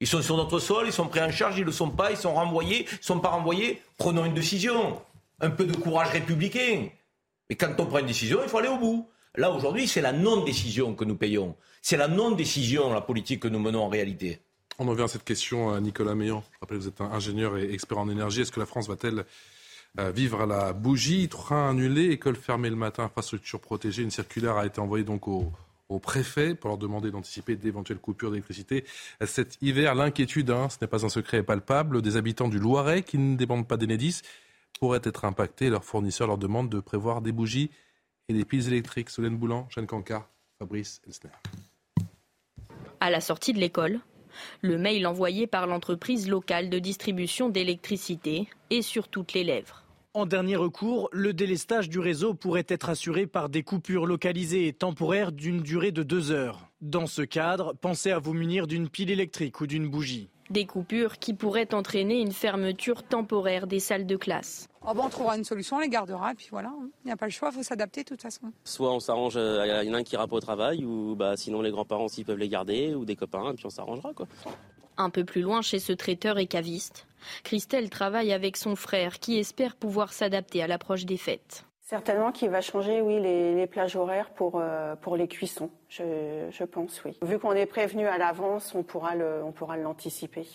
[0.02, 2.12] Ils sont sur notre sol, ils sont pris en charge, ils ne le sont pas,
[2.12, 3.82] ils sont renvoyés, ils ne sont pas renvoyés.
[3.98, 5.02] Prenons une décision.
[5.40, 6.88] Un peu de courage républicain.
[7.50, 9.10] Mais quand on prend une décision, il faut aller au bout.
[9.36, 11.56] Là, aujourd'hui, c'est la non-décision que nous payons.
[11.82, 14.40] C'est la non-décision, la politique que nous menons en réalité.
[14.78, 16.44] On en vient à cette question, à Nicolas Meillan.
[16.60, 18.42] Rappelez, vous êtes ingénieur et expert en énergie.
[18.42, 19.26] Est-ce que la France va-t-elle
[20.00, 24.04] euh, vivre à la bougie Train annulé, école fermée le matin, infrastructure protégée.
[24.04, 25.54] Une circulaire a été envoyée donc au,
[26.02, 28.84] préfet pour leur demander d'anticiper d'éventuelles coupures d'électricité.
[29.26, 33.18] Cet hiver, l'inquiétude, hein, ce n'est pas un secret palpable, des habitants du Loiret qui
[33.18, 34.22] ne dépendent pas d'Enedis
[34.82, 35.70] pourraient être impactés.
[35.70, 37.72] Leurs fournisseurs leur demandent de prévoir des bougies
[38.28, 39.10] et des piles électriques.
[39.10, 40.28] Solène Boulan, Jeanne Cancard,
[40.60, 41.30] Fabrice Elsner.
[43.00, 44.02] À la sortie de l'école,
[44.62, 49.84] le mail envoyé par l'entreprise locale de distribution d'électricité est sur toutes les lèvres.
[50.14, 54.74] En dernier recours, le délestage du réseau pourrait être assuré par des coupures localisées et
[54.74, 56.70] temporaires d'une durée de deux heures.
[56.80, 60.30] Dans ce cadre, pensez à vous munir d'une pile électrique ou d'une bougie.
[60.50, 64.68] Des coupures qui pourraient entraîner une fermeture temporaire des salles de classe.
[64.86, 66.90] Oh on trouvera une solution, on les gardera, et puis voilà, il hein.
[67.06, 68.52] n'y a pas le choix, il faut s'adapter de toute façon.
[68.64, 71.36] Soit on s'arrange, il y en a un qui ira pas au travail, ou bah,
[71.36, 74.14] sinon les grands-parents s'ils peuvent les garder, ou des copains, et puis on s'arrangera.
[74.14, 74.28] quoi.
[74.98, 77.08] Un peu plus loin, chez ce traiteur et caviste,
[77.44, 81.66] Christelle travaille avec son frère qui espère pouvoir s'adapter à l'approche des fêtes.
[81.88, 87.04] Certainement qu'il va changer, oui, les, plages horaires pour, euh, pour les cuissons, je, pense,
[87.06, 87.16] oui.
[87.22, 89.14] Vu qu'on est prévenu à l'avance, on pourra
[89.78, 90.48] l'anticiper.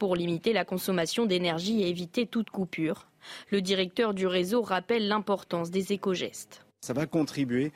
[0.00, 3.06] Pour limiter la consommation d'énergie et éviter toute coupure,
[3.52, 6.66] le directeur du réseau rappelle l'importance des éco-gestes.
[6.80, 7.70] Ça va contribuer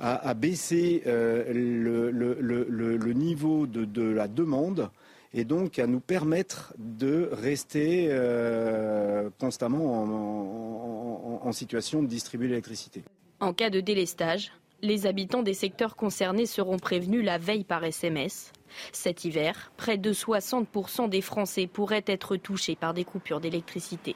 [0.00, 4.90] à, baisser euh, le, niveau de, la demande
[5.32, 10.02] et donc à nous permettre de rester euh, constamment
[11.44, 13.02] en, situation de distribuer l'électricité.
[13.40, 14.52] En cas de délestage,
[14.82, 18.52] les habitants des secteurs concernés seront prévenus la veille par SMS.
[18.92, 24.14] Cet hiver, près de 60% des Français pourraient être touchés par des coupures d'électricité.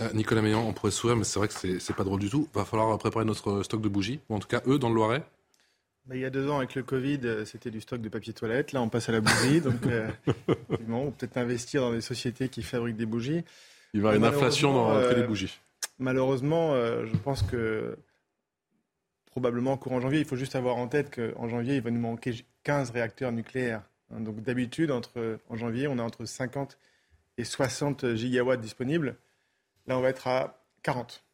[0.00, 2.46] Euh, Nicolas Meillan, on pourrait sourire, mais c'est vrai que c'est pas drôle du tout.
[2.52, 5.24] Va falloir préparer notre stock de bougies, ou en tout cas eux dans le Loiret.
[6.06, 8.32] Bah, il y a deux ans, avec le Covid, euh, c'était du stock de papier
[8.32, 8.72] toilette.
[8.72, 9.60] Là, on passe à la bougie.
[9.60, 10.08] donc, euh,
[10.88, 13.44] on peut peut-être investir dans des sociétés qui fabriquent des bougies.
[13.92, 15.58] Il va y avoir une inflation dans les bougies.
[15.98, 17.96] Malheureusement, je pense que
[19.24, 22.34] probablement courant janvier, il faut juste avoir en tête qu'en janvier, il va nous manquer
[22.64, 23.82] 15 réacteurs nucléaires.
[24.12, 24.20] Hein.
[24.20, 26.76] donc d'habitude, en janvier, on a entre 50
[27.38, 29.16] et 60 gigawatts disponibles.
[29.86, 31.24] Là, on va être à 40.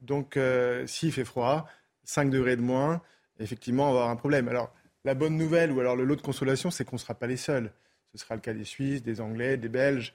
[0.00, 1.66] Donc, euh, s'il fait froid,
[2.04, 3.02] 5 degrés de moins,
[3.38, 4.48] effectivement, avoir un problème.
[4.48, 4.72] Alors,
[5.04, 7.36] la bonne nouvelle, ou alors le lot de consolation, c'est qu'on ne sera pas les
[7.36, 7.72] seuls.
[8.12, 10.14] Ce sera le cas des Suisses, des Anglais, des Belges.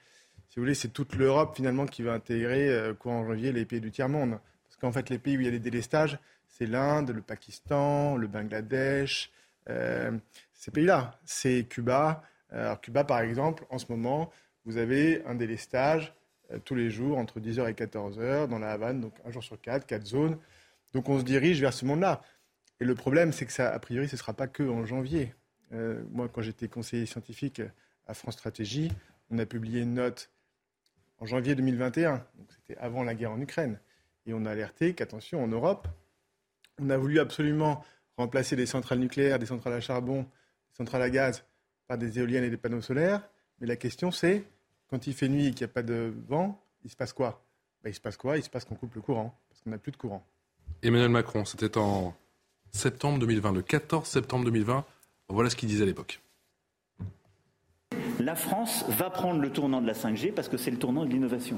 [0.50, 3.82] Si vous voulez, c'est toute l'Europe, finalement, qui va intégrer, euh, courant janvier, les pays
[3.82, 4.40] du tiers-monde.
[4.66, 8.18] Parce qu'en fait, les pays où il y a des délestages, c'est l'Inde, le Pakistan,
[8.18, 9.32] le Bangladesh,
[9.70, 10.12] euh,
[10.54, 11.20] ces pays-là.
[11.26, 12.24] C'est Cuba.
[12.52, 14.32] Alors, Cuba, par exemple, en ce moment,
[14.66, 16.14] vous avez un délestage
[16.52, 19.60] euh, tous les jours entre 10h et 14h dans la Havane, donc un jour sur
[19.60, 20.38] quatre, quatre zones.
[20.94, 22.22] Donc on se dirige vers ce monde-là.
[22.84, 25.34] Et le problème, c'est que ça, a priori, ce ne sera pas que en janvier.
[25.72, 27.62] Euh, moi, quand j'étais conseiller scientifique
[28.08, 28.92] à France Stratégie,
[29.30, 30.30] on a publié une note
[31.20, 33.80] en janvier 2021, donc c'était avant la guerre en Ukraine,
[34.26, 35.88] et on a alerté qu'attention, en Europe,
[36.78, 37.86] on a voulu absolument
[38.18, 41.46] remplacer les centrales nucléaires, des centrales à charbon, des centrales à gaz
[41.88, 43.22] par des éoliennes et des panneaux solaires.
[43.62, 44.44] Mais la question, c'est
[44.90, 47.46] quand il fait nuit et qu'il n'y a pas de vent, il se passe quoi?
[47.82, 48.36] Ben, Il se passe quoi?
[48.36, 50.28] Il se passe qu'on coupe le courant, parce qu'on n'a plus de courant.
[50.82, 52.14] Emmanuel Macron, c'était en
[52.74, 54.84] septembre 2020, le 14 septembre 2020.
[55.30, 56.20] Voilà ce qu'il disait à l'époque.
[58.20, 61.10] La France va prendre le tournant de la 5G parce que c'est le tournant de
[61.10, 61.58] l'innovation.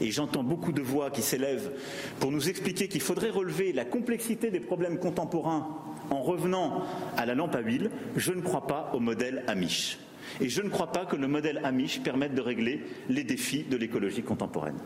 [0.00, 1.70] Et j'entends beaucoup de voix qui s'élèvent
[2.18, 5.68] pour nous expliquer qu'il faudrait relever la complexité des problèmes contemporains
[6.10, 6.84] en revenant
[7.16, 7.90] à la lampe à huile.
[8.16, 9.98] Je ne crois pas au modèle Amish.
[10.40, 13.76] Et je ne crois pas que le modèle Amish permette de régler les défis de
[13.76, 14.78] l'écologie contemporaine.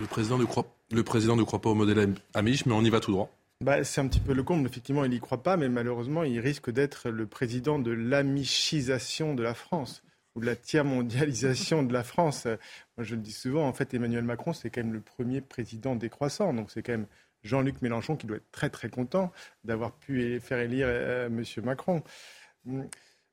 [0.00, 3.30] Le président, ne croit, pas au modèle Amish, mais on y va tout droit.
[3.62, 4.66] Bah, c'est un petit peu le comble.
[4.66, 9.42] Effectivement, il n'y croit pas, mais malheureusement, il risque d'être le président de l'amishisation de
[9.42, 10.02] la France
[10.34, 12.46] ou de la tiers-mondialisation de la France.
[12.46, 15.96] Moi, je le dis souvent, en fait, Emmanuel Macron, c'est quand même le premier président
[15.96, 16.54] décroissant.
[16.54, 17.06] Donc, c'est quand même
[17.42, 19.32] Jean-Luc Mélenchon qui doit être très, très content
[19.64, 21.44] d'avoir pu faire élire euh, M.
[21.62, 22.02] Macron.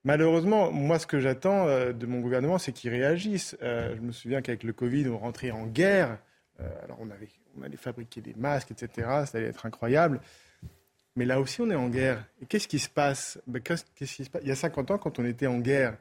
[0.04, 3.58] Malheureusement, moi, ce que j'attends euh, de mon gouvernement, c'est qu'il réagisse.
[3.62, 6.18] Euh, je me souviens qu'avec le Covid, on rentrait en guerre.
[6.60, 9.08] Euh, alors, on, avait, on allait fabriquer des masques, etc.
[9.26, 10.20] Ça allait être incroyable.
[11.16, 12.26] Mais là aussi, on est en guerre.
[12.42, 14.42] Et qu'est-ce qui se passe, ben, qu'est-ce qui se passe?
[14.44, 15.98] Il y a 50 ans, quand on était en guerre,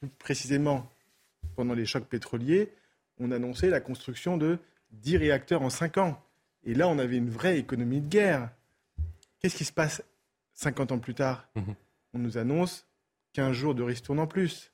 [0.00, 0.90] plus précisément
[1.54, 2.72] pendant les chocs pétroliers,
[3.18, 4.58] on annonçait la construction de
[4.92, 6.22] 10 réacteurs en 5 ans.
[6.64, 8.50] Et là, on avait une vraie économie de guerre.
[9.40, 10.02] Qu'est-ce qui se passe
[10.54, 11.48] 50 ans plus tard?
[11.54, 11.72] Mmh
[12.14, 12.86] On nous annonce
[13.34, 14.72] 15 jours de ristourne en plus.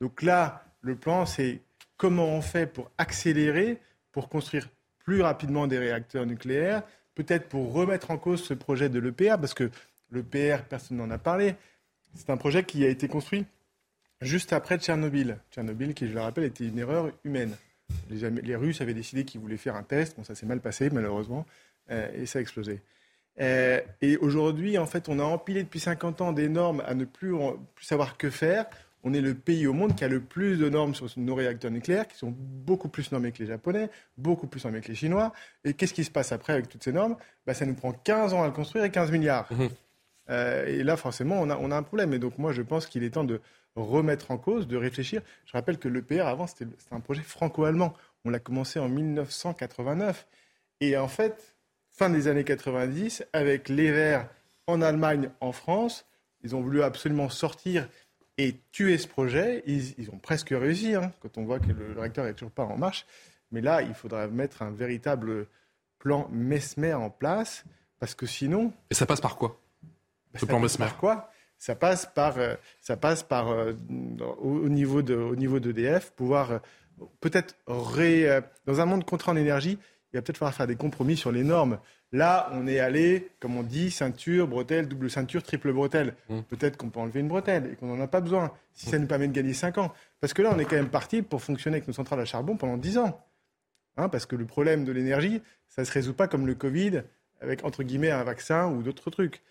[0.00, 1.60] Donc là, le plan, c'est
[1.96, 3.80] comment on fait pour accélérer,
[4.14, 4.68] pour construire
[5.00, 6.82] plus rapidement des réacteurs nucléaires,
[7.14, 9.70] peut-être pour remettre en cause ce projet de l'EPR, parce que
[10.10, 11.56] l'EPR, personne n'en a parlé.
[12.14, 13.44] C'est un projet qui a été construit
[14.20, 15.38] juste après Tchernobyl.
[15.50, 17.54] Tchernobyl, qui, je le rappelle, était une erreur humaine.
[18.08, 20.16] Les, Russes avaient décidé qu'ils voulaient faire un test.
[20.16, 21.44] Bon, ça s'est mal passé, malheureusement,
[21.90, 22.80] euh, et ça a explosé.
[23.40, 27.04] Euh, et aujourd'hui, en fait, on a empilé depuis 50 ans des normes à ne
[27.04, 27.34] plus,
[27.74, 28.66] plus, savoir que faire.
[29.04, 31.70] On est le pays au monde qui a le plus de normes sur nos réacteurs
[31.70, 35.32] nucléaires, qui sont beaucoup plus normés que les Japonais, beaucoup plus normés que les Chinois.
[35.64, 37.16] Et qu'est-ce qui se passe après avec toutes ces normes?
[37.46, 39.46] Bah, Ça nous prend 15 ans à le construire et 15 milliards.
[39.52, 39.66] Mmh.
[40.30, 42.14] Euh, et là, forcément, on a, on a, un problème.
[42.14, 43.40] Et donc, moi, je pense qu'il est temps de
[43.76, 45.20] remettre en cause, de réfléchir.
[45.44, 47.94] Je rappelle que l'EPR, avant, c'était un projet franco-allemand.
[48.24, 50.26] On l'a commencé en 1989.
[50.80, 51.54] Et en fait,
[51.90, 54.28] fin des années 90, avec les Verts
[54.66, 56.06] en Allemagne, en France.
[56.42, 57.88] Ils ont voulu absolument sortir
[58.38, 59.62] et tuer ce projet.
[59.66, 62.76] Ils, ont presque réussi, hein, quand on voit que le réacteur n'est toujours pas en
[62.76, 63.06] marche.
[63.50, 65.46] Mais là, il faudra mettre un véritable
[65.98, 67.64] plan Mesmer en place,
[67.98, 68.72] parce que sinon...
[68.90, 69.60] Et ça passe par quoi
[70.34, 71.30] Ce plan Mesmer Par quoi?
[71.58, 72.34] Ça passe par,
[72.80, 76.60] ça passe par au, niveau de, au niveau d'EDF, pouvoir
[77.20, 79.78] peut-être dans un monde contraint en énergie,
[80.12, 81.78] il va peut-être falloir faire des compromis sur les normes.
[82.14, 86.14] Là, on est allé, comme on dit, ceinture, bretelle, double ceinture, triple bretelle.
[86.28, 86.42] Mmh.
[86.42, 89.08] Peut-être qu'on peut enlever une bretelle et qu'on n'en a pas besoin, si ça nous
[89.08, 89.92] permet de gagner 5 ans.
[90.20, 92.56] Parce que là, on est quand même parti pour fonctionner avec nos centrales à charbon
[92.56, 93.20] pendant 10 ans.
[93.96, 97.02] Hein, parce que le problème de l'énergie, ça ne se résout pas comme le Covid,
[97.40, 99.42] avec entre guillemets un vaccin ou d'autres trucs.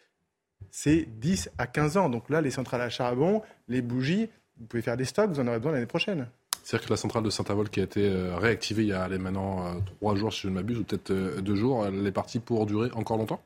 [0.71, 2.09] C'est 10 à 15 ans.
[2.09, 5.47] Donc là, les centrales à charbon, les bougies, vous pouvez faire des stocks, vous en
[5.47, 6.29] aurez besoin l'année prochaine.
[6.63, 9.67] C'est-à-dire que la centrale de Saint-Avold qui a été euh, réactivée il y a maintenant
[9.67, 12.39] euh, trois jours, si je ne m'abuse, ou peut-être euh, deux jours, elle est partie
[12.39, 13.43] pour durer encore longtemps?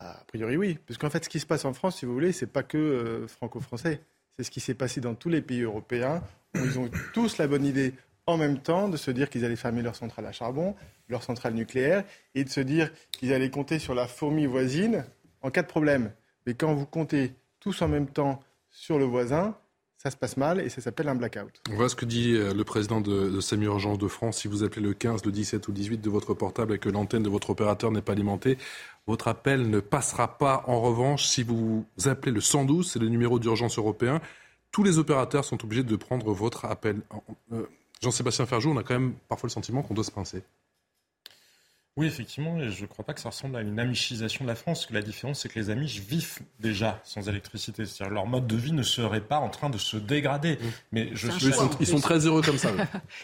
[0.00, 0.78] A priori, oui.
[0.86, 3.24] Parce qu'en fait, ce qui se passe en France, si vous voulez, c'est pas que
[3.26, 4.00] franco-français.
[4.36, 6.22] C'est ce qui s'est passé dans tous les pays européens,
[6.54, 7.94] où ils ont tous la bonne idée
[8.26, 10.76] en même temps de se dire qu'ils allaient fermer leur centrale à charbon,
[11.08, 12.04] leur centrale nucléaire,
[12.34, 15.04] et de se dire qu'ils allaient compter sur la fourmi voisine
[15.40, 16.12] en cas de problème.
[16.46, 18.40] Mais quand vous comptez tous en même temps
[18.70, 19.56] sur le voisin,
[19.98, 21.60] ça se passe mal et ça s'appelle un blackout.
[21.68, 24.38] Voilà ce que dit euh, le président de, de SAMU Urgence de France.
[24.38, 26.88] Si vous appelez le 15, le 17 ou le 18 de votre portable et que
[26.88, 28.58] l'antenne de votre opérateur n'est pas alimentée,
[29.08, 30.62] votre appel ne passera pas.
[30.68, 34.20] En revanche, si vous appelez le 112, c'est le numéro d'urgence européen,
[34.70, 37.00] tous les opérateurs sont obligés de prendre votre appel.
[37.52, 37.66] Euh,
[38.00, 40.42] Jean-Sébastien Ferjou, on a quand même parfois le sentiment qu'on doit se pincer.
[41.98, 44.54] Oui, effectivement, et je ne crois pas que ça ressemble à une amichisation de la
[44.54, 47.86] France, que la différence, c'est que les Amish vivent déjà sans électricité.
[47.86, 50.52] C'est-à-dire leur mode de vie ne serait pas en train de se dégrader.
[50.52, 50.66] Mmh.
[50.92, 51.48] Mais je suis...
[51.80, 52.70] ils, sont, très heureux comme ça.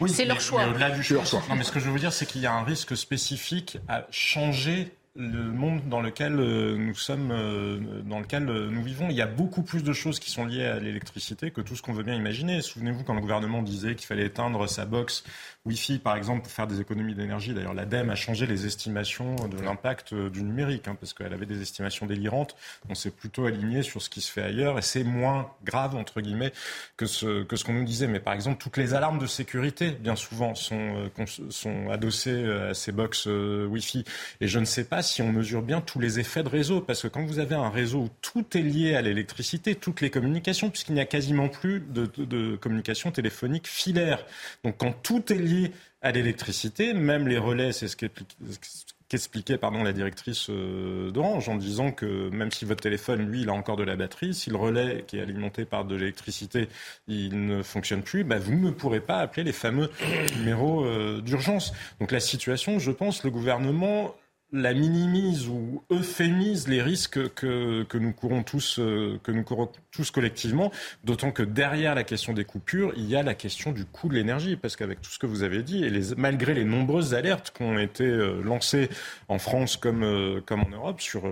[0.00, 0.66] oui, c'est leur choix.
[0.66, 1.22] au-delà du choix.
[1.48, 4.08] Non, mais ce que je veux dire, c'est qu'il y a un risque spécifique à
[4.10, 9.14] changer le monde dans lequel euh, nous sommes, euh, dans lequel euh, nous vivons, il
[9.14, 11.92] y a beaucoup plus de choses qui sont liées à l'électricité que tout ce qu'on
[11.92, 12.60] veut bien imaginer.
[12.62, 15.22] Souvenez-vous quand le gouvernement disait qu'il fallait éteindre sa box
[15.66, 17.54] Wi-Fi, par exemple, pour faire des économies d'énergie.
[17.54, 21.62] D'ailleurs, l'ADEME a changé les estimations de l'impact du numérique, hein, parce qu'elle avait des
[21.62, 22.56] estimations délirantes.
[22.88, 26.20] On s'est plutôt aligné sur ce qui se fait ailleurs, et c'est moins grave, entre
[26.20, 26.52] guillemets,
[26.96, 28.08] que ce que ce qu'on nous disait.
[28.08, 31.08] Mais par exemple, toutes les alarmes de sécurité, bien souvent, sont,
[31.50, 34.04] sont adossées à ces box Wi-Fi.
[34.40, 36.80] Et je ne sais pas si on mesure bien tous les effets de réseau.
[36.80, 40.10] Parce que quand vous avez un réseau où tout est lié à l'électricité, toutes les
[40.10, 44.24] communications, puisqu'il n'y a quasiment plus de, de, communication téléphonique filaire.
[44.64, 45.70] Donc quand tout est lié
[46.02, 51.92] à l'électricité, même les relais, c'est ce qu'expliquait pardon, la directrice euh, d'Orange en disant
[51.92, 55.04] que même si votre téléphone, lui, il a encore de la batterie, si le relais
[55.06, 56.68] qui est alimenté par de l'électricité,
[57.06, 59.90] il ne fonctionne plus, bah, vous ne pourrez pas appeler les fameux
[60.36, 61.72] numéros euh, d'urgence.
[62.00, 64.14] Donc la situation, je pense, le gouvernement
[64.52, 69.68] la minimise ou euphémise les risques que, que nous courons tous, euh, que nous courons
[69.90, 70.70] tous collectivement,
[71.02, 74.14] d'autant que derrière la question des coupures, il y a la question du coût de
[74.14, 77.62] l'énergie, parce qu'avec tout ce que vous avez dit, et malgré les nombreuses alertes qui
[77.62, 78.88] ont été euh, lancées
[79.28, 81.24] en France comme, euh, comme en Europe sur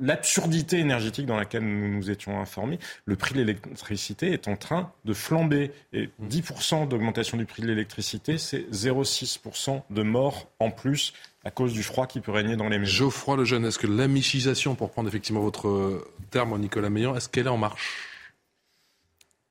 [0.00, 4.92] l'absurdité énergétique dans laquelle nous nous étions informés, le prix de l'électricité est en train
[5.04, 5.72] de flamber.
[5.92, 11.12] Et 10% d'augmentation du prix de l'électricité, c'est 0,6% de morts en plus
[11.44, 12.92] à cause du froid qui peut régner dans les maisons.
[12.92, 17.50] Geoffroy Lejeune, est-ce que l'amichisation, pour prendre effectivement votre terme, Nicolas Meillan, est-ce qu'elle est
[17.50, 18.09] en marche?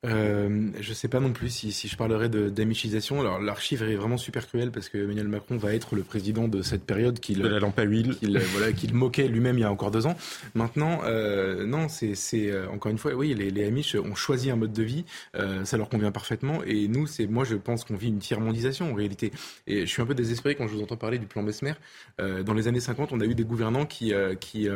[0.06, 3.20] Euh, je ne sais pas non plus si, si je parlerai d'amichisation.
[3.20, 6.62] Alors l'archive est vraiment super cruelle parce que Emmanuel Macron va être le président de
[6.62, 9.70] cette période qu'il la lampe à huile qu'il voilà, qu'il moquait lui-même il y a
[9.70, 10.16] encore deux ans.
[10.54, 14.56] Maintenant, euh, non, c'est euh, encore une fois, oui, les, les Amish ont choisi un
[14.56, 15.04] mode de vie,
[15.36, 16.62] euh, ça leur convient parfaitement.
[16.64, 19.32] Et nous, c'est moi, je pense qu'on vit une tiers-mondisation en réalité.
[19.66, 21.74] Et je suis un peu désespéré quand je vous entends parler du plan Mesmer.
[22.20, 24.68] Euh, dans les années 50, on a eu des gouvernants qui qui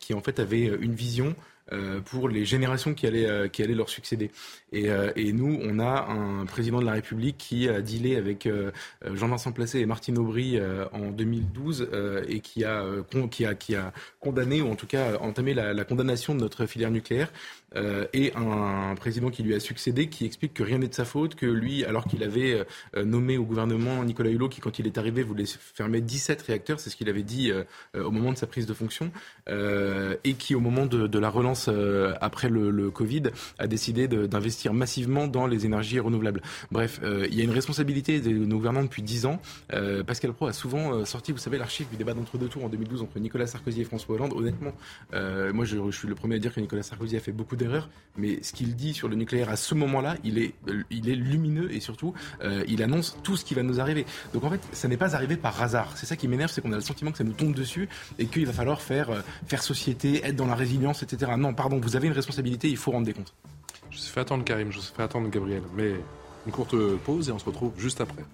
[0.00, 1.50] qui en fait avaient une vision euh,
[2.04, 4.30] pour les générations qui allaient, euh, qui allaient leur succéder.
[4.72, 8.48] Et, euh, et, nous, on a un président de la République qui a dealé avec
[9.04, 10.58] Jean-Vincent Placé et Martine Aubry
[10.92, 11.88] en 2012
[12.28, 12.84] et qui a,
[13.30, 16.66] qui, a, qui a condamné, ou en tout cas entamé la, la condamnation de notre
[16.66, 17.30] filière nucléaire.
[17.76, 21.04] Euh, et un, président qui lui a succédé qui explique que rien n'est de sa
[21.04, 22.64] faute, que lui, alors qu'il avait
[22.96, 26.80] euh, nommé au gouvernement Nicolas Hulot, qui quand il est arrivé voulait fermer 17 réacteurs,
[26.80, 29.10] c'est ce qu'il avait dit euh, au moment de sa prise de fonction,
[29.48, 31.68] et qui au moment de, de la relance
[32.20, 33.24] après le, Covid
[33.58, 36.42] a décidé d'investir massivement dans les énergies renouvelables.
[36.70, 39.40] Bref, il y a une responsabilité de nos gouvernants depuis 10 ans.
[40.06, 43.18] Pascal Pro a souvent sorti, vous savez, l'archive du débat d'entre-deux tours en 2012 entre
[43.18, 44.32] Nicolas Sarkozy et François Hollande.
[44.34, 44.72] Honnêtement,
[45.12, 47.68] moi je, je, suis le premier à dire que Nicolas Sarkozy a fait beaucoup de
[48.16, 51.14] mais ce qu'il dit sur le nucléaire à ce moment-là, il est, euh, il est
[51.14, 54.04] lumineux et surtout, euh, il annonce tout ce qui va nous arriver.
[54.34, 55.92] Donc en fait, ça n'est pas arrivé par hasard.
[55.96, 58.26] C'est ça qui m'énerve, c'est qu'on a le sentiment que ça nous tombe dessus et
[58.26, 61.32] qu'il va falloir faire, euh, faire société, être dans la résilience, etc.
[61.38, 63.34] Non, pardon, vous avez une responsabilité, il faut rendre des comptes.
[63.90, 65.94] Je vous fais attendre Karim, je vous fais attendre Gabriel, mais
[66.46, 68.24] une courte pause et on se retrouve juste après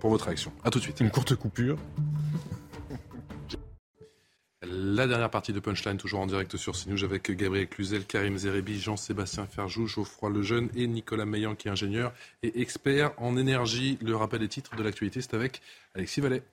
[0.00, 0.52] pour votre réaction.
[0.64, 1.00] A tout de suite.
[1.00, 1.76] Une courte coupure.
[4.80, 8.78] La dernière partie de Punchline, toujours en direct sur CNews avec Gabriel Cluzel, Karim Zerebi,
[8.78, 12.12] Jean-Sébastien Ferjou, Geoffroy Lejeune et Nicolas Meillan qui est ingénieur
[12.44, 13.98] et expert en énergie.
[14.00, 15.62] Le rappel des titres de l'actualité, c'est avec
[15.96, 16.44] Alexis Vallet.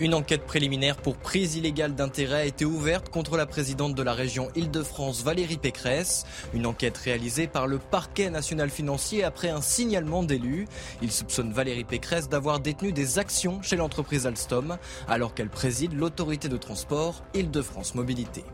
[0.00, 4.12] Une enquête préliminaire pour prise illégale d'intérêt a été ouverte contre la présidente de la
[4.12, 6.24] région Île-de-France, Valérie Pécresse.
[6.54, 10.68] Une enquête réalisée par le parquet national financier après un signalement d'élus.
[11.02, 16.48] Il soupçonne Valérie Pécresse d'avoir détenu des actions chez l'entreprise Alstom alors qu'elle préside l'autorité
[16.48, 18.44] de transport Île-de-France Mobilité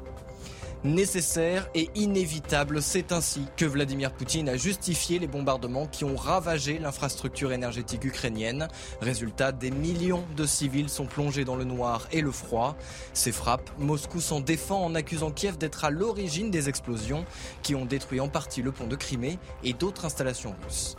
[0.85, 2.83] nécessaire et inévitable.
[2.83, 8.69] C'est ainsi que Vladimir Poutine a justifié les bombardements qui ont ravagé l'infrastructure énergétique ukrainienne.
[9.01, 12.77] Résultat, des millions de civils sont plongés dans le noir et le froid.
[13.13, 17.25] Ces frappes, Moscou s'en défend en accusant Kiev d'être à l'origine des explosions
[17.63, 20.97] qui ont détruit en partie le pont de Crimée et d'autres installations russes.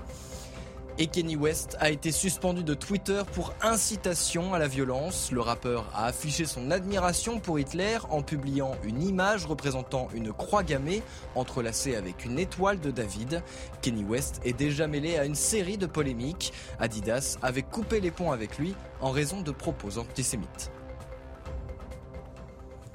[0.97, 5.29] Et Kenny West a été suspendu de Twitter pour incitation à la violence.
[5.33, 10.63] Le rappeur a affiché son admiration pour Hitler en publiant une image représentant une croix
[10.63, 11.03] gammée
[11.35, 13.43] entrelacée avec une étoile de David.
[13.81, 16.53] Kenny West est déjà mêlé à une série de polémiques.
[16.79, 20.71] Adidas avait coupé les ponts avec lui en raison de propos antisémites.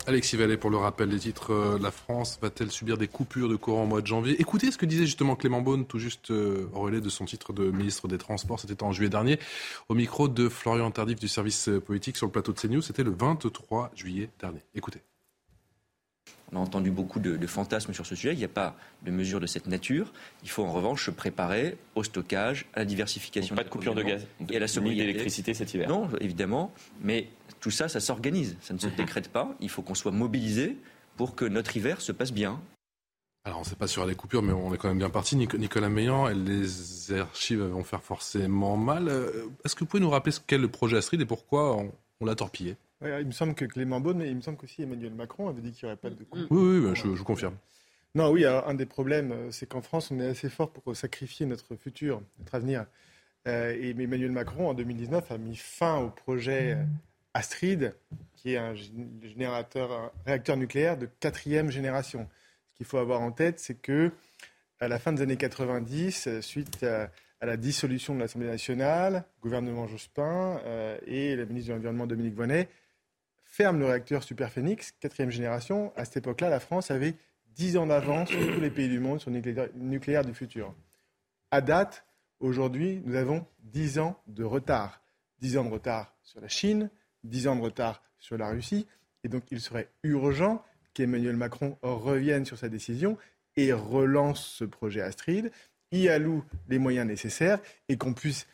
[0.06, 1.52] Alexis Vallée pour le rappel des titres.
[1.52, 4.40] Euh, la France va-t-elle subir des coupures de courant au mois de janvier?
[4.40, 7.70] Écoutez ce que disait justement Clément Beaune, tout juste euh, relais de son titre de
[7.70, 8.60] ministre des Transports.
[8.60, 9.39] C'était en juillet dernier,
[9.89, 12.82] au micro de Florian Tardif du service euh, politique sur le plateau de CNews.
[12.82, 14.60] C'était le 23 juillet dernier.
[14.74, 15.01] Écoutez.
[16.52, 18.32] On a entendu beaucoup de, fantasmes sur ce sujet.
[18.32, 20.12] Il n'y a pas de mesures de cette nature.
[20.43, 23.55] Il faut en revanche se préparer au stockage, à la diversification.
[23.55, 25.89] pas de coupure de gaz et à la sobriété d'électricité cet hiver.
[25.89, 26.72] Non, évidemment.
[27.01, 27.28] Mais
[27.60, 28.56] tout ça, ça s'organise.
[28.60, 29.55] Ça ne se décrète pas.
[29.60, 30.77] Il faut qu'on soit mobilisé
[31.16, 32.60] pour que notre hiver se passe bien.
[33.44, 35.35] Alors, on ne sait pas sur les coupures, mais on est quand même bien parti.
[35.35, 39.09] Nicolas Meillan, les archives vont faire forcément mal.
[39.09, 41.77] Euh, est-ce que vous pouvez nous rappeler ce qu'est le projet Astrid et pourquoi
[42.20, 42.77] on, l'a torpillé?
[43.02, 45.72] Il me semble que Clément Beaune, mais il me semble qu'aussi Emmanuel Macron avait dit
[45.72, 46.48] qu'il n'y aurait pas de coupure.
[46.51, 47.56] Oui, oui, je, vous confirme.
[48.14, 51.47] Non, oui, un des problèmes, euh, c'est qu'en France, on est assez fort pour sacrifier
[51.47, 52.85] notre futur, notre avenir.
[53.48, 56.77] Euh, et Emmanuel Macron, en 2019, a mis fin au projet
[57.32, 57.94] Astrid,
[58.35, 62.28] qui est un générateur, un réacteur nucléaire de quatrième génération.
[62.72, 64.10] Ce qu'il faut avoir en tête, c'est que
[64.81, 67.10] à la fin des années 90, suite à,
[67.43, 72.35] la dissolution de l'Assemblée nationale, le gouvernement Jospin euh, et le ministre de l'Environnement Dominique
[72.35, 72.68] Vonnet
[73.60, 75.92] ferment le réacteur Superphénix, quatrième génération.
[75.94, 77.14] À cette époque-là, la France avait
[77.56, 79.42] 10 ans d'avance sur tous les pays du monde sur le
[79.74, 80.74] nucléaire du futur.
[81.50, 82.06] À date,
[82.38, 85.02] aujourd'hui, nous avons 10 ans de retard.
[85.40, 86.88] 10 ans de retard sur la Chine,
[87.24, 88.86] 10 ans de retard sur la Russie.
[89.24, 90.64] Et donc, il serait urgent
[90.94, 93.18] qu'Emmanuel Macron revienne sur sa décision
[93.58, 95.52] et relance ce projet Astrid,
[95.92, 97.58] y alloue les moyens nécessaires
[97.90, 98.46] et qu'on puisse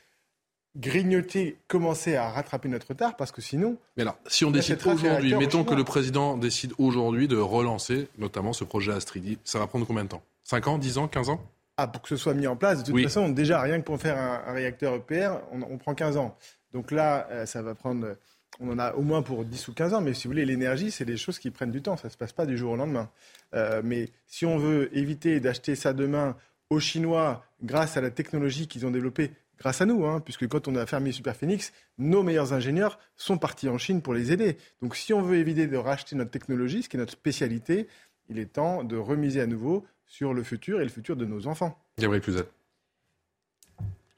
[0.77, 3.77] grignoter, commencer à rattraper notre retard, parce que sinon...
[3.97, 8.53] Mais alors, si on décide aujourd'hui, mettons que le président décide aujourd'hui de relancer notamment
[8.53, 10.23] ce projet Astrid, ça va prendre combien de temps?
[10.45, 11.41] 5 ans, 10 ans, 15 ans?
[11.79, 14.01] Ah, pour que ce soit mis en place, de toute façon, déjà, rien que pour
[14.01, 16.37] faire un, réacteur EPR, on, on, prend 15 ans.
[16.73, 18.17] Donc là, euh, ça va prendre
[18.61, 20.91] on en a au moins pour 10 ou 15 ans, mais si vous voulez, l'énergie,
[20.91, 22.77] c'est des choses qui prennent du temps, ça ne se passe pas du jour au
[22.77, 23.11] lendemain.
[23.55, 26.37] Euh, mais si on veut éviter d'acheter ça demain
[26.71, 30.69] aux Chinois grâce à la technologie qu'ils ont développée, grâce à nous, hein, puisque quand
[30.69, 34.59] on a fermé Superphénix, nos meilleurs ingénieurs sont partis en Chine pour les aider.
[34.83, 37.89] Donc si on veut éviter de racheter notre technologie, ce qui est notre spécialité,
[38.29, 41.47] il est temps de remiser à nouveau sur le futur et le futur de nos
[41.47, 41.79] enfants.
[41.99, 42.49] Gabriel Cluzet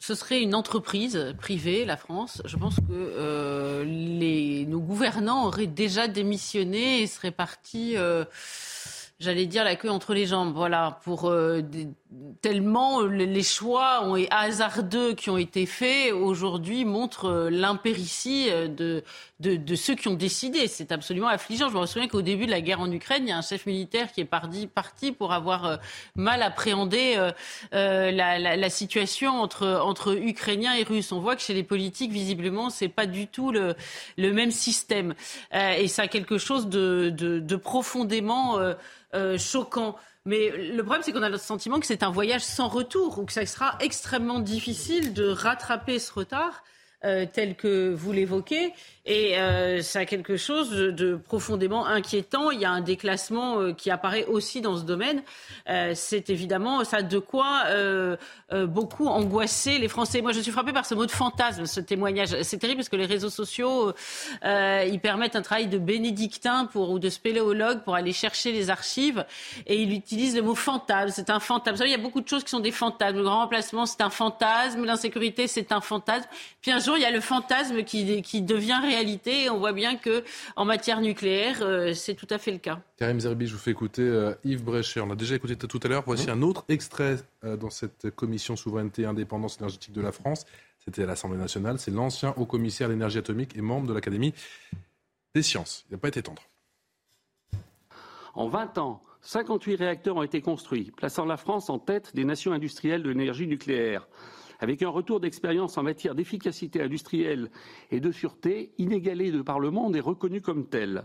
[0.00, 2.40] ce serait une entreprise privée, la France.
[2.44, 7.96] Je pense que euh, les, nos gouvernants auraient déjà démissionné et seraient partis.
[7.96, 8.24] Euh,
[9.18, 10.54] j'allais dire, la queue entre les jambes.
[10.54, 11.62] Voilà, pour euh,
[12.40, 19.04] tellement les choix ont, hasardeux qui ont été faits aujourd'hui montrent euh, l'impéritie euh, de,
[19.40, 20.68] de, de, ceux qui ont décidé.
[20.68, 21.68] C'est absolument affligeant.
[21.68, 23.66] Je me souviens qu'au début de la guerre en Ukraine, il y a un chef
[23.66, 25.78] militaire qui est parti, parti pour avoir
[26.16, 27.16] mal appréhendé
[27.72, 31.12] la, la, la, situation entre, entre Ukrainiens et Russes.
[31.12, 33.74] On voit que chez les politiques, visiblement, c'est pas du tout le,
[34.16, 35.14] le même système.
[35.52, 38.58] et ça a quelque chose de, de, de profondément
[39.14, 39.96] euh, choquant.
[40.28, 43.24] Mais le problème, c'est qu'on a le sentiment que c'est un voyage sans retour, ou
[43.24, 46.64] que ça sera extrêmement difficile de rattraper ce retard.
[47.04, 48.74] Euh, tel que vous l'évoquez.
[49.06, 52.50] Et euh, ça a quelque chose de, profondément inquiétant.
[52.50, 55.22] Il y a un déclassement euh, qui apparaît aussi dans ce domaine.
[55.94, 57.64] C'est évidemment ça de quoi
[58.50, 60.22] beaucoup angoisser les Français.
[60.22, 62.42] Moi, je suis frappée par ce mot de fantasme, ce témoignage.
[62.42, 63.92] C'est terrible parce que les réseaux sociaux,
[64.42, 69.26] ils permettent un travail de bénédictin ou de spéléologue pour aller chercher les archives.
[69.66, 71.12] Et il utilise le mot fantasme.
[71.14, 71.74] C'est un fantasme.
[71.74, 73.18] Vous savez, il y a beaucoup de choses qui sont des fantasmes.
[73.18, 74.84] Le grand remplacement, c'est un fantasme.
[74.84, 76.28] L'insécurité, c'est un fantasme.
[76.62, 79.50] Puis un jour, il y a le fantasme qui, qui devient réalité.
[79.50, 80.24] on voit bien que
[80.56, 82.80] en matière nucléaire, euh, c'est tout à fait le cas.
[82.96, 85.00] Karim Zerbi, je vous fais écouter euh, Yves Bréchet.
[85.00, 86.02] On a déjà écouté tout à l'heure.
[86.06, 90.46] Voici un autre extrait euh, dans cette commission souveraineté et indépendance énergétique de la France.
[90.78, 91.78] C'était à l'Assemblée nationale.
[91.78, 94.34] C'est l'ancien haut commissaire à l'énergie atomique et membre de l'Académie
[95.34, 95.84] des sciences.
[95.88, 96.42] Il n'a pas été tendre.
[98.34, 102.52] En 20 ans, 58 réacteurs ont été construits, plaçant la France en tête des nations
[102.52, 104.08] industrielles de l'énergie nucléaire.
[104.60, 107.50] Avec un retour d'expérience en matière d'efficacité industrielle
[107.90, 111.04] et de sûreté inégalé de par le monde et reconnu comme tel.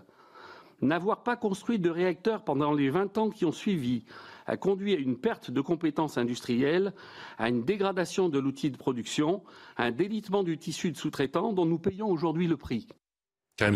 [0.82, 4.06] N'avoir pas construit de réacteurs pendant les 20 ans qui ont suivi
[4.46, 6.94] a conduit à une perte de compétences industrielles,
[7.38, 9.42] à une dégradation de l'outil de production,
[9.78, 12.88] à un délitement du tissu de sous-traitants dont nous payons aujourd'hui le prix.
[13.56, 13.76] Karim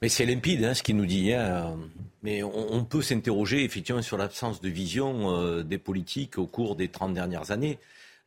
[0.00, 1.32] mais c'est limpide hein, ce qu'il nous dit.
[1.32, 1.76] Hein.
[2.22, 6.88] Mais on, peut s'interroger effectivement sur l'absence de vision euh, des politiques au cours des
[6.88, 7.78] 30 dernières années.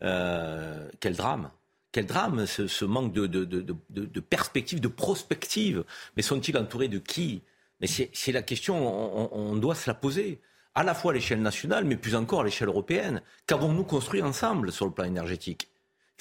[0.03, 1.49] Euh, quel drame
[1.91, 5.84] quel drame ce, manque de, perspective, de prospective.
[6.15, 7.41] Mais sont-ils entourés de qui?
[7.82, 10.40] Mais c'est la question, on, on, doit se la poser.
[10.73, 13.22] À la fois à l'échelle nationale, mais plus encore à l'échelle européenne.
[13.45, 15.68] Qu'avons-nous construit ensemble sur le plan énergétique?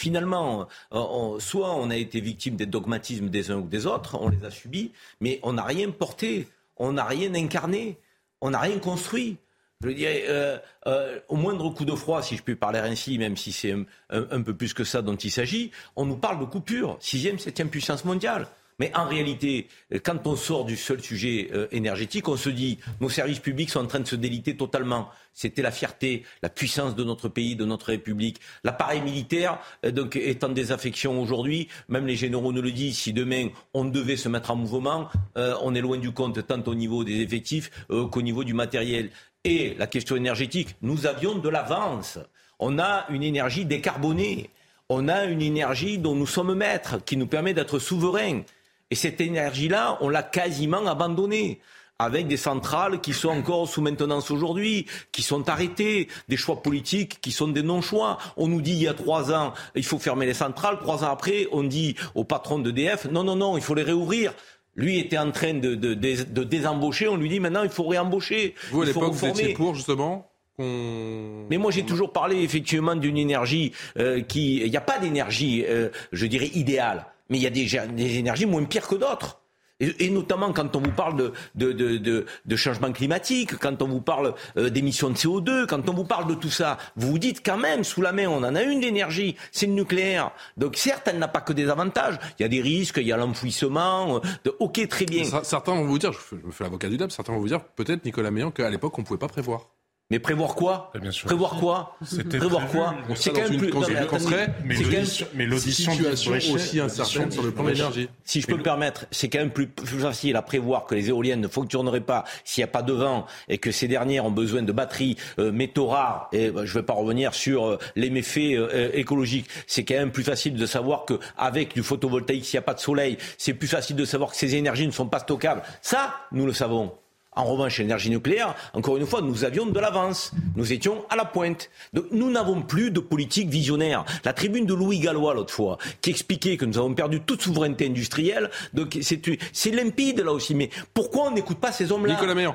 [0.01, 4.31] Finalement, euh, soit on a été victime des dogmatismes des uns ou des autres, on
[4.31, 6.48] les a subis, mais on n'a rien porté,
[6.78, 7.98] on n'a rien incarné,
[8.40, 9.36] on n'a rien construit.
[9.82, 13.39] Je dirais, euh, euh, au moindre coup de froid, si je puis parler ainsi, même
[13.39, 13.74] si c'est
[14.11, 17.70] un, peu plus que ça dont il s'agit, on nous parle de coupure, sixième, septième
[17.70, 18.47] puissance mondiale.
[18.81, 19.69] Mais en réalité,
[20.02, 23.81] quand on sort du seul sujet euh, énergétique, on se dit nos services publics sont
[23.81, 25.11] en train de se déliter totalement.
[25.35, 28.40] C'était la fierté, la puissance de notre pays, de notre République.
[28.65, 31.69] L'appareil militaire euh, donc, est en désaffection aujourd'hui.
[31.90, 32.97] Même les généraux nous le disent.
[32.97, 36.62] Si demain on devait se mettre en mouvement, euh, on est loin du compte tant
[36.62, 39.11] au niveau des effectifs qu'au niveau du matériel.
[39.44, 42.18] Et la question énergétique, nous avions de l'avance.
[42.58, 44.50] On a une énergie décarbonée.
[44.90, 48.42] On a une énergie dont nous sommes maîtres, qui nous permet d'être souverains.
[48.90, 51.60] Et cette énergie-là, on l'a quasiment abandonnée
[51.98, 57.20] avec des centrales qui sont encore sous maintenance aujourd'hui, qui sont arrêtées, des choix politiques
[57.20, 58.18] qui sont des non-choix.
[58.36, 60.78] On nous dit il y a trois ans, il faut fermer les centrales.
[60.80, 64.34] Trois ans après, on dit au patron d'EDF, non, non, non, il faut les réouvrir.
[64.76, 67.09] Lui était en train de, de, de, désembaucher.
[67.09, 68.55] On lui dit maintenant, il faut réembaucher.
[68.70, 70.26] Vous, à l'époque, vous étiez pour, justement
[70.62, 74.59] mais moi, j'ai toujours parlé effectivement d'une énergie euh, qui.
[74.59, 77.51] Il n'y a pas d'énergie, euh, je dirais, idéale mais il y a
[77.86, 79.39] des, énergies moins pires que d'autres.
[79.81, 84.01] Et, notamment quand on vous parle de, de, de, de, changement climatique, quand on vous
[84.01, 87.44] parle euh, d'émissions de CO2, quand on vous parle de tout ça, vous vous dites
[87.44, 90.32] quand même, sous la main, on en a une d'énergie, c'est le nucléaire.
[90.57, 93.12] Donc certes, elle n'a pas que des avantages, il y a des risques, il y
[93.12, 94.16] a l'enfouissement,
[94.47, 95.24] euh, ok, très bien.
[95.43, 98.05] Certains vont vous dire, je me fais l'avocat du diable, certains vont vous dire, peut-être
[98.05, 99.69] Nicolas Meillan, qu'à l'époque, on ne pouvait pas prévoir.
[100.11, 100.91] Mais prévoir quoi
[101.24, 101.97] Prévoir quoi
[102.28, 105.24] Prévoir quoi C'est quand même plus.
[105.35, 108.09] mais l'audition situation aussi incertaine sur le plan de l'énergie.
[108.24, 111.41] Si je peux me permettre, c'est quand même plus, facile à prévoir que les éoliennes
[111.41, 114.62] ne fonctionneraient pas s'il n'y a pas de vent et que ces dernières ont besoin
[114.62, 116.28] de batteries euh, métaux rares.
[116.32, 119.47] Et bah, je ne vais pas revenir sur euh, les méfaits euh, écologiques.
[119.69, 122.81] C'est quand même plus facile de savoir qu'avec du photovoltaïque, s'il n'y a pas de
[122.81, 125.62] soleil, c'est plus facile de savoir que ces énergies ne sont pas stockables.
[125.82, 126.93] Ça, nous le savons.
[127.32, 130.32] En revanche, l'énergie nucléaire, encore une fois, nous avions de l'avance.
[130.57, 131.70] Nous étions à la pointe.
[131.93, 134.05] Donc, nous n'avons plus de politique visionnaire.
[134.24, 137.86] La tribune de Louis Gallois, l'autre fois, qui expliquait que nous avons perdu toute souveraineté
[137.86, 140.55] industrielle, donc c'est limpide là aussi.
[140.55, 142.55] Mais pourquoi on n'écoute pas ces hommes-là Nicolas Meillon.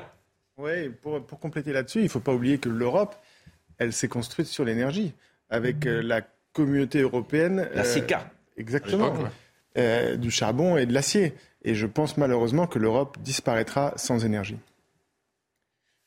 [0.58, 3.14] Oui, pour, compléter là-dessus, il ne faut pas oublier que l'Europe,
[3.78, 5.12] elle s'est construite sur l'énergie,
[5.50, 6.22] avec euh, la
[6.52, 7.68] communauté européenne.
[7.74, 8.20] La CECA.
[8.20, 9.12] Euh, exactement.
[9.78, 11.34] Euh, du charbon et de l'acier.
[11.62, 14.56] Et je pense malheureusement que l'Europe disparaîtra sans énergie.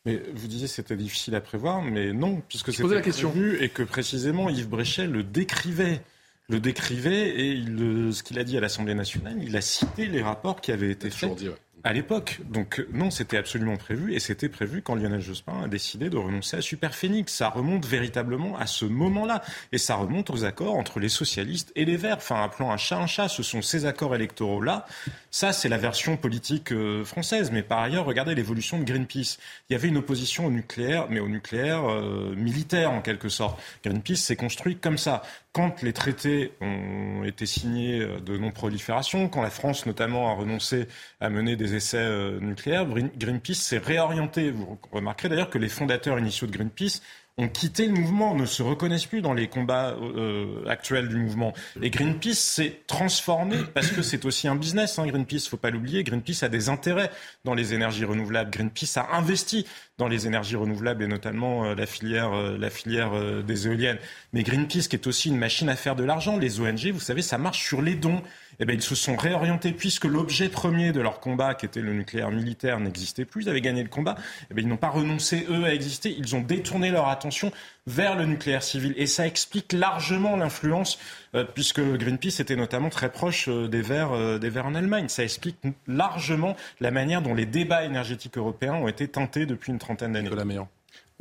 [0.05, 3.29] Mais vous disiez que c'était difficile à prévoir, mais non, puisque c'était la question.
[3.29, 6.01] prévu et que précisément Yves Bréchet le décrivait.
[6.47, 10.23] Le décrivait et il, ce qu'il a dit à l'Assemblée nationale, il a cité les
[10.23, 11.37] rapports qui avaient été faits
[11.83, 12.39] à l'époque.
[12.49, 16.57] Donc non, c'était absolument prévu et c'était prévu quand Lionel Jospin a décidé de renoncer
[16.57, 17.33] à Superphénix.
[17.33, 21.85] Ça remonte véritablement à ce moment-là et ça remonte aux accords entre les socialistes et
[21.85, 22.17] les Verts.
[22.17, 24.85] Enfin, appelant un chat un chat, ce sont ces accords électoraux-là.
[25.31, 27.51] Ça, c'est la version politique euh, française.
[27.51, 29.37] Mais par ailleurs, regardez l'évolution de Greenpeace.
[29.69, 33.61] Il y avait une opposition au nucléaire, mais au nucléaire euh, militaire en quelque sorte.
[33.83, 39.41] Greenpeace s'est construit comme ça quand les traités ont été signés euh, de non-prolifération, quand
[39.41, 40.87] la France notamment a renoncé
[41.19, 42.07] à mener des essais
[42.41, 44.51] nucléaires, Greenpeace s'est réorienté.
[44.51, 47.01] Vous remarquerez d'ailleurs que les fondateurs initiaux de Greenpeace
[47.37, 51.53] ont quitté le mouvement, ne se reconnaissent plus dans les combats euh, actuels du mouvement.
[51.81, 54.99] Et Greenpeace s'est transformé parce que c'est aussi un business.
[54.99, 56.03] Hein, Greenpeace, faut pas l'oublier.
[56.03, 57.09] Greenpeace a des intérêts
[57.45, 58.51] dans les énergies renouvelables.
[58.51, 59.65] Greenpeace a investi
[59.99, 63.11] dans les énergies renouvelables et notamment la filière, la filière
[63.43, 63.99] des éoliennes.
[64.33, 67.21] Mais Greenpeace, qui est aussi une machine à faire de l'argent, les ONG, vous savez,
[67.21, 68.23] ça marche sur les dons
[68.59, 71.93] eh bien, ils se sont réorientés puisque l'objet premier de leur combat, qui était le
[71.93, 73.43] nucléaire militaire, n'existait plus.
[73.43, 74.15] Ils avaient gagné le combat.
[74.51, 76.13] Eh bien, ils n'ont pas renoncé, eux, à exister.
[76.17, 77.53] Ils ont détourné leur attention
[77.87, 78.93] vers le nucléaire civil.
[78.97, 84.13] Et ça explique largement l'influence, euh, puisque Greenpeace était notamment très proche euh, des, Verts,
[84.13, 85.09] euh, des Verts en Allemagne.
[85.09, 85.57] Ça explique
[85.87, 90.29] largement la manière dont les débats énergétiques européens ont été tentés depuis une trentaine d'années.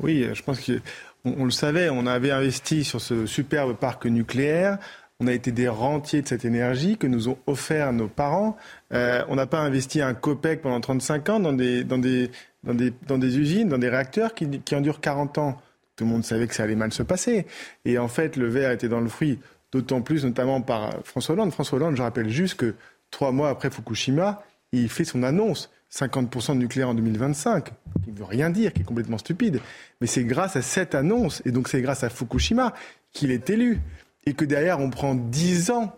[0.01, 0.79] Oui, je pense qu'on
[1.25, 4.77] on le savait, on avait investi sur ce superbe parc nucléaire.
[5.19, 8.55] On a été des rentiers de cette énergie que nous ont offert nos parents.
[8.93, 12.31] Euh, on n'a pas investi un COPEC pendant 35 ans dans des, dans des,
[12.63, 15.61] dans des, dans des usines, dans des réacteurs qui, qui endurent 40 ans.
[15.97, 17.45] Tout le monde savait que ça allait mal se passer.
[17.83, 19.39] Et en fait, le verre était dans le fruit,
[19.71, 21.51] d'autant plus notamment par François Hollande.
[21.51, 22.75] François Hollande, je rappelle juste que
[23.11, 25.69] trois mois après Fukushima, il fait son annonce.
[25.91, 27.69] 50% de nucléaire en 2025,
[28.03, 29.59] qui ne veut rien dire, qui est complètement stupide.
[30.01, 32.75] Mais c'est grâce à cette annonce, et donc c'est grâce à Fukushima,
[33.11, 33.79] qu'il est élu
[34.25, 35.95] et que derrière on prend 10 ans,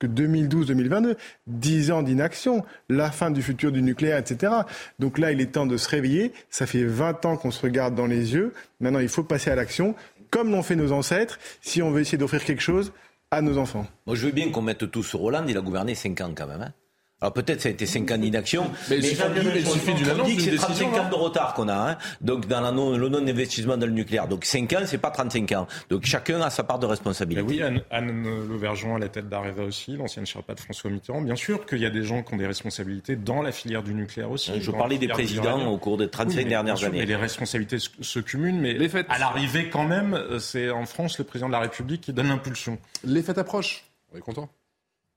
[0.00, 1.16] que 2012-2022,
[1.46, 4.52] 10 ans d'inaction, la fin du futur du nucléaire, etc.
[4.98, 6.32] Donc là, il est temps de se réveiller.
[6.50, 8.52] Ça fait 20 ans qu'on se regarde dans les yeux.
[8.80, 9.94] Maintenant, il faut passer à l'action,
[10.34, 12.92] comme l'ont fait nos ancêtres, si on veut essayer d'offrir quelque chose
[13.30, 13.86] à nos enfants.
[14.04, 15.48] Moi, je veux bien qu'on mette tout sur Hollande.
[15.48, 16.60] Il a gouverné 5 ans quand même.
[16.60, 16.72] Hein.
[17.20, 19.08] Alors peut-être ça a été 5 ans d'inaction, mais, mais,
[19.56, 20.28] il suffit d'une annonce.
[20.38, 21.98] c'est 35 ans de retard qu'on a, hein.
[22.20, 24.28] donc dans le non-investissement dans le nucléaire.
[24.28, 25.66] Donc 5 ans, c'est pas 35 ans.
[25.88, 27.46] Donc chacun a sa part de responsabilité.
[27.46, 31.22] oui, Anne, Anne Lauvergeon à la tête d'Areva aussi, l'ancienne Sherpa de François Mitterrand.
[31.22, 33.94] Bien sûr qu'il y a des gens qui ont des responsabilités dans la filière du
[33.94, 34.60] nucléaire aussi.
[34.60, 36.98] Je parlais des présidents au cours des 35 dernières années.
[36.98, 41.24] Mais les responsabilités se cumulent, mais les à l'arrivée quand même, c'est en France le
[41.24, 42.78] président de la République qui donne l'impulsion.
[43.02, 43.84] Les fêtes approchent.
[44.12, 44.48] On est content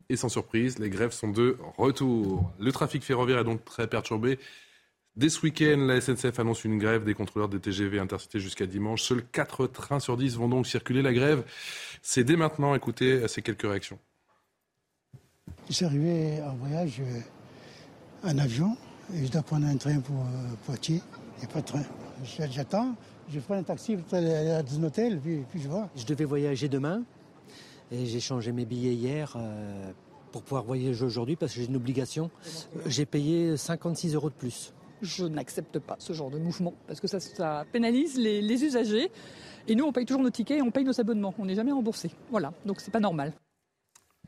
[0.10, 2.52] et sans surprise, les grèves sont de retour.
[2.60, 4.40] Le trafic ferroviaire est donc très perturbé.
[5.16, 9.02] Dès ce week-end, la SNCF annonce une grève des contrôleurs des TGV intercités jusqu'à dimanche.
[9.02, 11.02] Seuls 4 trains sur 10 vont donc circuler.
[11.02, 11.44] La grève,
[12.04, 12.76] c'est dès maintenant.
[12.76, 13.98] Écoutez ces quelques réactions.
[15.68, 18.78] Je suis arrivé en voyage euh, en avion
[19.14, 21.02] et je dois prendre un train pour euh, Poitiers.
[21.38, 21.84] Il n'y a pas de train.
[22.52, 22.96] J'attends,
[23.34, 25.90] je prends un taxi pour aller à un hôtel, puis, puis je vois.
[25.96, 27.04] Je devais voyager demain.
[27.92, 29.92] Et j'ai changé mes billets hier euh,
[30.32, 32.30] pour pouvoir voyager aujourd'hui parce que j'ai une obligation.
[32.86, 34.74] J'ai payé 56 euros de plus.
[35.02, 39.10] Je n'accepte pas ce genre de mouvement parce que ça, pénalise les, usagers.
[39.68, 41.34] Et nous, on paye toujours nos tickets et on paye nos abonnements.
[41.38, 42.12] On n'est jamais remboursé.
[42.32, 43.34] Voilà, donc c'est pas normal.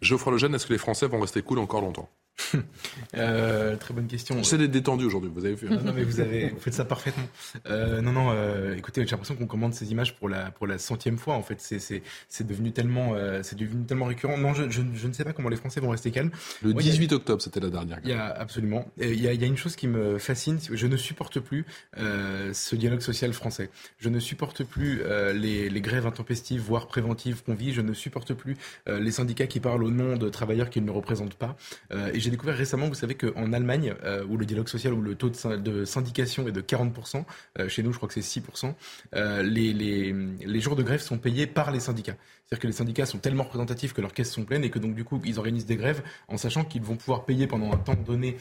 [0.02, 2.07] Geoffroy Lejeune, est-ce que les Français vont rester cool encore longtemps?
[3.15, 4.37] euh, très bonne question.
[4.37, 5.69] J'essaie d'être détendu aujourd'hui, vous avez vu.
[5.69, 7.27] Non, mais vous, avez, vous faites ça parfaitement.
[7.67, 10.77] Euh, non, non, euh, écoutez, j'ai l'impression qu'on commande ces images pour la, pour la
[10.77, 11.35] centième fois.
[11.35, 14.37] En fait, c'est devenu, tellement, c'est devenu tellement récurrent.
[14.37, 16.31] Non, je, je, je, ne sais pas comment les Français vont rester calmes.
[16.61, 17.99] Le 18 octobre, c'était la dernière.
[18.03, 18.89] Il y a, absolument.
[18.97, 20.59] Il y a, il y a une chose qui me fascine.
[20.71, 23.69] Je ne supporte plus ce dialogue social français.
[23.99, 25.01] Je ne supporte plus
[25.33, 27.73] les, les, grèves intempestives, voire préventives qu'on vit.
[27.73, 28.57] Je ne supporte plus
[28.87, 31.55] les syndicats qui parlent au nom de travailleurs qu'ils ne représentent pas.
[31.91, 35.15] et j'ai découvert récemment, vous savez qu'en Allemagne, euh, où le dialogue social, où le
[35.15, 37.26] taux de, syndication est de 40%,
[37.57, 38.76] euh, chez nous, je crois que c'est 6%,
[39.15, 42.15] euh, les, jours de grève sont payés par les syndicats.
[42.45, 44.95] C'est-à-dire que les syndicats sont tellement représentatifs que leurs caisses sont pleines et que donc
[44.95, 47.93] du coup ils organisent des grèves en sachant qu'ils vont pouvoir payer pendant un temps
[47.93, 48.38] donné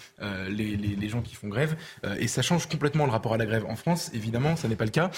[0.48, 1.77] les, gens qui font grève.
[2.19, 3.66] Et ça change complètement le rapport à la grève.
[3.69, 5.10] En France, évidemment, ça n'est pas le cas.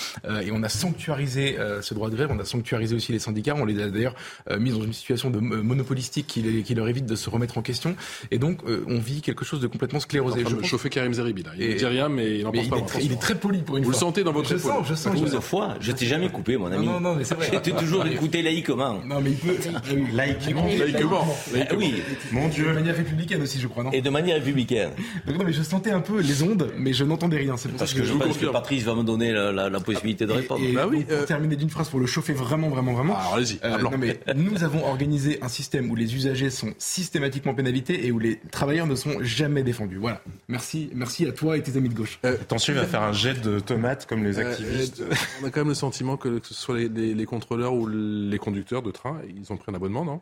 [0.43, 3.65] Et on a sanctuarisé ce droit de grève, on a sanctuarisé aussi les syndicats, on
[3.65, 4.17] les a d'ailleurs
[4.59, 7.95] mis dans une situation de monopolistique qui, qui, leur évite de se remettre en question.
[8.33, 10.45] Et donc on vit quelque chose de complètement sclérosé.
[10.49, 11.51] Je chauffer Karim Zeribi là.
[11.59, 12.77] Il ne dit rien mais il en pense pas.
[12.77, 13.99] Il est, très, il est très poli pour une Vous fois.
[13.99, 14.73] le sentez dans votre je épaule.
[14.73, 16.87] Sens, je sens, je fois, je t'ai jamais coupé mon ami.
[16.87, 17.49] Non non, non mais c'est vrai.
[17.53, 19.01] J'étais toujours écouté laïquement.
[19.05, 19.57] Non mais il peut
[20.12, 20.66] laïquement.
[20.66, 21.27] Laïquement.
[21.69, 22.03] Ah oui.
[22.32, 22.69] Mon Dieu.
[22.69, 23.91] De manière républicaine aussi, je crois, non?
[23.93, 24.91] Et de manière républicaine.
[25.27, 27.57] Donc non, mais je sentais un peu les ondes, mais je n'entendais rien.
[27.57, 30.61] C'est Parce que, je, pense que Patrice va me donner la, possibilité de répondre.
[30.74, 31.05] Bah oui.
[31.05, 31.24] Pour euh...
[31.24, 33.16] terminer d'une phrase, pour le chauffer vraiment, vraiment, vraiment.
[33.19, 33.59] Alors allez-y.
[33.65, 38.12] Euh, non mais nous avons organisé un système où les usagers sont systématiquement pénalisés et
[38.12, 39.97] où les travailleurs ne sont jamais défendus.
[39.97, 40.23] Voilà.
[40.49, 42.19] Merci, merci à toi et tes amis de gauche.
[42.25, 45.03] Euh, Attention, il va faire un jet de tomates comme les euh, activistes.
[45.43, 47.87] on a quand même le sentiment que, que ce soit les, les, les contrôleurs ou
[47.87, 50.21] les conducteurs de train, ils ont pris un abonnement, non?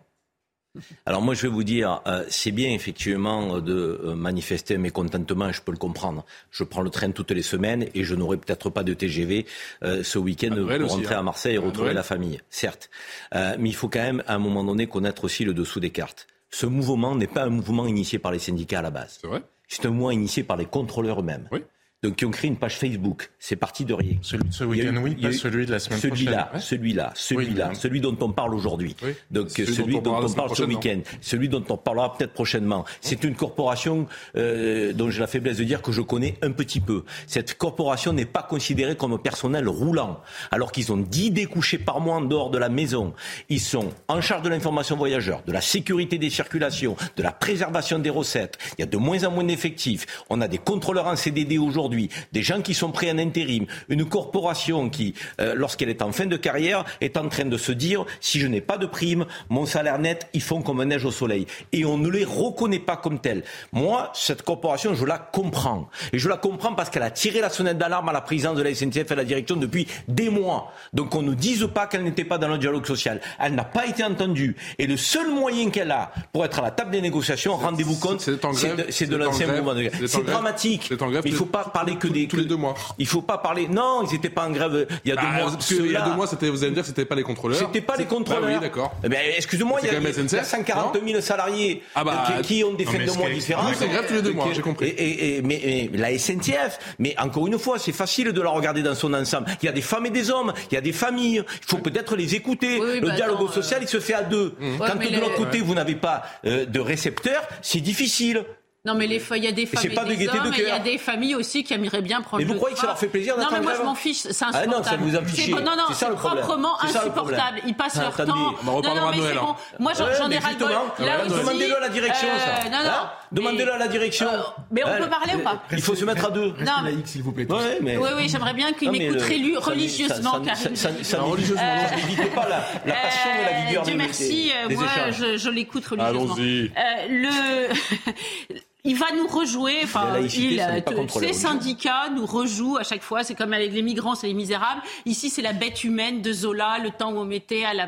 [1.07, 5.51] Alors moi je vais vous dire, euh, c'est bien effectivement de euh, manifester un mécontentement,
[5.51, 6.25] je peux le comprendre.
[6.51, 9.47] Je prends le train toutes les semaines et je n'aurai peut-être pas de TGV
[9.83, 11.21] euh, ce week-end pour rentrer hein.
[11.21, 12.91] à Marseille et retrouver la famille, certes.
[13.35, 15.91] Euh, mais il faut quand même à un moment donné connaître aussi le dessous des
[15.91, 16.27] cartes.
[16.51, 19.19] Ce mouvement n'est pas un mouvement initié par les syndicats à la base.
[19.21, 21.49] C'est vrai C'est un mouvement initié par les contrôleurs eux-mêmes.
[21.53, 21.63] Oui.
[22.05, 23.31] Donc qui ont créé une page Facebook.
[23.41, 24.17] C'est parti de rien.
[24.23, 26.61] Celui de ce week-end, oui, pas celui de la semaine celui-là, prochaine.
[26.61, 28.95] Celui-là, celui-là, celui dont on parle aujourd'hui.
[29.33, 32.85] Donc celui, Celui dont on dont parle ce week-end, celui dont on parlera peut-être prochainement.
[33.01, 34.07] C'est une corporation
[34.37, 37.05] euh, dont j'ai la faiblesse de dire que je connais un petit peu.
[37.27, 40.21] Cette corporation n'est pas considérée comme personnel roulant,
[40.53, 43.13] alors qu'ils ont 10 découchés par mois en dehors de la maison.
[43.49, 47.99] Ils sont en charge de l'information voyageur, de la sécurité des circulations, de la préservation
[47.99, 48.57] des recettes.
[48.79, 50.07] Il y a de moins en moins d'effectifs.
[50.31, 54.05] On a des contrôleurs en CDD aujourd'hui, des gens qui sont pris en intérim, une
[54.05, 58.05] corporation qui, euh, lorsqu'elle est en fin de carrière, est en train de se dire
[58.21, 61.47] si je n'ai pas de prime, mon salaire net, ils font comme neige au soleil.
[61.73, 63.43] Et on ne les reconnaît pas comme tels.
[63.73, 65.89] Moi, cette corporation, je la comprends.
[66.13, 68.63] Et je la comprends parce qu'elle a tiré la sonnette d'alarme à la présidence de
[68.63, 70.73] la SNCF et à la direction depuis des mois.
[70.93, 73.21] Donc on ne dise pas qu'elle n'était pas dans le dialogue social.
[73.41, 74.57] Elle n'a pas été entendue.
[74.79, 78.21] Et le seul moyen qu'elle a pour être à la table des négociations, rendez-vous compte,
[78.21, 80.07] c'est de, de l'ancien mouvement de grève.
[80.07, 80.89] c'est dramatique.
[80.91, 82.27] Mais il tous- faut pas parler que des...
[82.29, 82.75] tous les deux mois.
[82.99, 83.69] Il faut pas parler...
[83.69, 85.51] Non, ils n'étaient pas en grève il y a deux Bah, mois.
[85.53, 87.15] parce que il y a deux mois, c'était, vous allez me dire que c'était pas
[87.15, 87.59] les contrôleurs.
[87.59, 88.43] c'était pas les C'est- contrôleurs.
[88.43, 88.93] Bah oui, d'accord.
[89.05, 91.83] Eh ben, excusez-moi, il y, a- quand même il y a SNCF, 140 000 salariés
[91.95, 93.67] Ah bah, euh, qui, qui ont des mais de mois différentes.
[93.69, 94.89] Oui, c'est grave tous les deux mois, j'ai compris.
[94.89, 98.51] Et, et- et- mais, mais la SNCF, mais encore une fois, c'est facile de la
[98.51, 99.47] regarder dans son ensemble.
[99.63, 101.43] Il y a des femmes et des hommes, il y a des familles.
[101.63, 102.79] Il faut peut-être les écouter.
[102.81, 104.55] Oui, Le bah dialogue social, il se fait à deux.
[104.79, 108.45] Quand de l'autre côté, vous n'avez pas euh, de récepteur, c'est difficile.
[108.85, 110.69] Non, mais les, il y a des et, pas de des de hommes, et il
[110.69, 112.87] y a des familles aussi qui aimeraient bien prendre Mais vous le croyez que ça
[112.87, 115.13] leur fait plaisir Non, d'être mais en moi, je m'en fiche, c'est Ah non, insupportable.
[115.13, 115.51] ça vous fichez.
[115.51, 116.45] pas- Non, non, C'est ça c'est le problème.
[116.45, 117.41] proprement C'est ça le problème.
[117.41, 117.69] insupportable.
[117.69, 118.55] Ils passent Ah, leur temps.
[118.65, 119.43] On en Non, non, mais Noël, c'est hein.
[119.43, 119.55] bon.
[119.81, 122.67] Moi, j'en ai mais Là ouais, aussi, demandez-le à la direction, ça.
[122.67, 122.89] euh, Non, non.
[122.91, 124.27] Hein Demandez-le à la direction.
[124.33, 124.39] Euh,
[124.71, 126.55] mais on peut parler ou pas Il faut se mettre à deux.
[126.61, 127.51] Non, mais- s'il vous plaît.
[127.53, 127.97] Ouais, mais...
[127.99, 130.77] Oui, oui, j'aimerais bien qu'ils Non, mais m'écoutent le- rélu- ça- religieusement, ça- ça- Karim.
[130.77, 134.53] ça- ça- ça- religieusement, euh, n'évitez pas la, la passion et la vigueur Dieu merci,
[134.63, 135.17] des- des moi échanges.
[135.19, 136.35] je, je l'écoute religieusement.
[136.35, 136.71] Allons-y.
[136.77, 138.55] Euh, le...
[138.89, 141.33] Il va nous rejouer, enfin, La laïcité, il, ça n'est pas euh, religion.
[141.35, 143.23] syndicats nous rejouent à chaque fois.
[143.23, 144.81] C'est comme avec les migrants, c'est les misérables.
[145.05, 147.87] Ici, c'est la bête humaine de Zola, le temps où on mettait à la,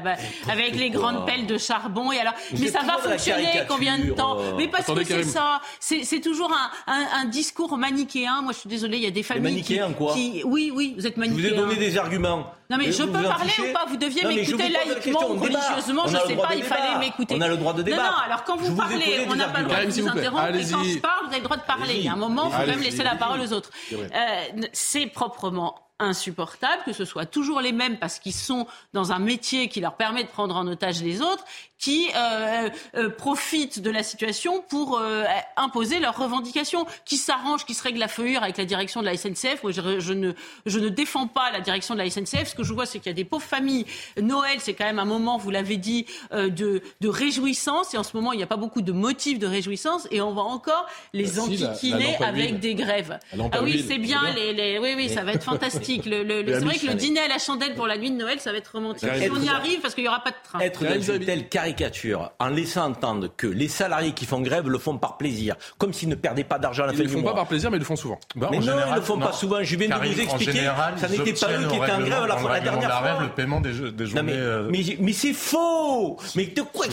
[0.48, 1.00] avec les quoi.
[1.00, 2.12] grandes pelles de charbon.
[2.12, 4.38] Et alors, Vous mais ça va fonctionner combien de temps?
[4.38, 4.52] euh.
[4.58, 5.60] Mais parce Attendez, que c'est ça.
[5.80, 8.42] C'est toujours un, un, un discours manichéen.
[8.42, 10.94] Moi, je suis désolée, il y a des familles qui, manichéens, quoi qui- oui, oui,
[10.98, 11.48] vous êtes Je manichéens.
[11.48, 12.52] vous ai donné des arguments.
[12.70, 15.34] Non mais je vous peux vous parler ou pas Vous deviez Non, m'écouter laïquement ou
[15.38, 17.34] religieusement, je le sais pas, il fallait m'écouter.
[17.36, 18.02] On a le droit de Non, débattre.
[18.04, 20.60] non, alors quand Je vous parlez, on n'a pas le droit de vous interrompre, et
[20.70, 21.94] quand je parle, vous avez le droit de parler.
[21.96, 23.70] Il y a un moment, il faut quand même laisser la parole aux autres.
[23.88, 23.96] C'est.
[23.96, 29.18] Euh, C'est proprement insupportable que ce soit toujours les mêmes parce qu'ils sont dans un
[29.18, 31.44] métier qui leur permet de prendre en otage les autres,
[31.78, 35.24] qui euh, euh, profitent de la situation pour euh,
[35.56, 39.16] imposer leurs revendications, qui s'arrangent, qui se règlent la feuillure avec la direction de la
[39.16, 39.62] SNCF.
[39.62, 40.32] Moi, je, je ne,
[40.66, 42.48] je ne défends pas la direction de la SNCF.
[42.48, 43.86] Ce que je vois, c'est qu'il y a des pauvres familles.
[44.20, 47.94] Noël, c'est quand même un moment, vous l'avez dit, euh, de, de réjouissance.
[47.94, 50.06] Et en ce moment, il n'y a pas beaucoup de motifs de réjouissance.
[50.10, 51.56] Et on va encore les Bah si,
[51.92, 53.18] la- la avec des grèves.
[53.52, 54.20] Ah oui, c'est bien.
[54.24, 54.34] bien.
[54.34, 55.89] Les, les- oui, oui, ça va être fantastique.
[55.98, 58.52] Le, c'est vrai que le dîner à la chandelle pour la nuit de Noël, ça
[58.52, 59.08] va être romantique.
[59.14, 60.58] Si on y être- arrive, parce qu'il n'y aura pas de train.
[60.60, 64.78] Être dans une telle caricature, en laissant entendre que les salariés qui font grève le
[64.78, 67.10] font par plaisir, comme s'ils ne perdaient pas d'argent à la Ils fin ne le
[67.10, 67.32] du font mois.
[67.32, 68.18] pas par plaisir, mais ils le font souvent.
[68.36, 69.26] Bah, mais non, général, ils ne le font non.
[69.26, 69.62] pas souvent.
[69.62, 72.26] Je viens de vous expliquer, général, ça ils n'était pas eux qui étaient en grève
[72.26, 73.00] la, le la dernière fois.
[73.00, 74.32] grève, le paiement des, jeux- des Non, journées.
[74.32, 76.86] mais, euh, mais, mais c'est faux Mais de quoi.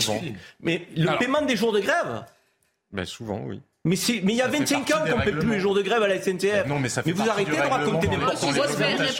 [0.60, 1.18] Mais le Alors.
[1.18, 2.24] paiement des jours de grève
[2.92, 3.60] ben, souvent, oui.
[3.84, 5.50] Mais, c'est- mais il y a Ça fait 25 partie ans qu'on ne paie plus
[5.50, 6.66] les jours de grève à la SNCF.
[6.66, 8.66] Non, mais ça fait vous partie arrêtez de raconter n'importe quoi.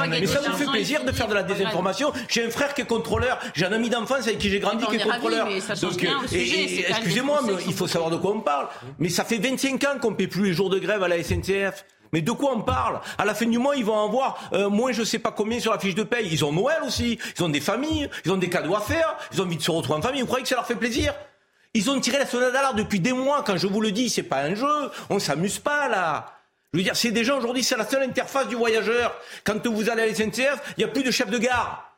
[0.09, 2.13] Mais ça vous fait plaisir de faire de la désinformation.
[2.29, 4.97] J'ai un frère qui est contrôleur, j'ai un ami d'enfance avec qui j'ai grandi qui
[4.97, 5.47] est contrôleur.
[6.33, 6.47] mais
[6.91, 8.69] excusez-moi, mais il faut savoir de quoi on parle.
[8.99, 11.23] Mais ça fait 25 ans qu'on ne paie plus les jours de grève à la
[11.23, 11.85] SNCF.
[12.13, 13.01] Mais de quoi on parle?
[13.19, 15.73] À la fin du mois, ils vont avoir euh, moins je sais pas combien sur
[15.73, 16.27] la fiche de paye.
[16.33, 19.41] Ils ont Noël aussi, ils ont des familles, ils ont des cadeaux à faire, ils
[19.43, 20.23] ont envie de se retrouver en famille.
[20.23, 21.13] Vous croyez que ça leur fait plaisir?
[21.79, 23.45] Ils ont tiré la sonnette d'alarme depuis des mois.
[23.47, 24.91] Quand je vous le dis, c'est pas un jeu.
[25.11, 26.35] On s'amuse pas là.
[26.73, 29.15] Je veux dire, c'est gens aujourd'hui, c'est la seule interface du voyageur.
[29.45, 31.95] Quand vous allez à la SNCF, il n'y a plus de chef de gare.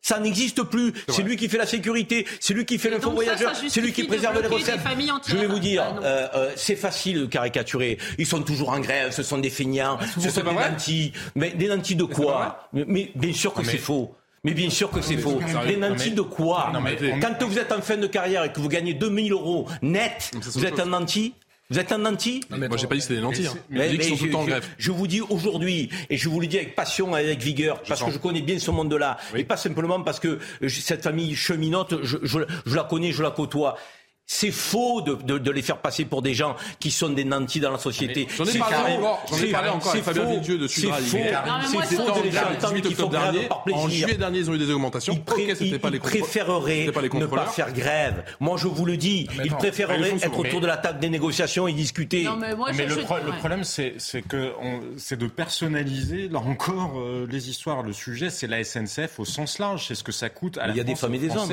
[0.00, 0.92] Ça n'existe plus.
[1.08, 4.04] C'est lui qui fait la sécurité, c'est lui qui fait l'info voyageur, c'est lui qui
[4.04, 4.78] préserve les recettes.
[5.26, 7.98] Je vais vous dire, Ah, euh, euh, c'est facile de caricaturer.
[8.18, 11.12] Ils sont toujours en grève, ce sont des feignants, ce c'est sont des nantis.
[11.34, 14.14] Mais des nantis de quoi mais, mais bien sûr que mais- c'est faux.
[14.44, 15.40] Mais bien sûr que c'est faux.
[15.40, 18.52] Non, nantis mais- de quoi Non, mais Quand vous êtes en fin de carrière et
[18.52, 21.34] que vous gagnez 2000 euros net, Mais vous êtes un nanti
[21.70, 23.46] Vous êtes un nanti Moi, j'ai pas dit que c'était des lentilles.
[23.46, 23.56] hein.
[23.70, 24.68] mais- mais sont tout le temps en je, grève.
[24.76, 28.02] je vous dis aujourd'hui, et je vous le dis avec passion et avec vigueur, parce
[28.02, 31.94] que je connais bien ce monde-là, et pas simplement parce que je- cette famille cheminote,
[32.02, 33.76] je, je- je la connais, je la côtoie.
[34.26, 37.60] C'est faux de, de, de, les faire passer pour des gens qui sont des nantis
[37.60, 38.26] dans la société.
[38.34, 40.98] J'en ai, parlé encore, j'en ai parlé encore avec Fabien Vidieu de Sudra.
[40.98, 41.18] C'est faux.
[41.84, 43.82] C'est faux de les faire entendre qu'ils font grève par plaisir.
[43.82, 45.12] En juillet dernier, ils ont eu des augmentations.
[45.12, 48.24] Ils, pré okay, ils, pas les préféreraient pas les ne pas faire grève.
[48.40, 51.68] Moi, je vous le dis, ils non, préféreraient être autour de la table des négociations
[51.68, 52.24] et discuter.
[52.24, 54.52] Non, mais, moi, mais je, le, je, pro le, problème, c'est que
[54.96, 57.82] c'est de personnaliser, là encore, euh, les histoires.
[57.82, 59.86] Le sujet, c'est la SNCF au sens large.
[59.88, 61.52] C'est ce que ça coûte à la Il y a des femmes et des hommes.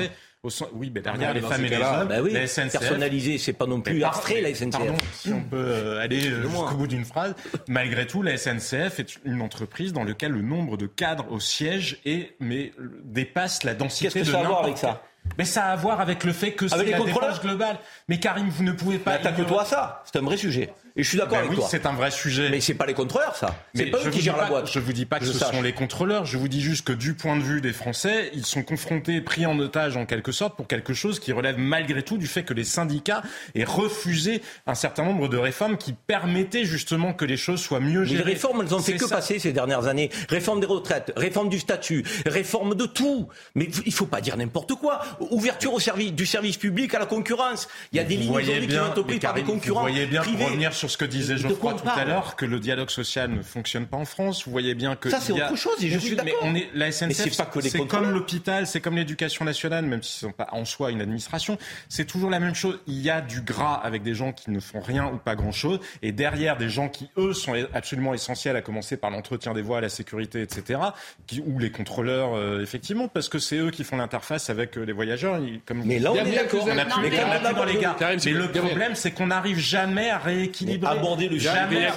[0.72, 3.66] Oui, mais derrière les femmes et les hommes, bah oui, la SNCF, personnalisé, c'est pas
[3.66, 4.72] non plus abstrait la SNCF.
[4.72, 7.36] Pardon, si on peut euh, aller euh, jusqu'au bout d'une phrase,
[7.68, 12.00] malgré tout, la SNCF est une entreprise dans laquelle le nombre de cadres au siège
[12.04, 12.72] est, mais
[13.04, 15.02] dépasse la densité Qu'est-ce que de ça a à voir avec ça?
[15.38, 17.78] Mais ça a à voir avec le fait que c'est la dépense globale.
[18.08, 19.12] Mais Karim, vous ne pouvez pas.
[19.12, 20.02] Attaque-toi à ça.
[20.10, 20.72] C'est un vrai sujet.
[20.94, 21.68] Et je suis d'accord ben avec oui, toi.
[21.70, 22.50] c'est un vrai sujet.
[22.50, 23.56] Mais c'est pas les contrôleurs, ça.
[23.74, 24.70] C'est pas eux qui gèrent pas, la boîte.
[24.70, 26.26] Je vous dis pas que, ce sont les contrôleurs.
[26.26, 29.46] Je vous dis juste que du point de vue des Français, ils sont confrontés, pris
[29.46, 32.52] en otage en quelque sorte pour quelque chose qui relève malgré tout du fait que
[32.52, 33.22] les syndicats
[33.54, 38.04] aient refusé un certain nombre de réformes qui permettaient justement que les choses soient mieux
[38.04, 38.18] gérées.
[38.18, 39.16] Mais les réformes, elles ont fait que ça.
[39.16, 40.10] passer ces dernières années.
[40.28, 43.28] Réforme des retraites, réforme du statut, réforme de tout.
[43.54, 45.00] Mais il faut pas dire n'importe quoi.
[45.30, 47.68] Ouverture au service, du service public à la concurrence.
[47.92, 49.80] Il y a des lignes aujourd'hui qui sont par des concurrents.
[49.80, 50.36] Vous voyez bien, privés.
[50.36, 53.42] pour revenir sur ce que disait Geoffroy tout à l'heure que le dialogue social ne
[53.42, 54.44] fonctionne pas en France.
[54.44, 55.82] Vous voyez bien que ça c'est autre chose.
[55.82, 56.32] Et je suis d'accord.
[56.42, 60.26] Mais on est la SNCF, c'est comme l'hôpital, c'est comme l'éducation nationale, même si ce
[60.26, 61.58] n'est pas en soi une administration.
[61.88, 62.80] C'est toujours la même chose.
[62.86, 65.52] Il y a du gras avec des gens qui ne font rien ou pas grand
[65.52, 69.62] chose, et derrière des gens qui eux sont absolument essentiels, à commencer par l'entretien des
[69.62, 70.80] voies, la sécurité, etc.
[71.26, 74.84] Qui, ou les contrôleurs euh, effectivement, parce que c'est eux qui font l'interface avec euh,
[74.84, 75.40] les voyageurs.
[75.66, 76.66] Comme mais là on est d'accord.
[76.66, 77.16] On a plus les
[77.54, 77.96] dans les gars.
[78.24, 80.71] Mais le problème c'est qu'on n'arrive jamais à rééquilibrer.
[80.82, 81.88] Aborder le jamais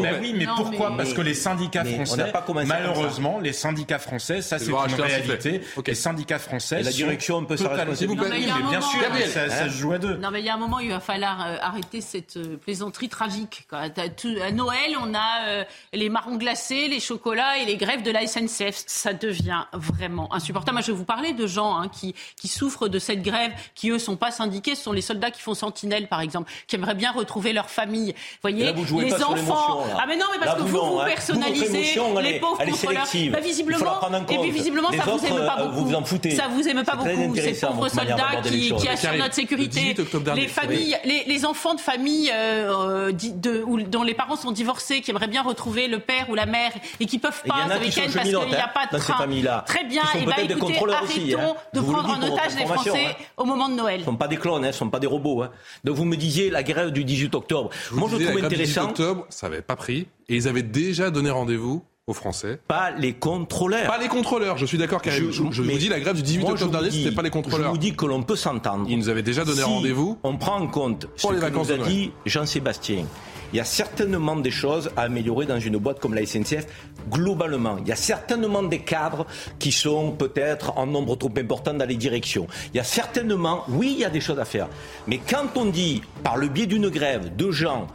[0.00, 2.32] ben oui, mais pourquoi Parce que les syndicats français,
[2.66, 5.60] malheureusement, les syndicats français, ça c'est une réalité.
[5.86, 8.06] Les syndicats français, la direction peut s'arrêter.
[8.06, 10.16] Bien sûr, ça se joue à deux.
[10.16, 13.08] Non, mais il y a un moment, il va falloir euh, arrêter cette euh, plaisanterie
[13.08, 13.66] tragique.
[13.70, 18.26] À Noël, on a euh, les marrons glacés, les chocolats et les grèves de la
[18.26, 18.84] SNCF.
[18.86, 20.74] Ça devient vraiment insupportable.
[20.74, 23.90] Moi, je vais vous parler de gens hein, qui, qui souffrent de cette grève, qui
[23.90, 24.74] eux sont pas syndiqués.
[24.74, 28.05] Ce sont les soldats qui font sentinelle, par exemple, qui aimeraient bien retrouver leur famille.
[28.12, 29.84] Vous voyez, les enfants.
[29.98, 31.04] Ah mais non, mais parce que vous, vous, hein.
[31.06, 33.06] personnalisez les pauvres contrôleurs.
[33.30, 35.84] Bah, visiblement, et puis visiblement, ça vous aime pas beaucoup.
[35.86, 36.34] Vous en foutez.
[36.34, 37.36] Ça vous aime pas beaucoup.
[37.36, 39.94] Ces pauvres soldats qui, qui assurent notre sécurité.
[40.34, 45.10] Les familles, les, enfants de familles euh, de, où, dont les parents sont divorcés, qui
[45.10, 48.28] aimeraient bien retrouver le père ou la mère et qui peuvent pas ce week-end parce
[48.28, 49.26] qu'il n'y a pas de train.
[49.66, 50.02] Très bien.
[50.18, 54.00] Et bah écoutez, arrêtons de prendre en otage les Français au moment de Noël.
[54.00, 55.44] Ce ne sont pas des clones, ce ne sont pas des robots.
[55.84, 57.70] Donc vous me disiez la grève du 18 octobre.
[57.96, 58.84] Moi je trouve intéressant.
[58.84, 62.60] octobre, ça n'avait pas pris et ils avaient déjà donné rendez-vous aux Français.
[62.68, 63.86] Pas les contrôleurs.
[63.88, 66.22] Pas les contrôleurs, je suis d'accord, car je, je, je vous dis, la grève du
[66.22, 67.66] 18 octobre dernier, c'était pas les contrôleurs.
[67.66, 68.86] Je vous dis que l'on peut s'entendre.
[68.88, 70.18] Ils nous avaient déjà donné si rendez-vous.
[70.22, 73.06] On prend en compte pour ce les que vacances nous a dit Jean-Sébastien.
[73.52, 76.66] Il y a certainement des choses à améliorer dans une boîte comme la SNCF,
[77.10, 77.76] globalement.
[77.78, 79.26] Il y a certainement des cadres
[79.58, 82.46] qui sont peut-être en nombre trop important dans les directions.
[82.72, 84.68] Il y a certainement, oui, il y a des choses à faire.
[85.06, 87.86] Mais quand on dit, par le biais d'une grève, de gens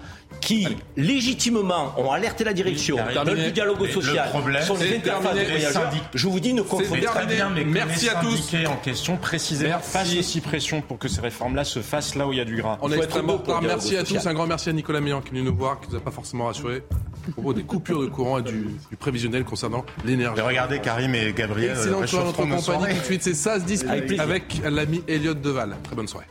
[0.41, 5.38] qui légitimement ont alerté la direction dans le dialogue social problème, sont les interfaces.
[6.13, 7.26] Je vous dis, ne confondez pas.
[7.26, 8.55] bien, mais merci à tous.
[8.68, 12.38] en question précisément fassent aussi pression pour que ces réformes-là se fassent là où il
[12.38, 12.77] y a du gras.
[12.81, 13.61] On est extrêmement clair.
[13.61, 14.26] Merci à tous.
[14.26, 16.11] Un grand merci à Nicolas Méan qui est venu nous voir, qui nous a pas
[16.11, 16.84] forcément rassuré
[17.27, 20.41] à propos des coupures de courant et du, du prévisionnel concernant l'énergie.
[20.41, 21.72] Regardez Karim et Gabriel.
[21.72, 22.95] Excellent notre compagnie.
[22.95, 25.76] Tout de suite, c'est ça se dispute avec l'ami Elliot Deval.
[25.84, 26.27] Très bonne soirée.